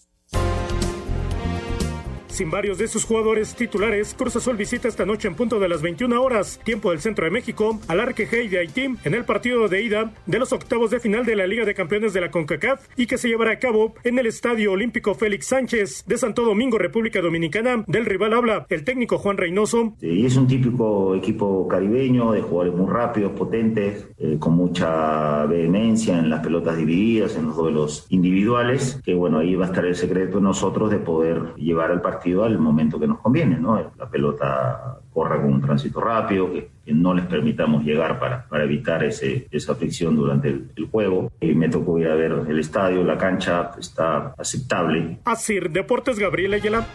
Sin 2.33 2.49
varios 2.49 2.79
de 2.79 2.87
sus 2.87 3.05
jugadores 3.05 3.53
titulares, 3.53 4.15
Cruz 4.17 4.35
Azul 4.35 4.57
visita 4.57 4.87
esta 4.87 5.05
noche 5.05 5.27
en 5.27 5.35
punto 5.35 5.59
de 5.59 5.69
las 5.69 5.83
21 5.83 6.19
horas, 6.19 6.59
tiempo 6.63 6.89
del 6.89 6.99
centro 6.99 7.25
de 7.25 7.29
México, 7.29 7.79
al 7.87 7.99
Arquejey 7.99 8.47
de 8.47 8.57
Haití 8.57 8.87
en 9.03 9.13
el 9.13 9.23
partido 9.23 9.67
de 9.67 9.83
ida 9.83 10.11
de 10.25 10.39
los 10.39 10.51
octavos 10.51 10.89
de 10.89 10.99
final 10.99 11.27
de 11.27 11.35
la 11.35 11.45
Liga 11.45 11.63
de 11.63 11.75
Campeones 11.75 12.11
de 12.11 12.21
la 12.21 12.31
CONCACAF 12.31 12.87
y 12.97 13.05
que 13.05 13.19
se 13.19 13.27
llevará 13.27 13.51
a 13.51 13.59
cabo 13.59 13.93
en 14.03 14.17
el 14.17 14.25
Estadio 14.25 14.71
Olímpico 14.71 15.13
Félix 15.13 15.45
Sánchez 15.45 16.05
de 16.07 16.17
Santo 16.17 16.43
Domingo, 16.43 16.79
República 16.79 17.21
Dominicana. 17.21 17.83
Del 17.85 18.07
rival 18.07 18.33
habla 18.33 18.65
el 18.67 18.83
técnico 18.83 19.19
Juan 19.19 19.37
Reynoso. 19.37 19.93
Y 20.01 20.25
es 20.25 20.35
un 20.35 20.47
típico 20.47 21.13
equipo 21.13 21.67
caribeño 21.67 22.31
de 22.31 22.41
jugadores 22.41 22.73
muy 22.73 22.91
rápidos, 22.91 23.33
potentes, 23.33 24.07
eh, 24.17 24.37
con 24.39 24.55
mucha 24.55 25.45
vehemencia 25.45 26.17
en 26.17 26.31
las 26.31 26.39
pelotas 26.39 26.77
divididas, 26.77 27.35
en 27.35 27.45
los 27.45 27.55
duelos 27.55 28.07
individuales, 28.09 28.99
que 29.05 29.13
bueno, 29.13 29.37
ahí 29.37 29.53
va 29.53 29.65
a 29.65 29.67
estar 29.67 29.85
el 29.85 29.95
secreto 29.95 30.37
de 30.37 30.43
nosotros 30.43 30.89
de 30.89 30.97
poder 30.97 31.53
llevar 31.57 31.91
el 31.91 32.01
partido 32.01 32.22
al 32.25 32.57
momento 32.57 32.99
que 32.99 33.07
nos 33.07 33.19
conviene, 33.19 33.57
¿no? 33.57 33.91
La 33.97 34.09
pelota 34.09 34.99
corra 35.13 35.41
con 35.41 35.53
un 35.53 35.61
tránsito 35.61 35.99
rápido, 35.99 36.51
que, 36.51 36.71
no 36.87 37.13
les 37.13 37.25
permitamos 37.27 37.83
llegar 37.83 38.19
para, 38.19 38.47
para 38.47 38.63
evitar 38.65 39.03
ese, 39.03 39.47
esa 39.51 39.75
fricción 39.75 40.15
durante 40.15 40.49
el, 40.49 40.89
juego. 40.91 41.31
Y 41.39 41.53
me 41.53 41.69
tocó 41.69 41.97
ir 41.97 42.07
a 42.07 42.15
ver 42.15 42.31
el 42.31 42.59
estadio, 42.59 43.03
la 43.03 43.17
cancha 43.17 43.71
está 43.79 44.33
aceptable. 44.37 45.19
Así, 45.25 45.59
Deportes 45.59 46.19
Gabriel 46.19 46.53
Ayala. 46.53 46.85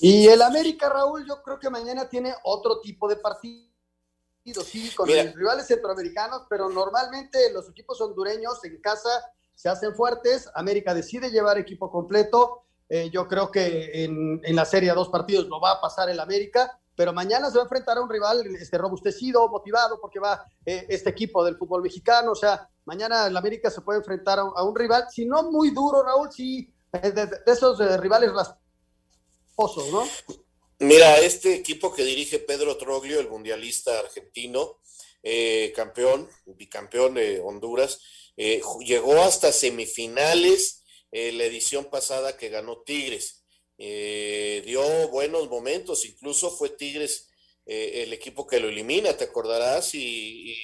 Y 0.00 0.28
el 0.28 0.42
América, 0.42 0.88
Raúl, 0.88 1.26
yo 1.26 1.42
creo 1.42 1.58
que 1.58 1.70
mañana 1.70 2.08
tiene 2.08 2.32
otro 2.44 2.80
tipo 2.80 3.08
de 3.08 3.16
partido, 3.16 3.66
sí, 4.64 4.90
con 4.94 5.08
los 5.08 5.34
rivales 5.34 5.66
centroamericanos, 5.66 6.42
pero 6.48 6.68
normalmente 6.68 7.52
los 7.52 7.68
equipos 7.68 8.00
hondureños 8.00 8.64
en 8.64 8.80
casa 8.80 9.10
se 9.58 9.68
hacen 9.68 9.92
fuertes. 9.92 10.48
América 10.54 10.94
decide 10.94 11.32
llevar 11.32 11.58
equipo 11.58 11.90
completo. 11.90 12.62
Eh, 12.88 13.10
yo 13.10 13.26
creo 13.26 13.50
que 13.50 14.04
en, 14.04 14.40
en 14.44 14.56
la 14.56 14.64
serie 14.64 14.88
a 14.88 14.94
dos 14.94 15.08
partidos 15.08 15.46
lo 15.48 15.60
va 15.60 15.72
a 15.72 15.80
pasar 15.80 16.08
el 16.08 16.20
América, 16.20 16.78
pero 16.94 17.12
mañana 17.12 17.50
se 17.50 17.56
va 17.56 17.62
a 17.62 17.64
enfrentar 17.64 17.98
a 17.98 18.00
un 18.00 18.08
rival 18.08 18.46
este, 18.54 18.78
robustecido, 18.78 19.48
motivado, 19.48 20.00
porque 20.00 20.20
va 20.20 20.44
eh, 20.64 20.86
este 20.88 21.10
equipo 21.10 21.44
del 21.44 21.56
fútbol 21.56 21.82
mexicano. 21.82 22.30
O 22.30 22.36
sea, 22.36 22.68
mañana 22.84 23.26
el 23.26 23.36
América 23.36 23.68
se 23.68 23.80
puede 23.80 23.98
enfrentar 23.98 24.38
a, 24.38 24.62
un 24.62 24.76
rival, 24.76 25.06
si 25.10 25.26
no 25.26 25.50
muy 25.50 25.70
duro, 25.70 26.04
Raúl, 26.04 26.30
sí, 26.32 26.72
de, 26.92 27.10
de, 27.10 27.28
esos 27.46 27.78
rivales 28.00 28.32
rasposos, 28.32 29.90
¿no? 29.90 30.04
Mira, 30.78 31.18
este 31.18 31.56
equipo 31.56 31.92
que 31.92 32.04
dirige 32.04 32.38
Pedro 32.38 32.76
Troglio, 32.76 33.18
el 33.18 33.28
mundialista 33.28 33.98
argentino, 33.98 34.78
eh, 35.24 35.72
campeón, 35.74 36.28
bicampeón 36.46 37.14
de 37.14 37.40
Honduras, 37.40 38.00
eh, 38.38 38.62
llegó 38.84 39.20
hasta 39.20 39.52
semifinales 39.52 40.84
eh, 41.12 41.32
la 41.32 41.44
edición 41.44 41.90
pasada 41.90 42.36
que 42.36 42.48
ganó 42.48 42.82
Tigres. 42.82 43.42
dio 43.76 45.08
buenos 45.08 45.50
momentos, 45.50 46.06
incluso 46.06 46.50
fue 46.50 46.70
Tigres 46.70 47.28
el 47.66 48.14
equipo 48.14 48.46
que 48.46 48.60
lo 48.60 48.68
elimina, 48.70 49.14
te 49.14 49.24
acordarás, 49.24 49.94
y, 49.94 50.52
y 50.52 50.56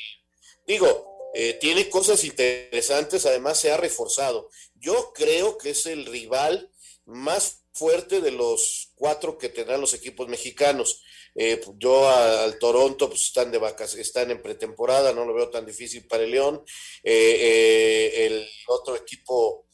digo, 0.66 1.30
tiene 1.60 1.90
cosas 1.90 2.24
interesantes, 2.24 3.26
además 3.26 3.60
se 3.60 3.70
ha 3.70 3.76
reforzado. 3.76 4.48
Yo 4.74 5.12
creo 5.12 5.58
que 5.58 5.70
es 5.70 5.84
el 5.84 6.06
rival 6.06 6.72
más 7.04 7.64
fuerte 7.74 8.20
de 8.20 8.30
los 8.30 8.92
cuatro 8.94 9.36
que 9.36 9.48
tendrán 9.48 9.80
los 9.80 9.92
equipos 9.92 10.28
mexicanos. 10.28 11.02
Eh, 11.34 11.60
yo 11.78 12.08
al 12.08 12.58
Toronto, 12.58 13.08
pues 13.08 13.22
están 13.24 13.50
de 13.50 13.58
vacas, 13.58 13.94
están 13.94 14.30
en 14.30 14.40
pretemporada, 14.40 15.12
no 15.12 15.24
lo 15.24 15.34
veo 15.34 15.50
tan 15.50 15.66
difícil 15.66 16.06
para 16.06 16.22
el 16.22 16.30
León. 16.30 16.62
Eh, 17.02 17.36
eh, 17.40 18.26
el 18.26 18.48
otro 18.68 18.96
equipo 18.96 19.66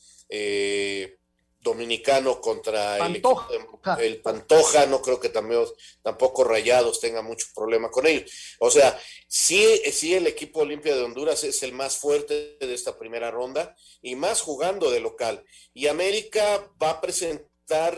dominicano 1.62 2.40
contra 2.40 3.04
el, 3.04 3.20
el, 3.98 4.22
Pantoja, 4.22 4.86
no 4.86 5.02
creo 5.02 5.20
que 5.20 5.28
también, 5.28 5.62
tampoco 6.02 6.44
Rayados 6.44 7.00
tenga 7.00 7.20
mucho 7.20 7.48
problema 7.54 7.90
con 7.90 8.06
ellos. 8.06 8.56
O 8.60 8.70
sea, 8.70 8.98
sí, 9.28 9.82
sí 9.92 10.14
el 10.14 10.26
equipo 10.26 10.60
Olimpia 10.60 10.94
de 10.94 11.02
Honduras 11.02 11.44
es 11.44 11.62
el 11.62 11.72
más 11.72 11.98
fuerte 11.98 12.56
de 12.58 12.72
esta 12.72 12.96
primera 12.96 13.30
ronda 13.30 13.76
y 14.00 14.14
más 14.14 14.40
jugando 14.40 14.90
de 14.90 15.00
local. 15.00 15.44
Y 15.74 15.88
América 15.88 16.72
va 16.82 16.90
a 16.90 17.00
presentar 17.00 17.49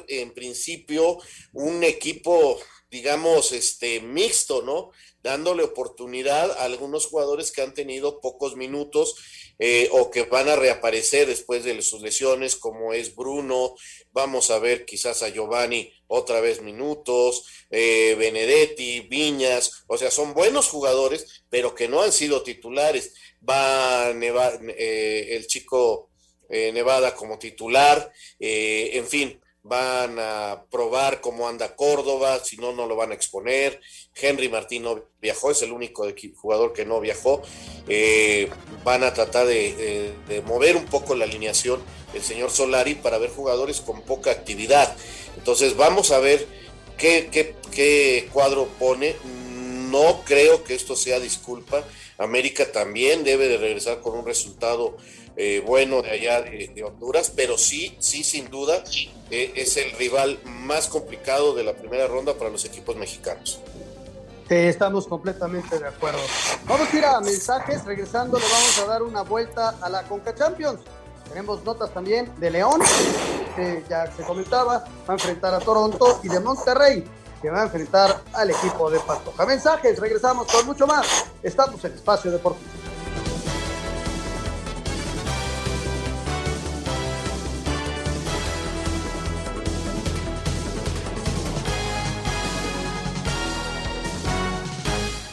en 0.08 0.32
principio 0.34 1.18
un 1.52 1.84
equipo, 1.84 2.58
digamos, 2.90 3.52
este 3.52 4.00
mixto, 4.00 4.62
¿no? 4.62 4.90
Dándole 5.22 5.62
oportunidad 5.62 6.50
a 6.52 6.64
algunos 6.64 7.06
jugadores 7.06 7.52
que 7.52 7.62
han 7.62 7.74
tenido 7.74 8.20
pocos 8.20 8.56
minutos 8.56 9.14
eh, 9.58 9.88
o 9.92 10.10
que 10.10 10.24
van 10.24 10.48
a 10.48 10.56
reaparecer 10.56 11.28
después 11.28 11.62
de 11.62 11.80
sus 11.82 12.02
lesiones, 12.02 12.56
como 12.56 12.92
es 12.92 13.14
Bruno. 13.14 13.76
Vamos 14.10 14.50
a 14.50 14.58
ver 14.58 14.84
quizás 14.84 15.22
a 15.22 15.28
Giovanni 15.28 15.92
otra 16.08 16.40
vez 16.40 16.62
minutos, 16.62 17.44
eh, 17.70 18.16
Benedetti, 18.18 19.00
Viñas, 19.00 19.84
o 19.86 19.96
sea, 19.96 20.10
son 20.10 20.34
buenos 20.34 20.68
jugadores, 20.68 21.44
pero 21.48 21.76
que 21.76 21.86
no 21.86 22.02
han 22.02 22.12
sido 22.12 22.42
titulares. 22.42 23.14
Va 23.48 24.10
eh, 24.10 25.28
el 25.36 25.46
chico 25.46 26.08
Nevada 26.48 27.14
como 27.14 27.38
titular, 27.38 28.12
en 28.38 29.06
fin, 29.06 29.40
van 29.64 30.18
a 30.18 30.64
probar 30.70 31.20
cómo 31.20 31.48
anda 31.48 31.76
Córdoba, 31.76 32.40
si 32.44 32.56
no, 32.56 32.72
no 32.72 32.86
lo 32.86 32.96
van 32.96 33.12
a 33.12 33.14
exponer. 33.14 33.80
Henry 34.14 34.48
Martín 34.48 34.82
no 34.82 35.04
viajó, 35.20 35.50
es 35.50 35.62
el 35.62 35.72
único 35.72 36.06
jugador 36.36 36.72
que 36.72 36.84
no 36.84 37.00
viajó. 37.00 37.42
Eh, 37.88 38.50
van 38.84 39.04
a 39.04 39.14
tratar 39.14 39.46
de, 39.46 40.14
mover 40.46 40.76
un 40.76 40.86
poco 40.86 41.14
la 41.14 41.24
alineación 41.24 41.82
el 42.14 42.22
señor 42.22 42.50
Solari 42.50 42.94
para 42.94 43.18
ver 43.18 43.30
jugadores 43.30 43.80
con 43.80 44.02
poca 44.02 44.30
actividad. 44.30 44.94
Entonces 45.36 45.76
vamos 45.76 46.10
a 46.10 46.18
ver 46.18 46.46
qué, 46.98 48.28
cuadro 48.32 48.66
pone. 48.78 49.16
No 49.90 50.22
creo 50.24 50.64
que 50.64 50.74
esto 50.74 50.96
sea 50.96 51.20
disculpa. 51.20 51.84
América 52.18 52.70
también 52.70 53.24
debe 53.24 53.48
de 53.48 53.56
regresar 53.56 54.00
con 54.00 54.16
un 54.18 54.26
resultado 54.26 54.96
eh, 55.36 55.62
bueno 55.66 56.02
de 56.02 56.10
allá 56.10 56.42
de, 56.42 56.84
Honduras, 56.84 57.32
pero 57.34 57.56
sí, 57.56 57.96
sí, 58.00 58.22
sin 58.22 58.50
duda, 58.50 58.84
eh, 59.30 59.52
es 59.56 59.76
el 59.78 59.92
rival 59.92 60.38
más 60.44 60.88
complicado 60.88 61.54
de 61.54 61.64
la 61.64 61.72
primera 61.72 62.06
ronda 62.06 62.34
para 62.34 62.50
los 62.50 62.64
equipos 62.66 62.96
mexicanos. 62.96 63.60
estamos 64.50 65.06
completamente 65.06 65.78
de 65.78 65.88
acuerdo. 65.88 66.20
Vamos 66.66 66.92
a 66.92 66.96
ir 66.96 67.04
a 67.04 67.20
mensajes, 67.20 67.84
regresando 67.86 68.38
le 68.38 68.44
vamos 68.44 68.78
a 68.78 68.84
dar 68.86 69.02
una 69.02 69.22
vuelta 69.22 69.76
a 69.80 69.88
la 69.88 70.02
Conca 70.02 70.34
Champions. 70.34 70.80
Tenemos 71.28 71.64
notas 71.64 71.94
también 71.94 72.30
de 72.38 72.50
León, 72.50 72.82
que 73.56 73.82
ya 73.88 74.12
se 74.14 74.22
comentaba, 74.24 74.84
va 75.08 75.08
a 75.08 75.12
enfrentar 75.12 75.54
a 75.54 75.60
Toronto, 75.60 76.20
y 76.22 76.28
de 76.28 76.40
Monterrey, 76.40 77.04
que 77.42 77.50
va 77.50 77.62
a 77.62 77.64
enfrentar 77.64 78.22
al 78.32 78.50
equipo 78.50 78.88
de 78.88 79.00
Pastoja. 79.00 79.44
Mensajes, 79.44 79.98
regresamos 79.98 80.46
con 80.50 80.64
mucho 80.64 80.86
más. 80.86 81.26
Estamos 81.42 81.84
en 81.84 81.92
Espacio 81.92 82.30
Deportivo. 82.30 82.70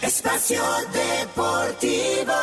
Espacio 0.01 0.63
Deportivo. 0.91 2.33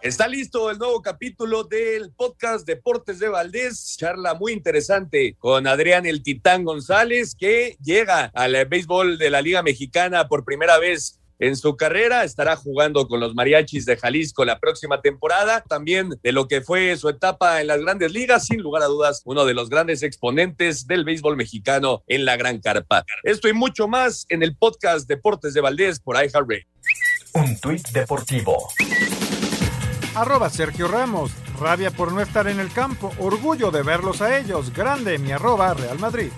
Está 0.00 0.28
listo 0.28 0.70
el 0.70 0.78
nuevo 0.78 1.02
capítulo 1.02 1.64
del 1.64 2.12
podcast 2.12 2.64
Deportes 2.64 3.18
de 3.18 3.28
Valdés. 3.28 3.96
Charla 3.98 4.34
muy 4.34 4.52
interesante 4.52 5.34
con 5.40 5.66
Adrián 5.66 6.06
el 6.06 6.22
Titán 6.22 6.62
González, 6.62 7.34
que 7.34 7.76
llega 7.82 8.30
al 8.32 8.64
béisbol 8.66 9.18
de 9.18 9.30
la 9.30 9.42
Liga 9.42 9.64
Mexicana 9.64 10.28
por 10.28 10.44
primera 10.44 10.78
vez 10.78 11.18
en 11.40 11.56
su 11.56 11.76
carrera. 11.76 12.22
Estará 12.22 12.54
jugando 12.54 13.08
con 13.08 13.18
los 13.18 13.34
Mariachis 13.34 13.86
de 13.86 13.96
Jalisco 13.96 14.44
la 14.44 14.60
próxima 14.60 15.00
temporada. 15.00 15.64
También 15.68 16.10
de 16.22 16.30
lo 16.30 16.46
que 16.46 16.60
fue 16.60 16.96
su 16.96 17.08
etapa 17.08 17.60
en 17.60 17.66
las 17.66 17.80
grandes 17.80 18.12
ligas, 18.12 18.46
sin 18.46 18.62
lugar 18.62 18.84
a 18.84 18.86
dudas, 18.86 19.22
uno 19.24 19.44
de 19.46 19.54
los 19.54 19.68
grandes 19.68 20.04
exponentes 20.04 20.86
del 20.86 21.04
béisbol 21.04 21.36
mexicano 21.36 22.04
en 22.06 22.24
la 22.24 22.36
Gran 22.36 22.60
Carpa. 22.60 23.04
Esto 23.24 23.48
y 23.48 23.52
mucho 23.52 23.88
más 23.88 24.26
en 24.28 24.44
el 24.44 24.56
podcast 24.56 25.08
Deportes 25.08 25.54
de 25.54 25.60
Valdés 25.60 25.98
por 25.98 26.14
iHeartRadio. 26.14 26.64
Un 27.34 27.58
tuit 27.58 27.86
deportivo. 27.88 28.68
Arroba 30.20 30.50
Sergio 30.50 30.88
Ramos. 30.88 31.30
Rabia 31.60 31.92
por 31.92 32.12
no 32.12 32.20
estar 32.20 32.48
en 32.48 32.58
el 32.58 32.72
campo. 32.72 33.12
Orgullo 33.20 33.70
de 33.70 33.82
verlos 33.82 34.20
a 34.20 34.36
ellos. 34.36 34.72
Grande 34.72 35.16
mi 35.18 35.30
arroba 35.30 35.74
Real 35.74 35.98
Madrid. 36.00 36.32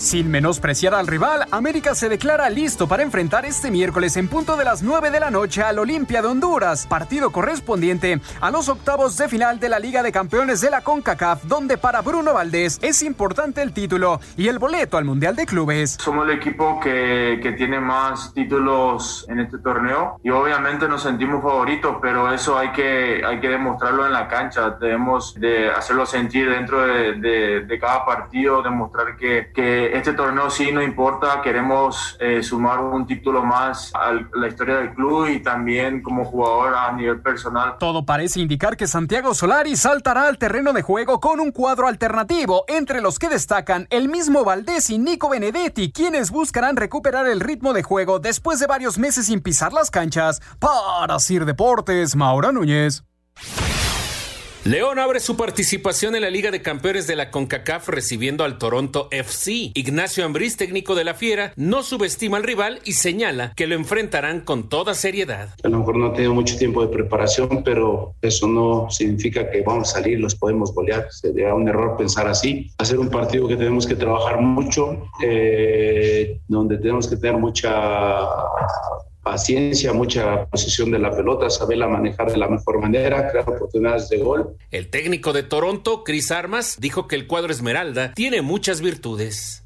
Sin 0.00 0.30
menospreciar 0.30 0.94
al 0.94 1.06
rival, 1.06 1.44
América 1.50 1.94
se 1.94 2.08
declara 2.08 2.48
listo 2.48 2.88
para 2.88 3.02
enfrentar 3.02 3.44
este 3.44 3.70
miércoles 3.70 4.16
en 4.16 4.28
punto 4.28 4.56
de 4.56 4.64
las 4.64 4.82
9 4.82 5.10
de 5.10 5.20
la 5.20 5.30
noche 5.30 5.62
al 5.62 5.78
Olimpia 5.78 6.22
de 6.22 6.28
Honduras, 6.28 6.86
partido 6.86 7.30
correspondiente 7.30 8.18
a 8.40 8.50
los 8.50 8.70
octavos 8.70 9.18
de 9.18 9.28
final 9.28 9.60
de 9.60 9.68
la 9.68 9.78
Liga 9.78 10.02
de 10.02 10.10
Campeones 10.10 10.62
de 10.62 10.70
la 10.70 10.80
CONCACAF, 10.80 11.44
donde 11.44 11.76
para 11.76 12.00
Bruno 12.00 12.32
Valdés 12.32 12.78
es 12.80 13.02
importante 13.02 13.60
el 13.60 13.74
título 13.74 14.20
y 14.38 14.48
el 14.48 14.58
boleto 14.58 14.96
al 14.96 15.04
Mundial 15.04 15.36
de 15.36 15.44
Clubes. 15.44 15.98
Somos 16.00 16.26
el 16.26 16.34
equipo 16.34 16.80
que, 16.80 17.38
que 17.42 17.52
tiene 17.52 17.78
más 17.78 18.32
títulos 18.32 19.26
en 19.28 19.40
este 19.40 19.58
torneo 19.58 20.18
y 20.24 20.30
obviamente 20.30 20.88
nos 20.88 21.02
sentimos 21.02 21.42
favoritos, 21.42 21.96
pero 22.00 22.32
eso 22.32 22.56
hay 22.56 22.72
que, 22.72 23.22
hay 23.22 23.38
que 23.38 23.50
demostrarlo 23.50 24.06
en 24.06 24.14
la 24.14 24.28
cancha, 24.28 24.70
debemos 24.80 25.34
de 25.34 25.68
hacerlo 25.68 26.06
sentir 26.06 26.48
dentro 26.48 26.86
de, 26.86 27.12
de, 27.20 27.60
de 27.66 27.78
cada 27.78 28.06
partido, 28.06 28.62
demostrar 28.62 29.14
que, 29.18 29.50
que 29.54 29.89
este 29.92 30.12
torneo 30.12 30.50
sí 30.50 30.72
no 30.72 30.82
importa, 30.82 31.40
queremos 31.42 32.16
eh, 32.20 32.42
sumar 32.42 32.80
un 32.80 33.06
título 33.06 33.44
más 33.44 33.92
a 33.94 34.12
la 34.12 34.48
historia 34.48 34.76
del 34.76 34.94
club 34.94 35.28
y 35.28 35.40
también 35.40 36.02
como 36.02 36.24
jugador 36.24 36.74
a 36.74 36.92
nivel 36.92 37.20
personal. 37.20 37.76
Todo 37.78 38.04
parece 38.04 38.40
indicar 38.40 38.76
que 38.76 38.86
Santiago 38.86 39.34
Solari 39.34 39.76
saltará 39.76 40.26
al 40.26 40.38
terreno 40.38 40.72
de 40.72 40.82
juego 40.82 41.20
con 41.20 41.40
un 41.40 41.52
cuadro 41.52 41.86
alternativo, 41.86 42.64
entre 42.68 43.00
los 43.00 43.18
que 43.18 43.28
destacan 43.28 43.86
el 43.90 44.08
mismo 44.08 44.44
Valdés 44.44 44.90
y 44.90 44.98
Nico 44.98 45.28
Benedetti, 45.28 45.92
quienes 45.92 46.30
buscarán 46.30 46.76
recuperar 46.76 47.26
el 47.26 47.40
ritmo 47.40 47.72
de 47.72 47.82
juego 47.82 48.18
después 48.18 48.58
de 48.58 48.66
varios 48.66 48.98
meses 48.98 49.26
sin 49.26 49.40
pisar 49.40 49.72
las 49.72 49.90
canchas. 49.90 50.40
Para 50.58 51.18
Sir 51.18 51.44
Deportes, 51.44 52.16
Maura 52.16 52.52
Núñez. 52.52 53.04
León 54.64 54.98
abre 54.98 55.20
su 55.20 55.38
participación 55.38 56.14
en 56.16 56.20
la 56.20 56.28
Liga 56.28 56.50
de 56.50 56.60
Campeones 56.60 57.06
de 57.06 57.16
la 57.16 57.30
CONCACAF 57.30 57.88
recibiendo 57.88 58.44
al 58.44 58.58
Toronto 58.58 59.08
FC. 59.10 59.72
Ignacio 59.72 60.22
Ambriz, 60.22 60.58
técnico 60.58 60.94
de 60.94 61.04
la 61.04 61.14
Fiera, 61.14 61.54
no 61.56 61.82
subestima 61.82 62.36
al 62.36 62.42
rival 62.42 62.80
y 62.84 62.92
señala 62.92 63.54
que 63.56 63.66
lo 63.66 63.74
enfrentarán 63.74 64.42
con 64.42 64.68
toda 64.68 64.92
seriedad. 64.92 65.54
A 65.64 65.68
lo 65.68 65.78
mejor 65.78 65.96
no 65.96 66.08
ha 66.08 66.12
tenido 66.12 66.34
mucho 66.34 66.58
tiempo 66.58 66.82
de 66.82 66.88
preparación, 66.88 67.62
pero 67.64 68.14
eso 68.20 68.46
no 68.48 68.90
significa 68.90 69.50
que 69.50 69.62
vamos 69.62 69.88
a 69.88 69.92
salir, 69.92 70.20
los 70.20 70.34
podemos 70.34 70.74
golear. 70.74 71.06
Sería 71.10 71.54
un 71.54 71.66
error 71.66 71.96
pensar 71.96 72.28
así. 72.28 72.70
Hacer 72.76 72.98
un 72.98 73.08
partido 73.08 73.48
que 73.48 73.56
tenemos 73.56 73.86
que 73.86 73.96
trabajar 73.96 74.42
mucho, 74.42 75.04
eh, 75.24 76.38
donde 76.48 76.76
tenemos 76.76 77.08
que 77.08 77.16
tener 77.16 77.38
mucha 77.38 78.26
paciencia, 79.22 79.92
mucha 79.92 80.46
posición 80.46 80.90
de 80.90 80.98
la 80.98 81.10
pelota, 81.10 81.50
saberla 81.50 81.88
manejar 81.88 82.30
de 82.30 82.38
la 82.38 82.48
mejor 82.48 82.80
manera, 82.80 83.30
crear 83.30 83.48
oportunidades 83.48 84.08
de 84.08 84.18
gol. 84.18 84.56
El 84.70 84.88
técnico 84.88 85.32
de 85.32 85.42
Toronto, 85.42 86.04
Chris 86.04 86.30
Armas, 86.30 86.76
dijo 86.80 87.06
que 87.06 87.16
el 87.16 87.26
cuadro 87.26 87.52
Esmeralda 87.52 88.12
tiene 88.14 88.42
muchas 88.42 88.80
virtudes. 88.80 89.64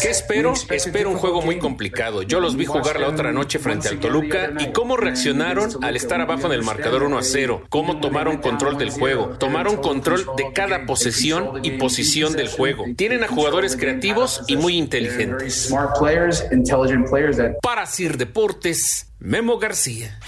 ¿Qué 0.00 0.10
espero? 0.10 0.52
Espero 0.70 1.10
un 1.10 1.16
juego 1.16 1.42
muy 1.42 1.58
complicado. 1.58 2.22
Yo 2.22 2.38
los 2.38 2.56
vi 2.56 2.66
jugar 2.66 3.00
la 3.00 3.08
otra 3.08 3.32
noche 3.32 3.58
frente 3.58 3.88
al 3.88 3.98
Toluca 3.98 4.52
y 4.60 4.70
cómo 4.70 4.96
reaccionaron 4.96 5.84
al 5.84 5.96
estar 5.96 6.20
abajo 6.20 6.46
en 6.46 6.52
el 6.52 6.62
marcador 6.62 7.02
1 7.02 7.18
a 7.18 7.22
0, 7.24 7.64
cómo 7.68 7.98
tomaron 7.98 8.38
control 8.38 8.78
del 8.78 8.90
juego, 8.90 9.30
tomaron 9.38 9.78
control 9.78 10.24
de 10.36 10.52
cada 10.52 10.86
posesión 10.86 11.64
y 11.64 11.72
posición 11.72 12.34
del 12.34 12.48
juego. 12.48 12.84
Tienen 12.96 13.24
a 13.24 13.28
jugadores 13.28 13.76
creativos 13.76 14.42
y 14.46 14.56
muy 14.56 14.76
inteligentes. 14.76 15.74
Para 17.62 17.86
Sir 17.86 18.16
Deportes, 18.16 19.10
Memo 19.18 19.58
García. 19.58 20.20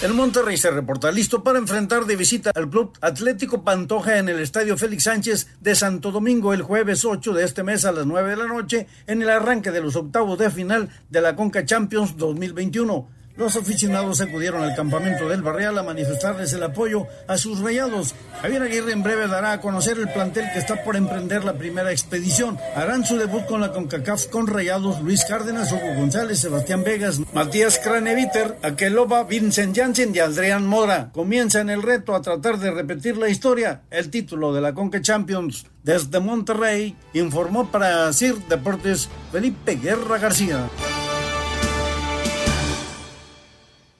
El 0.00 0.14
Monterrey 0.14 0.56
se 0.56 0.70
reporta 0.70 1.10
listo 1.10 1.42
para 1.42 1.58
enfrentar 1.58 2.04
de 2.04 2.14
visita 2.14 2.52
al 2.54 2.70
Club 2.70 2.96
Atlético 3.00 3.64
Pantoja 3.64 4.18
en 4.18 4.28
el 4.28 4.38
Estadio 4.38 4.78
Félix 4.78 5.02
Sánchez 5.02 5.48
de 5.60 5.74
Santo 5.74 6.12
Domingo 6.12 6.54
el 6.54 6.62
jueves 6.62 7.04
8 7.04 7.32
de 7.32 7.42
este 7.42 7.64
mes 7.64 7.84
a 7.84 7.90
las 7.90 8.06
9 8.06 8.30
de 8.30 8.36
la 8.36 8.46
noche 8.46 8.86
en 9.08 9.22
el 9.22 9.28
arranque 9.28 9.72
de 9.72 9.80
los 9.80 9.96
octavos 9.96 10.38
de 10.38 10.52
final 10.52 10.88
de 11.10 11.20
la 11.20 11.34
Conca 11.34 11.64
Champions 11.64 12.16
2021. 12.16 13.08
Los 13.38 13.54
aficionados 13.54 14.20
acudieron 14.20 14.64
al 14.64 14.74
campamento 14.74 15.28
del 15.28 15.42
Barrial 15.42 15.78
a 15.78 15.84
manifestarles 15.84 16.52
el 16.54 16.62
apoyo 16.64 17.06
a 17.28 17.38
sus 17.38 17.60
rayados. 17.60 18.16
Javier 18.42 18.62
Aguirre 18.62 18.90
en 18.90 19.04
breve 19.04 19.28
dará 19.28 19.52
a 19.52 19.60
conocer 19.60 19.96
el 19.96 20.08
plantel 20.08 20.46
que 20.52 20.58
está 20.58 20.82
por 20.82 20.96
emprender 20.96 21.44
la 21.44 21.52
primera 21.52 21.92
expedición. 21.92 22.58
Harán 22.74 23.04
su 23.04 23.16
debut 23.16 23.46
con 23.46 23.60
la 23.60 23.70
CONCACAF 23.70 24.26
con 24.26 24.48
rayados 24.48 25.00
Luis 25.02 25.24
Cárdenas, 25.24 25.70
Hugo 25.70 25.94
González, 25.94 26.40
Sebastián 26.40 26.82
Vegas, 26.82 27.20
Matías 27.32 27.78
Craneviter, 27.78 28.56
Aqueloba, 28.62 29.22
Vincent 29.22 29.76
Janssen 29.76 30.12
y 30.16 30.18
Adrián 30.18 30.66
Mora. 30.66 31.10
Comienzan 31.12 31.70
el 31.70 31.84
reto 31.84 32.16
a 32.16 32.22
tratar 32.22 32.58
de 32.58 32.72
repetir 32.72 33.18
la 33.18 33.28
historia, 33.28 33.82
el 33.92 34.10
título 34.10 34.52
de 34.52 34.62
la 34.62 34.74
CONCA 34.74 35.00
Champions. 35.00 35.64
Desde 35.84 36.18
Monterrey, 36.18 36.96
informó 37.12 37.70
para 37.70 38.12
CIR 38.12 38.48
Deportes 38.48 39.08
Felipe 39.30 39.76
Guerra 39.76 40.18
García. 40.18 40.68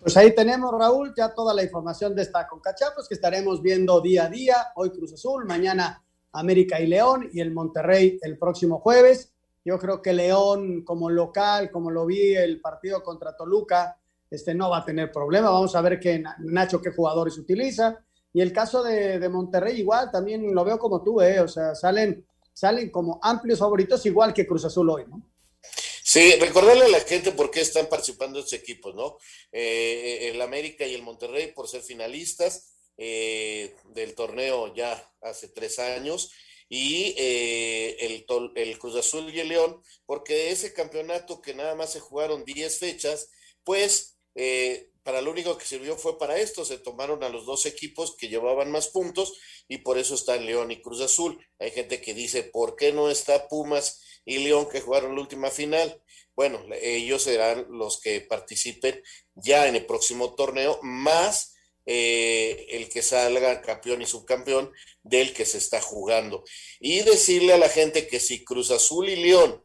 Pues 0.08 0.16
ahí 0.16 0.34
tenemos, 0.34 0.72
Raúl, 0.72 1.12
ya 1.14 1.34
toda 1.34 1.52
la 1.52 1.62
información 1.62 2.14
de 2.14 2.22
esta 2.22 2.48
Concachapos 2.48 3.06
que 3.06 3.14
estaremos 3.14 3.60
viendo 3.60 4.00
día 4.00 4.24
a 4.24 4.30
día. 4.30 4.56
Hoy 4.76 4.88
Cruz 4.88 5.12
Azul, 5.12 5.44
mañana 5.44 6.02
América 6.32 6.80
y 6.80 6.86
León 6.86 7.28
y 7.30 7.40
el 7.40 7.52
Monterrey 7.52 8.18
el 8.22 8.38
próximo 8.38 8.78
jueves. 8.78 9.34
Yo 9.66 9.78
creo 9.78 10.00
que 10.00 10.14
León 10.14 10.82
como 10.82 11.10
local, 11.10 11.70
como 11.70 11.90
lo 11.90 12.06
vi 12.06 12.34
el 12.34 12.58
partido 12.58 13.02
contra 13.02 13.36
Toluca, 13.36 13.98
este 14.30 14.54
no 14.54 14.70
va 14.70 14.78
a 14.78 14.84
tener 14.86 15.12
problema. 15.12 15.50
Vamos 15.50 15.76
a 15.76 15.82
ver 15.82 16.00
qué 16.00 16.24
Nacho 16.38 16.80
qué 16.80 16.90
jugadores 16.90 17.36
utiliza. 17.36 17.98
Y 18.32 18.40
el 18.40 18.50
caso 18.50 18.82
de, 18.82 19.18
de 19.18 19.28
Monterrey 19.28 19.78
igual, 19.78 20.10
también 20.10 20.54
lo 20.54 20.64
veo 20.64 20.78
como 20.78 21.02
tú, 21.02 21.20
¿eh? 21.20 21.38
o 21.40 21.48
sea, 21.48 21.74
salen, 21.74 22.24
salen 22.54 22.90
como 22.90 23.20
amplios 23.22 23.58
favoritos 23.58 24.06
igual 24.06 24.32
que 24.32 24.46
Cruz 24.46 24.64
Azul 24.64 24.88
hoy, 24.88 25.04
¿no? 25.06 25.22
Sí, 26.18 26.32
recordarle 26.40 26.86
a 26.86 26.88
la 26.88 26.98
gente 26.98 27.30
por 27.30 27.48
qué 27.48 27.60
están 27.60 27.88
participando 27.88 28.40
estos 28.40 28.54
equipos, 28.54 28.92
¿no? 28.92 29.18
Eh, 29.52 30.30
el 30.32 30.42
América 30.42 30.84
y 30.84 30.92
el 30.92 31.04
Monterrey 31.04 31.52
por 31.52 31.68
ser 31.68 31.80
finalistas 31.80 32.74
eh, 32.96 33.76
del 33.90 34.16
torneo 34.16 34.74
ya 34.74 35.14
hace 35.20 35.46
tres 35.46 35.78
años 35.78 36.32
y 36.68 37.14
eh, 37.16 37.98
el, 38.00 38.26
el, 38.56 38.78
Cruz 38.80 38.96
Azul 38.96 39.32
y 39.32 39.38
el 39.38 39.46
León, 39.46 39.80
porque 40.06 40.50
ese 40.50 40.72
campeonato 40.72 41.40
que 41.40 41.54
nada 41.54 41.76
más 41.76 41.92
se 41.92 42.00
jugaron 42.00 42.44
10 42.44 42.80
fechas, 42.80 43.30
pues 43.62 44.16
para 45.04 45.22
lo 45.22 45.30
único 45.30 45.56
que 45.56 45.66
sirvió 45.66 45.96
fue 45.96 46.18
para 46.18 46.36
esto, 46.36 46.64
se 46.64 46.78
tomaron 46.78 47.22
a 47.22 47.28
los 47.28 47.46
dos 47.46 47.64
equipos 47.64 48.16
que 48.16 48.28
llevaban 48.28 48.72
más 48.72 48.88
puntos 48.88 49.38
y 49.68 49.78
por 49.78 49.98
eso 49.98 50.16
están 50.16 50.44
León 50.44 50.72
y 50.72 50.82
Cruz 50.82 51.00
Azul. 51.00 51.38
Hay 51.60 51.70
gente 51.70 52.00
que 52.00 52.12
dice, 52.12 52.42
¿por 52.42 52.74
qué 52.74 52.92
no 52.92 53.08
está 53.08 53.46
Pumas 53.46 54.02
y 54.24 54.38
León 54.38 54.68
que 54.68 54.80
jugaron 54.80 55.14
la 55.14 55.20
última 55.20 55.50
final? 55.50 56.02
Bueno, 56.38 56.64
ellos 56.80 57.24
serán 57.24 57.66
los 57.68 58.00
que 58.00 58.20
participen 58.20 59.02
ya 59.34 59.66
en 59.66 59.74
el 59.74 59.84
próximo 59.86 60.36
torneo, 60.36 60.78
más 60.82 61.56
eh, 61.84 62.64
el 62.70 62.88
que 62.88 63.02
salga 63.02 63.60
campeón 63.60 64.02
y 64.02 64.06
subcampeón 64.06 64.70
del 65.02 65.34
que 65.34 65.44
se 65.44 65.58
está 65.58 65.80
jugando. 65.80 66.44
Y 66.78 67.00
decirle 67.00 67.54
a 67.54 67.58
la 67.58 67.68
gente 67.68 68.06
que 68.06 68.20
si 68.20 68.44
Cruz 68.44 68.70
Azul 68.70 69.08
y 69.08 69.16
León 69.16 69.64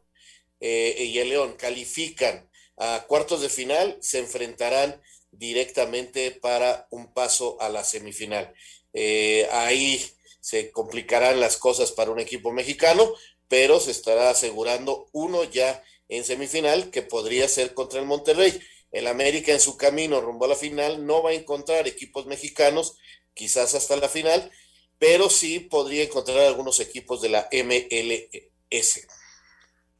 eh, 0.58 0.96
y 0.98 1.16
el 1.20 1.28
León 1.28 1.54
califican 1.56 2.50
a 2.76 3.04
cuartos 3.06 3.40
de 3.40 3.50
final, 3.50 3.96
se 4.00 4.18
enfrentarán 4.18 5.00
directamente 5.30 6.32
para 6.32 6.88
un 6.90 7.14
paso 7.14 7.56
a 7.60 7.68
la 7.68 7.84
semifinal. 7.84 8.52
Eh, 8.92 9.46
ahí 9.52 10.04
se 10.40 10.72
complicarán 10.72 11.38
las 11.38 11.56
cosas 11.56 11.92
para 11.92 12.10
un 12.10 12.18
equipo 12.18 12.50
mexicano, 12.50 13.14
pero 13.46 13.78
se 13.78 13.92
estará 13.92 14.30
asegurando 14.30 15.08
uno 15.12 15.44
ya 15.44 15.80
en 16.08 16.24
semifinal 16.24 16.90
que 16.90 17.02
podría 17.02 17.48
ser 17.48 17.74
contra 17.74 18.00
el 18.00 18.06
Monterrey. 18.06 18.60
El 18.90 19.06
América 19.06 19.52
en 19.52 19.60
su 19.60 19.76
camino 19.76 20.20
rumbo 20.20 20.44
a 20.44 20.48
la 20.48 20.56
final 20.56 21.04
no 21.06 21.22
va 21.22 21.30
a 21.30 21.34
encontrar 21.34 21.88
equipos 21.88 22.26
mexicanos, 22.26 22.96
quizás 23.34 23.74
hasta 23.74 23.96
la 23.96 24.08
final, 24.08 24.50
pero 24.98 25.28
sí 25.28 25.60
podría 25.60 26.04
encontrar 26.04 26.38
algunos 26.38 26.78
equipos 26.80 27.20
de 27.20 27.30
la 27.30 27.48
MLS. 27.52 29.06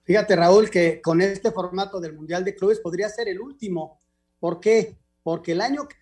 Fíjate, 0.05 0.37
Raúl, 0.37 0.71
que 0.71 1.01
con 1.01 1.21
este 1.21 1.51
formato 1.51 1.99
del 1.99 2.13
Mundial 2.13 2.45
de 2.45 2.55
Clubes 2.55 2.81
podría 2.81 3.09
ser 3.09 3.29
el 3.29 3.41
último. 3.41 4.01
¿Por 4.39 4.61
qué? 4.61 4.97
porque 5.25 5.53
el 5.53 5.63
año 5.63 5.89
que 5.89 5.97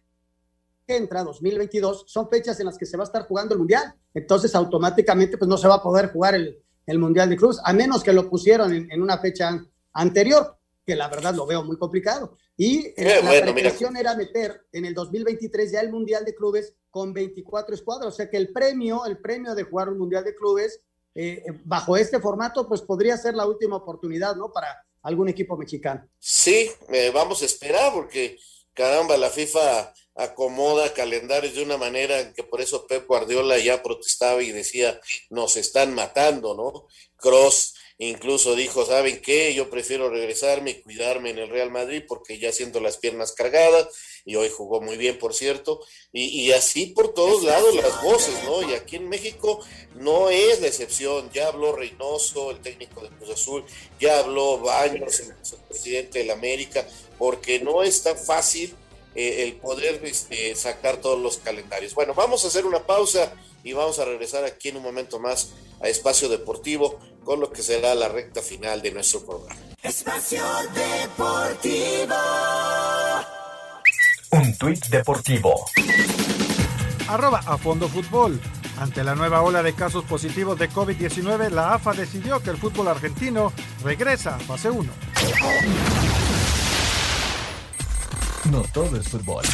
entra, 0.95 1.23
2022, 1.23 2.05
son 2.07 2.29
fechas 2.29 2.59
en 2.61 2.67
las 2.67 2.77
que 2.77 2.85
se 2.85 2.99
va 2.99 3.05
a 3.05 3.07
estar 3.07 3.27
jugando 3.27 3.55
el 3.55 3.61
Mundial. 3.61 3.95
Entonces, 4.13 4.55
automáticamente, 4.55 5.39
pues 5.39 5.49
no 5.49 5.57
se 5.57 5.69
va 5.69 5.77
a 5.77 5.83
poder 5.83 6.13
jugar 6.13 6.35
el, 6.35 6.61
el 6.85 6.99
Mundial 6.99 7.31
de 7.31 7.37
Cruz, 7.37 7.59
a 7.65 7.73
menos 7.73 8.03
que 8.03 8.13
lo 8.13 8.29
pusieron 8.29 8.75
en, 8.75 9.01
una 9.01 9.17
fecha 9.19 9.65
anterior, 9.93 10.57
que 10.85 10.97
la 10.97 11.09
verdad 11.09 11.35
lo 11.35 11.47
veo 11.47 11.63
muy 11.63 11.77
complicado. 11.79 12.37
Y 12.57 12.93
eh, 12.97 13.21
la 13.23 13.53
pretensión 13.53 13.97
era 13.97 14.15
meter 14.15 14.67
en 14.73 14.85
el 14.85 14.95
2023 14.95 15.73
ya 15.73 15.81
el 15.81 15.91
Mundial 15.91 16.25
de 16.25 16.35
Clubes 16.35 16.75
con 16.91 17.13
24 17.13 17.75
escuadras, 17.75 18.15
o 18.15 18.17
sea 18.17 18.29
que 18.29 18.37
el 18.37 18.53
premio, 18.53 19.05
el 19.07 19.19
premio 19.19 19.55
de 19.55 19.65
jugar 19.65 19.89
un 19.89 19.99
Mundial 19.99 20.25
de 20.25 20.35
Clubes 20.35 20.81
eh, 21.15 21.45
bajo 21.65 21.97
este 21.97 22.21
formato, 22.21 22.69
pues 22.69 22.83
podría 22.83 23.17
ser 23.17 23.35
la 23.35 23.47
última 23.47 23.77
oportunidad, 23.77 24.37
¿no? 24.37 24.53
Para 24.53 24.85
algún 25.03 25.29
equipo 25.29 25.57
mexicano. 25.57 26.09
Sí, 26.19 26.71
eh, 26.89 27.11
vamos 27.13 27.43
a 27.43 27.47
esperar 27.47 27.93
porque 27.93 28.39
caramba, 28.75 29.17
la 29.17 29.31
FIFA 29.31 29.93
acomoda 30.15 30.93
calendarios 30.93 31.55
de 31.55 31.63
una 31.63 31.79
manera 31.79 32.21
en 32.21 32.35
que 32.35 32.43
por 32.43 32.61
eso 32.61 32.87
Pep 32.87 33.07
Guardiola 33.07 33.59
ya 33.59 33.83
protestaba 33.83 34.43
y 34.43 34.53
decía, 34.53 35.01
nos 35.31 35.57
están 35.57 35.95
matando, 35.95 36.55
¿no? 36.55 36.87
Cross 37.17 37.75
incluso 38.09 38.55
dijo, 38.55 38.85
¿saben 38.85 39.21
qué? 39.21 39.55
Yo 39.55 39.71
prefiero 39.71 40.09
regresarme 40.11 40.71
y 40.71 40.83
cuidarme 40.83 41.31
en 41.31 41.39
el 41.39 41.49
Real 41.49 41.71
Madrid 41.71 42.03
porque 42.07 42.39
ya 42.39 42.53
siento 42.53 42.81
las 42.81 42.97
piernas 42.97 43.33
cargadas 43.33 43.89
y 44.25 44.37
hoy 44.37 44.49
jugó 44.49 44.81
muy 44.81 44.97
bien, 44.97 45.19
por 45.19 45.35
cierto, 45.35 45.81
y, 46.13 46.53
así 46.53 46.87
por 46.87 47.13
todos 47.13 47.43
lados 47.43 47.75
las 47.75 48.03
voces, 48.03 48.35
¿no? 48.45 48.69
Y 48.69 48.75
aquí 48.75 48.97
en 48.97 49.09
México 49.09 49.61
no 49.97 50.31
es 50.31 50.61
la 50.61 50.69
excepción, 50.69 51.31
ya 51.33 51.49
habló 51.49 51.75
Reynoso, 51.75 52.51
el 52.51 52.61
técnico 52.61 53.03
de 53.03 53.09
Cruz 53.09 53.31
Azul, 53.31 53.65
ya 54.01 54.21
habló 54.21 54.59
Baños, 54.59 55.21
el 55.21 55.59
presidente 55.69 56.21
de 56.21 56.25
la 56.27 56.35
América, 56.35 56.87
porque 57.19 57.59
no 57.59 57.83
es 57.83 58.03
tan 58.03 58.17
fácil 58.17 58.75
eh, 59.15 59.43
el 59.43 59.57
poder 59.57 60.01
este, 60.05 60.55
sacar 60.55 61.01
todos 61.01 61.21
los 61.21 61.39
calendarios. 61.39 61.95
Bueno, 61.95 62.15
vamos 62.15 62.45
a 62.45 62.49
hacer 62.49 62.65
una 62.65 62.87
pausa 62.87 63.35
y 63.65 63.73
vamos 63.73 63.99
a 63.99 64.05
regresar 64.05 64.45
aquí 64.45 64.69
en 64.69 64.77
un 64.77 64.83
momento 64.83 65.19
más 65.19 65.51
a 65.81 65.89
Espacio 65.89 66.29
Deportivo 66.29 66.99
con 67.25 67.41
lo 67.41 67.51
que 67.51 67.63
será 67.63 67.95
la 67.95 68.09
recta 68.09 68.43
final 68.43 68.83
de 68.83 68.93
nuestro 68.93 69.25
programa. 69.25 69.61
Espacio 69.83 70.43
Deportivo. 70.75 72.15
Un 74.31 74.57
tuit 74.57 74.87
deportivo. 74.87 75.67
Arroba 77.09 77.43
a 77.45 77.59
fondo 77.59 77.89
fútbol. 77.89 78.41
Ante 78.79 79.05
la 79.05 79.15
nueva 79.15 79.43
ola 79.43 79.63
de 79.63 79.75
casos 79.75 80.05
positivos 80.05 80.59
de 80.59 80.71
COVID-19, 80.71 81.51
la 81.51 81.75
AFA 81.75 81.93
decidió 81.93 82.43
que 82.43 82.51
el 82.51 82.57
fútbol 82.57 82.89
argentino 82.89 83.53
regresa 83.85 84.37
a 84.37 84.39
fase 84.39 84.71
1. 84.71 84.91
No 88.51 88.63
todo 88.73 88.97
es 88.97 89.09
fútbol. 89.09 89.45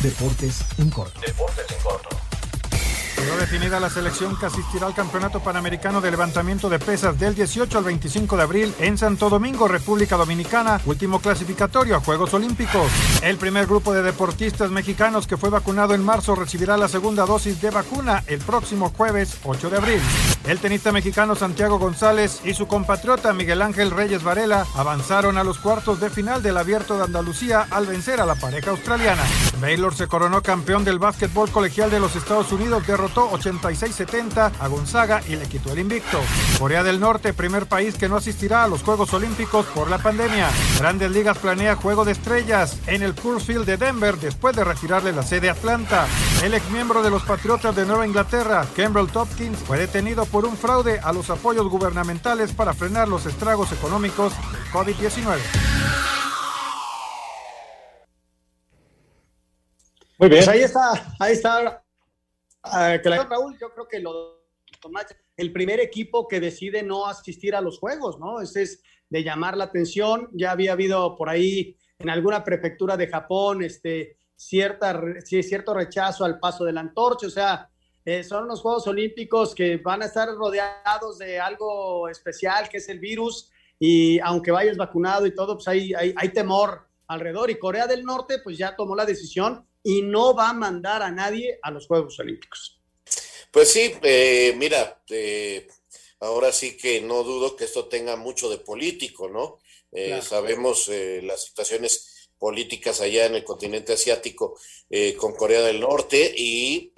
Deportes 0.00 0.64
en 0.78 0.90
corto. 0.90 1.20
Deportes 1.20 1.66
en 1.70 1.82
corto. 1.82 2.27
Quedó 3.18 3.36
definida 3.36 3.80
la 3.80 3.90
selección 3.90 4.36
que 4.38 4.46
asistirá 4.46 4.86
al 4.86 4.94
Campeonato 4.94 5.40
Panamericano 5.40 6.00
de 6.00 6.12
Levantamiento 6.12 6.68
de 6.68 6.78
Pesas 6.78 7.18
del 7.18 7.34
18 7.34 7.78
al 7.78 7.82
25 7.82 8.36
de 8.36 8.42
abril 8.44 8.74
en 8.78 8.96
Santo 8.96 9.28
Domingo, 9.28 9.66
República 9.66 10.16
Dominicana, 10.16 10.80
último 10.86 11.20
clasificatorio 11.20 11.96
a 11.96 12.00
Juegos 12.00 12.32
Olímpicos. 12.34 12.90
El 13.22 13.36
primer 13.36 13.66
grupo 13.66 13.92
de 13.92 14.02
deportistas 14.02 14.70
mexicanos 14.70 15.26
que 15.26 15.36
fue 15.36 15.50
vacunado 15.50 15.94
en 15.94 16.04
marzo 16.04 16.36
recibirá 16.36 16.76
la 16.76 16.86
segunda 16.86 17.26
dosis 17.26 17.60
de 17.60 17.70
vacuna 17.70 18.22
el 18.28 18.38
próximo 18.38 18.92
jueves 18.96 19.36
8 19.42 19.68
de 19.68 19.76
abril. 19.76 20.00
El 20.46 20.60
tenista 20.60 20.92
mexicano 20.92 21.34
Santiago 21.34 21.78
González 21.78 22.40
y 22.44 22.54
su 22.54 22.68
compatriota 22.68 23.32
Miguel 23.32 23.62
Ángel 23.62 23.90
Reyes 23.90 24.22
Varela 24.22 24.64
avanzaron 24.76 25.36
a 25.38 25.44
los 25.44 25.58
cuartos 25.58 25.98
de 26.00 26.08
final 26.08 26.42
del 26.42 26.56
Abierto 26.56 26.96
de 26.96 27.04
Andalucía 27.04 27.66
al 27.70 27.86
vencer 27.86 28.20
a 28.20 28.26
la 28.26 28.36
pareja 28.36 28.70
australiana. 28.70 29.24
Baylor 29.60 29.94
se 29.94 30.06
coronó 30.06 30.40
campeón 30.40 30.84
del 30.84 31.00
básquetbol 31.00 31.50
colegial 31.50 31.90
de 31.90 32.00
los 32.00 32.14
Estados 32.14 32.52
Unidos, 32.52 32.86
derrotó 33.08 33.30
86-70 33.30 34.52
a 34.58 34.68
Gonzaga 34.68 35.22
y 35.28 35.36
le 35.36 35.46
quitó 35.46 35.72
el 35.72 35.78
invicto. 35.78 36.20
Corea 36.58 36.82
del 36.82 37.00
Norte, 37.00 37.32
primer 37.32 37.66
país 37.66 37.96
que 37.96 38.08
no 38.08 38.16
asistirá 38.16 38.64
a 38.64 38.68
los 38.68 38.82
Juegos 38.82 39.12
Olímpicos 39.14 39.66
por 39.66 39.90
la 39.90 39.98
pandemia. 39.98 40.48
Grandes 40.78 41.10
Ligas 41.10 41.38
planea 41.38 41.76
Juego 41.76 42.04
de 42.04 42.12
Estrellas 42.12 42.78
en 42.86 43.02
el 43.02 43.14
Coors 43.14 43.44
Field 43.44 43.66
de 43.66 43.76
Denver 43.76 44.16
después 44.16 44.54
de 44.56 44.64
retirarle 44.64 45.12
la 45.12 45.22
sede 45.22 45.48
a 45.48 45.52
Atlanta. 45.52 46.06
El 46.42 46.54
ex 46.54 46.68
miembro 46.70 47.02
de 47.02 47.10
los 47.10 47.22
Patriotas 47.22 47.74
de 47.74 47.86
Nueva 47.86 48.06
Inglaterra, 48.06 48.66
Campbell 48.76 49.06
Topkins, 49.06 49.58
fue 49.58 49.78
detenido 49.78 50.24
por 50.26 50.44
un 50.44 50.56
fraude 50.56 51.00
a 51.00 51.12
los 51.12 51.30
apoyos 51.30 51.68
gubernamentales 51.68 52.52
para 52.52 52.74
frenar 52.74 53.08
los 53.08 53.26
estragos 53.26 53.72
económicos 53.72 54.32
del 54.52 54.64
COVID-19. 54.72 55.38
Muy 60.18 60.28
bien. 60.28 60.44
Pues 60.44 60.48
ahí 60.48 60.62
está, 60.62 61.14
ahí 61.20 61.32
está. 61.32 61.82
Uh, 62.64 62.98
Raúl, 63.28 63.56
yo 63.58 63.72
creo 63.72 63.88
que 63.88 64.00
lo 64.00 64.38
el 65.36 65.52
primer 65.52 65.80
equipo 65.80 66.28
que 66.28 66.40
decide 66.40 66.82
no 66.82 67.06
asistir 67.06 67.54
a 67.54 67.60
los 67.60 67.78
juegos, 67.78 68.18
¿no? 68.18 68.40
Ese 68.40 68.62
es 68.62 68.82
de 69.08 69.22
llamar 69.22 69.56
la 69.56 69.64
atención. 69.64 70.28
Ya 70.32 70.50
había 70.50 70.72
habido 70.72 71.16
por 71.16 71.28
ahí 71.28 71.76
en 71.98 72.10
alguna 72.10 72.44
prefectura 72.44 72.96
de 72.96 73.08
Japón 73.08 73.62
este, 73.62 74.18
cierta, 74.36 75.00
cierto 75.24 75.74
rechazo 75.74 76.24
al 76.24 76.38
paso 76.38 76.64
de 76.64 76.72
la 76.72 76.80
antorcha. 76.80 77.26
O 77.26 77.30
sea, 77.30 77.70
eh, 78.04 78.22
son 78.24 78.48
los 78.48 78.60
Juegos 78.60 78.86
Olímpicos 78.86 79.54
que 79.54 79.76
van 79.78 80.02
a 80.02 80.06
estar 80.06 80.28
rodeados 80.28 81.18
de 81.18 81.38
algo 81.38 82.08
especial 82.08 82.68
que 82.68 82.78
es 82.78 82.88
el 82.88 82.98
virus. 82.98 83.50
Y 83.78 84.18
aunque 84.20 84.50
vayas 84.50 84.76
vacunado 84.76 85.26
y 85.26 85.34
todo, 85.34 85.54
pues 85.54 85.68
hay, 85.68 85.94
hay, 85.94 86.14
hay 86.16 86.28
temor 86.30 86.88
alrededor. 87.06 87.50
Y 87.50 87.58
Corea 87.58 87.86
del 87.86 88.04
Norte, 88.04 88.40
pues 88.42 88.58
ya 88.58 88.74
tomó 88.74 88.96
la 88.96 89.06
decisión 89.06 89.67
y 89.82 90.02
no 90.02 90.34
va 90.34 90.50
a 90.50 90.54
mandar 90.54 91.02
a 91.02 91.10
nadie 91.10 91.58
a 91.62 91.70
los 91.70 91.86
Juegos 91.86 92.18
Olímpicos. 92.18 92.80
Pues 93.50 93.72
sí, 93.72 93.94
eh, 94.02 94.54
mira, 94.56 95.02
eh, 95.08 95.66
ahora 96.20 96.52
sí 96.52 96.76
que 96.76 97.00
no 97.00 97.22
dudo 97.22 97.56
que 97.56 97.64
esto 97.64 97.86
tenga 97.86 98.16
mucho 98.16 98.50
de 98.50 98.58
político, 98.58 99.28
¿no? 99.28 99.58
Eh, 99.90 100.20
sabemos 100.22 100.90
las 101.22 101.44
situaciones 101.46 102.28
políticas 102.38 103.00
allá 103.00 103.24
en 103.24 103.36
el 103.36 103.44
continente 103.44 103.94
asiático 103.94 104.60
con 105.16 105.34
Corea 105.34 105.62
del 105.62 105.80
Norte 105.80 106.30
y 106.36 106.92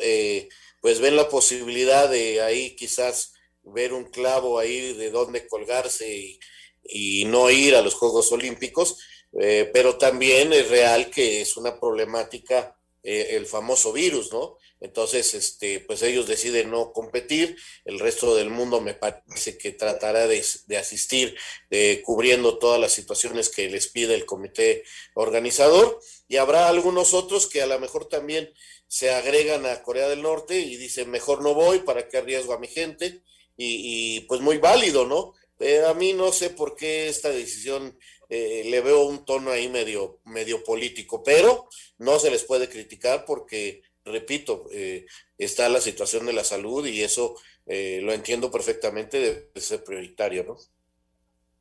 pues 0.80 0.98
ven 0.98 1.14
la 1.14 1.28
posibilidad 1.28 2.10
de 2.10 2.42
ahí 2.42 2.74
quizás 2.74 3.34
ver 3.62 3.92
un 3.92 4.10
clavo 4.10 4.58
ahí 4.58 4.92
de 4.94 5.10
dónde 5.10 5.46
colgarse 5.46 6.12
y, 6.12 6.40
y 6.82 7.24
no 7.26 7.48
ir 7.48 7.76
a 7.76 7.82
los 7.82 7.94
Juegos 7.94 8.32
Olímpicos, 8.32 8.98
pero 9.32 9.96
también 9.96 10.52
es 10.52 10.68
real 10.68 11.10
que 11.10 11.40
es 11.40 11.56
una 11.56 11.78
problemática 11.78 12.76
eh, 13.02 13.36
el 13.36 13.46
famoso 13.46 13.94
virus, 13.94 14.30
¿no? 14.30 14.58
Entonces, 14.78 15.32
este, 15.32 15.80
pues 15.80 16.02
ellos 16.02 16.26
deciden 16.26 16.70
no 16.70 16.92
competir, 16.92 17.56
el 17.86 17.98
resto 17.98 18.34
del 18.34 18.50
mundo 18.50 18.82
me 18.82 18.92
parece 18.92 19.56
que 19.56 19.72
tratará 19.72 20.26
de, 20.26 20.44
asistir 20.76 21.34
eh, 21.70 22.02
cubriendo 22.04 22.58
todas 22.58 22.78
las 22.78 22.92
situaciones 22.92 23.48
que 23.48 23.70
les 23.70 23.86
pide 23.86 24.14
el 24.14 24.26
comité 24.26 24.84
organizador 25.14 25.98
y 26.28 26.36
habrá 26.36 26.68
algunos 26.68 27.14
otros 27.14 27.46
que 27.46 27.62
a 27.62 27.66
lo 27.66 27.80
mejor 27.80 28.06
también 28.06 28.52
se 28.86 29.10
agregan 29.10 29.64
a 29.64 29.82
Corea 29.82 30.08
del 30.08 30.20
Norte 30.20 30.58
y 30.60 30.76
dicen, 30.76 31.10
mejor 31.10 31.42
no 31.42 31.54
voy, 31.54 31.78
¿para 31.78 32.06
qué 32.06 32.18
arriesgo 32.18 32.52
a 32.52 32.58
mi 32.58 32.68
gente? 32.68 33.22
Y 33.56 34.20
pues 34.20 34.40
muy 34.40 34.58
válido, 34.58 35.06
¿no? 35.06 35.34
Pero 35.60 35.90
a 35.90 35.94
mí 35.94 36.14
no 36.14 36.32
sé 36.32 36.48
por 36.48 36.74
qué 36.74 37.10
esta 37.10 37.28
decisión 37.28 37.94
eh, 38.30 38.62
le 38.64 38.80
veo 38.80 39.04
un 39.04 39.26
tono 39.26 39.50
ahí 39.50 39.68
medio, 39.68 40.20
medio 40.24 40.64
político, 40.64 41.22
pero 41.22 41.68
no 41.98 42.18
se 42.18 42.30
les 42.30 42.44
puede 42.44 42.66
criticar 42.66 43.26
porque, 43.26 43.82
repito, 44.02 44.68
eh, 44.72 45.04
está 45.36 45.68
la 45.68 45.82
situación 45.82 46.24
de 46.24 46.32
la 46.32 46.44
salud 46.44 46.86
y 46.86 47.02
eso 47.02 47.36
eh, 47.66 48.00
lo 48.02 48.14
entiendo 48.14 48.50
perfectamente, 48.50 49.20
debe 49.20 49.60
ser 49.60 49.84
prioritario, 49.84 50.44
¿no? 50.44 50.56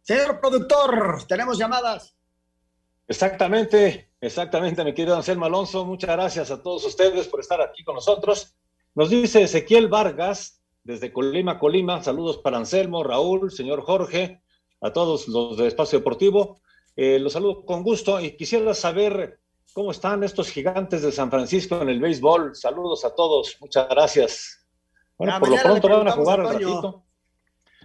Señor 0.01 0.39
productor, 0.39 1.27
tenemos 1.27 1.57
llamadas. 1.57 2.15
Exactamente, 3.05 4.11
exactamente, 4.21 4.85
mi 4.85 4.93
querido 4.93 5.17
Anselmo 5.17 5.43
Alonso. 5.43 5.83
Muchas 5.83 6.11
gracias 6.11 6.51
a 6.51 6.63
todos 6.63 6.85
ustedes 6.85 7.27
por 7.27 7.41
estar 7.41 7.59
aquí 7.59 7.83
con 7.83 7.95
nosotros. 7.95 8.55
Nos 8.95 9.09
dice 9.09 9.41
Ezequiel 9.41 9.89
Vargas, 9.89 10.58
desde 10.89 11.13
Colima, 11.13 11.59
Colima. 11.59 12.01
Saludos 12.01 12.39
para 12.39 12.57
Anselmo, 12.57 13.03
Raúl, 13.03 13.51
señor 13.51 13.81
Jorge 13.83 14.41
a 14.81 14.91
todos 14.91 15.27
los 15.27 15.55
de 15.55 15.67
Espacio 15.67 15.99
Deportivo. 15.99 16.61
Eh, 16.95 17.19
los 17.19 17.33
saludo 17.33 17.63
con 17.63 17.83
gusto 17.83 18.19
y 18.19 18.35
quisiera 18.35 18.73
saber 18.73 19.39
cómo 19.71 19.91
están 19.91 20.23
estos 20.23 20.49
gigantes 20.49 21.03
de 21.03 21.11
San 21.11 21.29
Francisco 21.29 21.79
en 21.79 21.89
el 21.89 21.99
béisbol. 21.99 22.55
Saludos 22.55 23.05
a 23.05 23.13
todos, 23.13 23.57
muchas 23.61 23.87
gracias. 23.87 24.67
Bueno, 25.15 25.39
por 25.39 25.49
lo 25.49 25.57
pronto 25.57 25.89
van 25.89 26.07
a 26.07 26.11
jugar 26.11 26.39
un 26.39 26.53
ratito. 26.53 27.03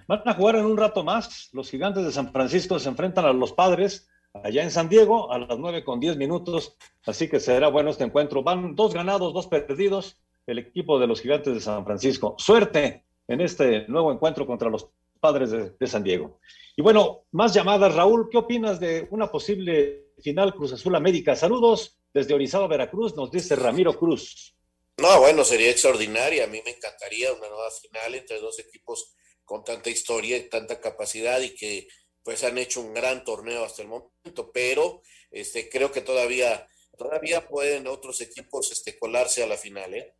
Van 0.08 0.22
a 0.24 0.32
jugar 0.32 0.56
en 0.56 0.64
un 0.64 0.76
rato 0.78 1.04
más. 1.04 1.50
Los 1.52 1.68
gigantes 1.68 2.06
de 2.06 2.12
San 2.12 2.32
Francisco 2.32 2.78
se 2.78 2.88
enfrentan 2.88 3.26
a 3.26 3.34
los 3.34 3.52
padres 3.52 4.08
allá 4.32 4.62
en 4.62 4.70
San 4.70 4.88
Diego 4.88 5.30
a 5.30 5.38
las 5.38 5.58
nueve 5.58 5.84
con 5.84 6.00
diez 6.00 6.16
minutos. 6.16 6.78
Así 7.04 7.28
que 7.28 7.38
será 7.38 7.68
bueno 7.68 7.90
este 7.90 8.04
encuentro. 8.04 8.42
Van 8.42 8.74
dos 8.74 8.94
ganados, 8.94 9.34
dos 9.34 9.46
perdidos 9.46 10.16
el 10.46 10.58
equipo 10.58 10.98
de 10.98 11.06
los 11.06 11.20
gigantes 11.20 11.54
de 11.54 11.60
San 11.60 11.84
Francisco. 11.84 12.34
Suerte 12.38 13.04
en 13.28 13.40
este 13.40 13.86
nuevo 13.88 14.12
encuentro 14.12 14.46
contra 14.46 14.68
los 14.68 14.88
padres 15.20 15.50
de 15.50 15.86
San 15.86 16.04
Diego. 16.04 16.38
Y 16.76 16.82
bueno, 16.82 17.26
más 17.30 17.54
llamadas. 17.54 17.94
Raúl, 17.94 18.28
¿qué 18.30 18.38
opinas 18.38 18.80
de 18.80 19.06
una 19.10 19.30
posible 19.30 20.12
final 20.20 20.54
Cruz 20.54 20.72
Azul 20.72 20.96
América? 20.96 21.36
Saludos 21.36 21.98
desde 22.12 22.34
Orizaba, 22.34 22.66
Veracruz, 22.66 23.14
nos 23.16 23.30
dice 23.30 23.56
Ramiro 23.56 23.96
Cruz. 23.98 24.54
No, 24.98 25.20
bueno, 25.20 25.44
sería 25.44 25.70
extraordinaria. 25.70 26.44
A 26.44 26.46
mí 26.48 26.60
me 26.64 26.72
encantaría 26.72 27.32
una 27.32 27.48
nueva 27.48 27.70
final 27.70 28.14
entre 28.14 28.40
dos 28.40 28.58
equipos 28.58 29.14
con 29.44 29.64
tanta 29.64 29.90
historia 29.90 30.36
y 30.36 30.48
tanta 30.48 30.80
capacidad 30.80 31.40
y 31.40 31.54
que 31.54 31.88
pues 32.22 32.42
han 32.42 32.56
hecho 32.58 32.80
un 32.80 32.94
gran 32.94 33.22
torneo 33.24 33.64
hasta 33.64 33.82
el 33.82 33.88
momento, 33.88 34.50
pero 34.52 35.02
este 35.30 35.68
creo 35.68 35.92
que 35.92 36.00
todavía 36.00 36.66
todavía 36.96 37.46
pueden 37.46 37.86
otros 37.86 38.20
equipos 38.20 38.72
este 38.72 38.98
colarse 38.98 39.42
a 39.42 39.46
la 39.46 39.58
final, 39.58 39.92
¿eh? 39.94 40.14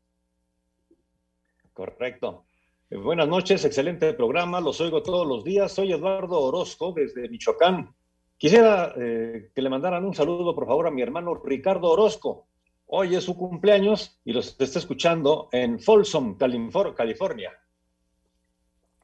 Correcto. 1.74 2.46
Eh, 2.88 2.96
buenas 2.96 3.26
noches, 3.26 3.64
excelente 3.64 4.14
programa, 4.14 4.60
los 4.60 4.80
oigo 4.80 5.02
todos 5.02 5.26
los 5.26 5.42
días. 5.42 5.72
Soy 5.72 5.92
Eduardo 5.92 6.40
Orozco 6.40 6.92
desde 6.92 7.28
Michoacán. 7.28 7.92
Quisiera 8.38 8.94
eh, 8.96 9.50
que 9.52 9.60
le 9.60 9.68
mandaran 9.68 10.04
un 10.04 10.14
saludo, 10.14 10.54
por 10.54 10.66
favor, 10.66 10.86
a 10.86 10.92
mi 10.92 11.02
hermano 11.02 11.34
Ricardo 11.34 11.90
Orozco. 11.90 12.46
Hoy 12.86 13.16
es 13.16 13.24
su 13.24 13.36
cumpleaños 13.36 14.20
y 14.24 14.32
los 14.32 14.54
está 14.60 14.78
escuchando 14.78 15.48
en 15.50 15.80
Folsom, 15.80 16.36
California. 16.36 17.52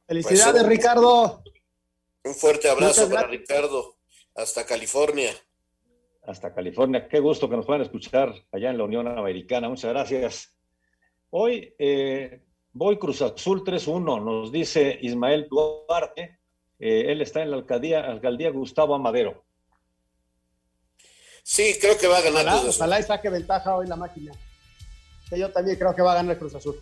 Felicidades, 0.07 0.65
Ricardo. 0.65 1.43
Un 2.23 2.33
fuerte 2.33 2.69
abrazo 2.69 3.09
para 3.09 3.27
Ricardo, 3.27 3.95
hasta 4.35 4.65
California. 4.65 5.31
Hasta 6.23 6.53
California. 6.53 7.07
Qué 7.09 7.19
gusto 7.19 7.49
que 7.49 7.57
nos 7.57 7.65
puedan 7.65 7.81
escuchar 7.81 8.33
allá 8.51 8.69
en 8.69 8.77
la 8.77 8.83
Unión 8.85 9.07
Americana. 9.07 9.67
Muchas 9.67 9.91
gracias. 9.91 10.55
Hoy 11.31 11.73
eh, 11.79 12.43
Voy 12.73 12.97
Cruz 12.97 13.21
Azul 13.21 13.63
3-1, 13.63 14.23
nos 14.23 14.51
dice 14.51 14.97
Ismael 15.01 15.47
Duarte. 15.49 16.39
Eh, 16.79 17.11
él 17.11 17.21
está 17.21 17.41
en 17.41 17.51
la 17.51 17.57
alcaldía, 17.57 18.05
alcaldía 18.05 18.49
Gustavo 18.49 18.95
Amadero. 18.95 19.43
Sí, 21.43 21.75
creo 21.79 21.97
que 21.97 22.07
va 22.07 22.19
a 22.19 22.21
ganar 22.21 22.45
Cruz 22.45 22.59
Azul. 22.59 22.69
Ojalá 22.69 22.99
y 22.99 23.03
saque 23.03 23.29
ventaja 23.29 23.75
hoy 23.75 23.87
la 23.87 23.95
máquina. 23.97 24.31
Yo 25.31 25.49
también 25.51 25.77
creo 25.77 25.93
que 25.95 26.01
va 26.01 26.13
a 26.13 26.15
ganar 26.15 26.37
Cruz 26.37 26.55
Azul. 26.55 26.81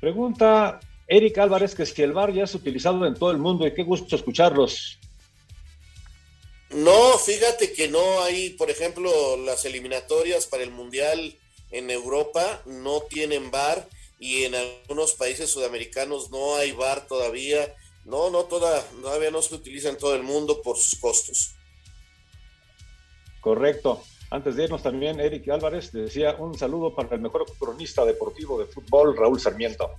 Pregunta 0.00 0.80
Eric 1.06 1.38
Álvarez 1.38 1.74
que 1.74 1.86
si 1.86 2.02
el 2.02 2.12
bar 2.12 2.32
ya 2.32 2.44
es 2.44 2.54
utilizado 2.54 3.06
en 3.06 3.14
todo 3.14 3.30
el 3.30 3.38
mundo 3.38 3.66
y 3.66 3.74
qué 3.74 3.82
gusto 3.82 4.16
escucharlos. 4.16 4.98
No, 6.70 7.18
fíjate 7.18 7.72
que 7.72 7.88
no 7.88 8.22
hay, 8.22 8.50
por 8.50 8.70
ejemplo, 8.70 9.10
las 9.38 9.64
eliminatorias 9.64 10.46
para 10.46 10.62
el 10.62 10.70
Mundial 10.70 11.38
en 11.70 11.90
Europa 11.90 12.62
no 12.66 13.02
tienen 13.02 13.50
bar 13.50 13.86
y 14.22 14.44
en 14.44 14.54
algunos 14.54 15.14
países 15.14 15.50
sudamericanos 15.50 16.30
no 16.30 16.54
hay 16.54 16.70
bar 16.70 17.08
todavía. 17.08 17.74
No, 18.04 18.30
no, 18.30 18.44
toda, 18.44 18.80
todavía 19.02 19.32
no 19.32 19.42
se 19.42 19.56
utiliza 19.56 19.88
en 19.88 19.98
todo 19.98 20.14
el 20.14 20.22
mundo 20.22 20.62
por 20.62 20.78
sus 20.78 20.94
costos. 21.00 21.56
Correcto. 23.40 24.04
Antes 24.30 24.54
de 24.54 24.62
irnos 24.62 24.80
también, 24.80 25.18
Eric 25.18 25.48
Álvarez 25.48 25.90
decía 25.90 26.36
un 26.38 26.56
saludo 26.56 26.94
para 26.94 27.16
el 27.16 27.20
mejor 27.20 27.44
cronista 27.58 28.04
deportivo 28.04 28.60
de 28.60 28.66
fútbol, 28.66 29.16
Raúl 29.16 29.40
Sarmiento. 29.40 29.90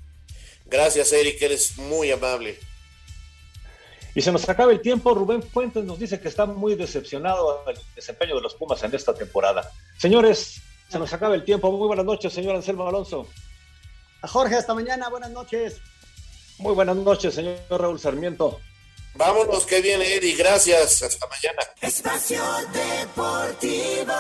Gracias, 0.68 1.12
Eric, 1.12 1.42
eres 1.42 1.78
muy 1.78 2.10
amable. 2.10 2.58
Y 4.16 4.22
se 4.22 4.32
nos 4.32 4.48
acaba 4.48 4.72
el 4.72 4.80
tiempo. 4.80 5.14
Rubén 5.14 5.44
Fuentes 5.44 5.84
nos 5.84 6.00
dice 6.00 6.22
que 6.22 6.30
está 6.30 6.46
muy 6.46 6.76
decepcionado 6.76 7.62
del 7.68 7.78
desempeño 7.94 8.38
de 8.38 8.42
los 8.42 8.56
Pumas 8.56 8.82
en 8.84 8.96
esta 8.96 9.14
temporada. 9.14 9.70
Señores, 9.98 10.62
se 10.88 10.98
nos 10.98 11.12
acaba 11.12 11.36
el 11.36 11.44
tiempo. 11.44 11.70
Muy 11.74 11.88
buenas 11.88 12.06
noches, 12.06 12.32
señor 12.32 12.56
Anselmo 12.56 12.88
Alonso. 12.88 13.28
A 14.24 14.28
Jorge, 14.28 14.56
hasta 14.56 14.74
mañana. 14.74 15.10
Buenas 15.10 15.32
noches. 15.32 15.82
Muy 16.58 16.74
buenas 16.74 16.96
noches, 16.96 17.36
señor 17.36 17.58
Raúl 17.70 18.00
Sarmiento. 18.00 18.62
Vámonos, 19.16 19.66
que 19.66 19.82
viene 19.82 20.16
Eddie. 20.16 20.36
Gracias. 20.38 21.04
Hasta 21.04 21.28
mañana. 21.28 21.62
Espacio 21.82 22.42
Deportivo. 22.72 24.14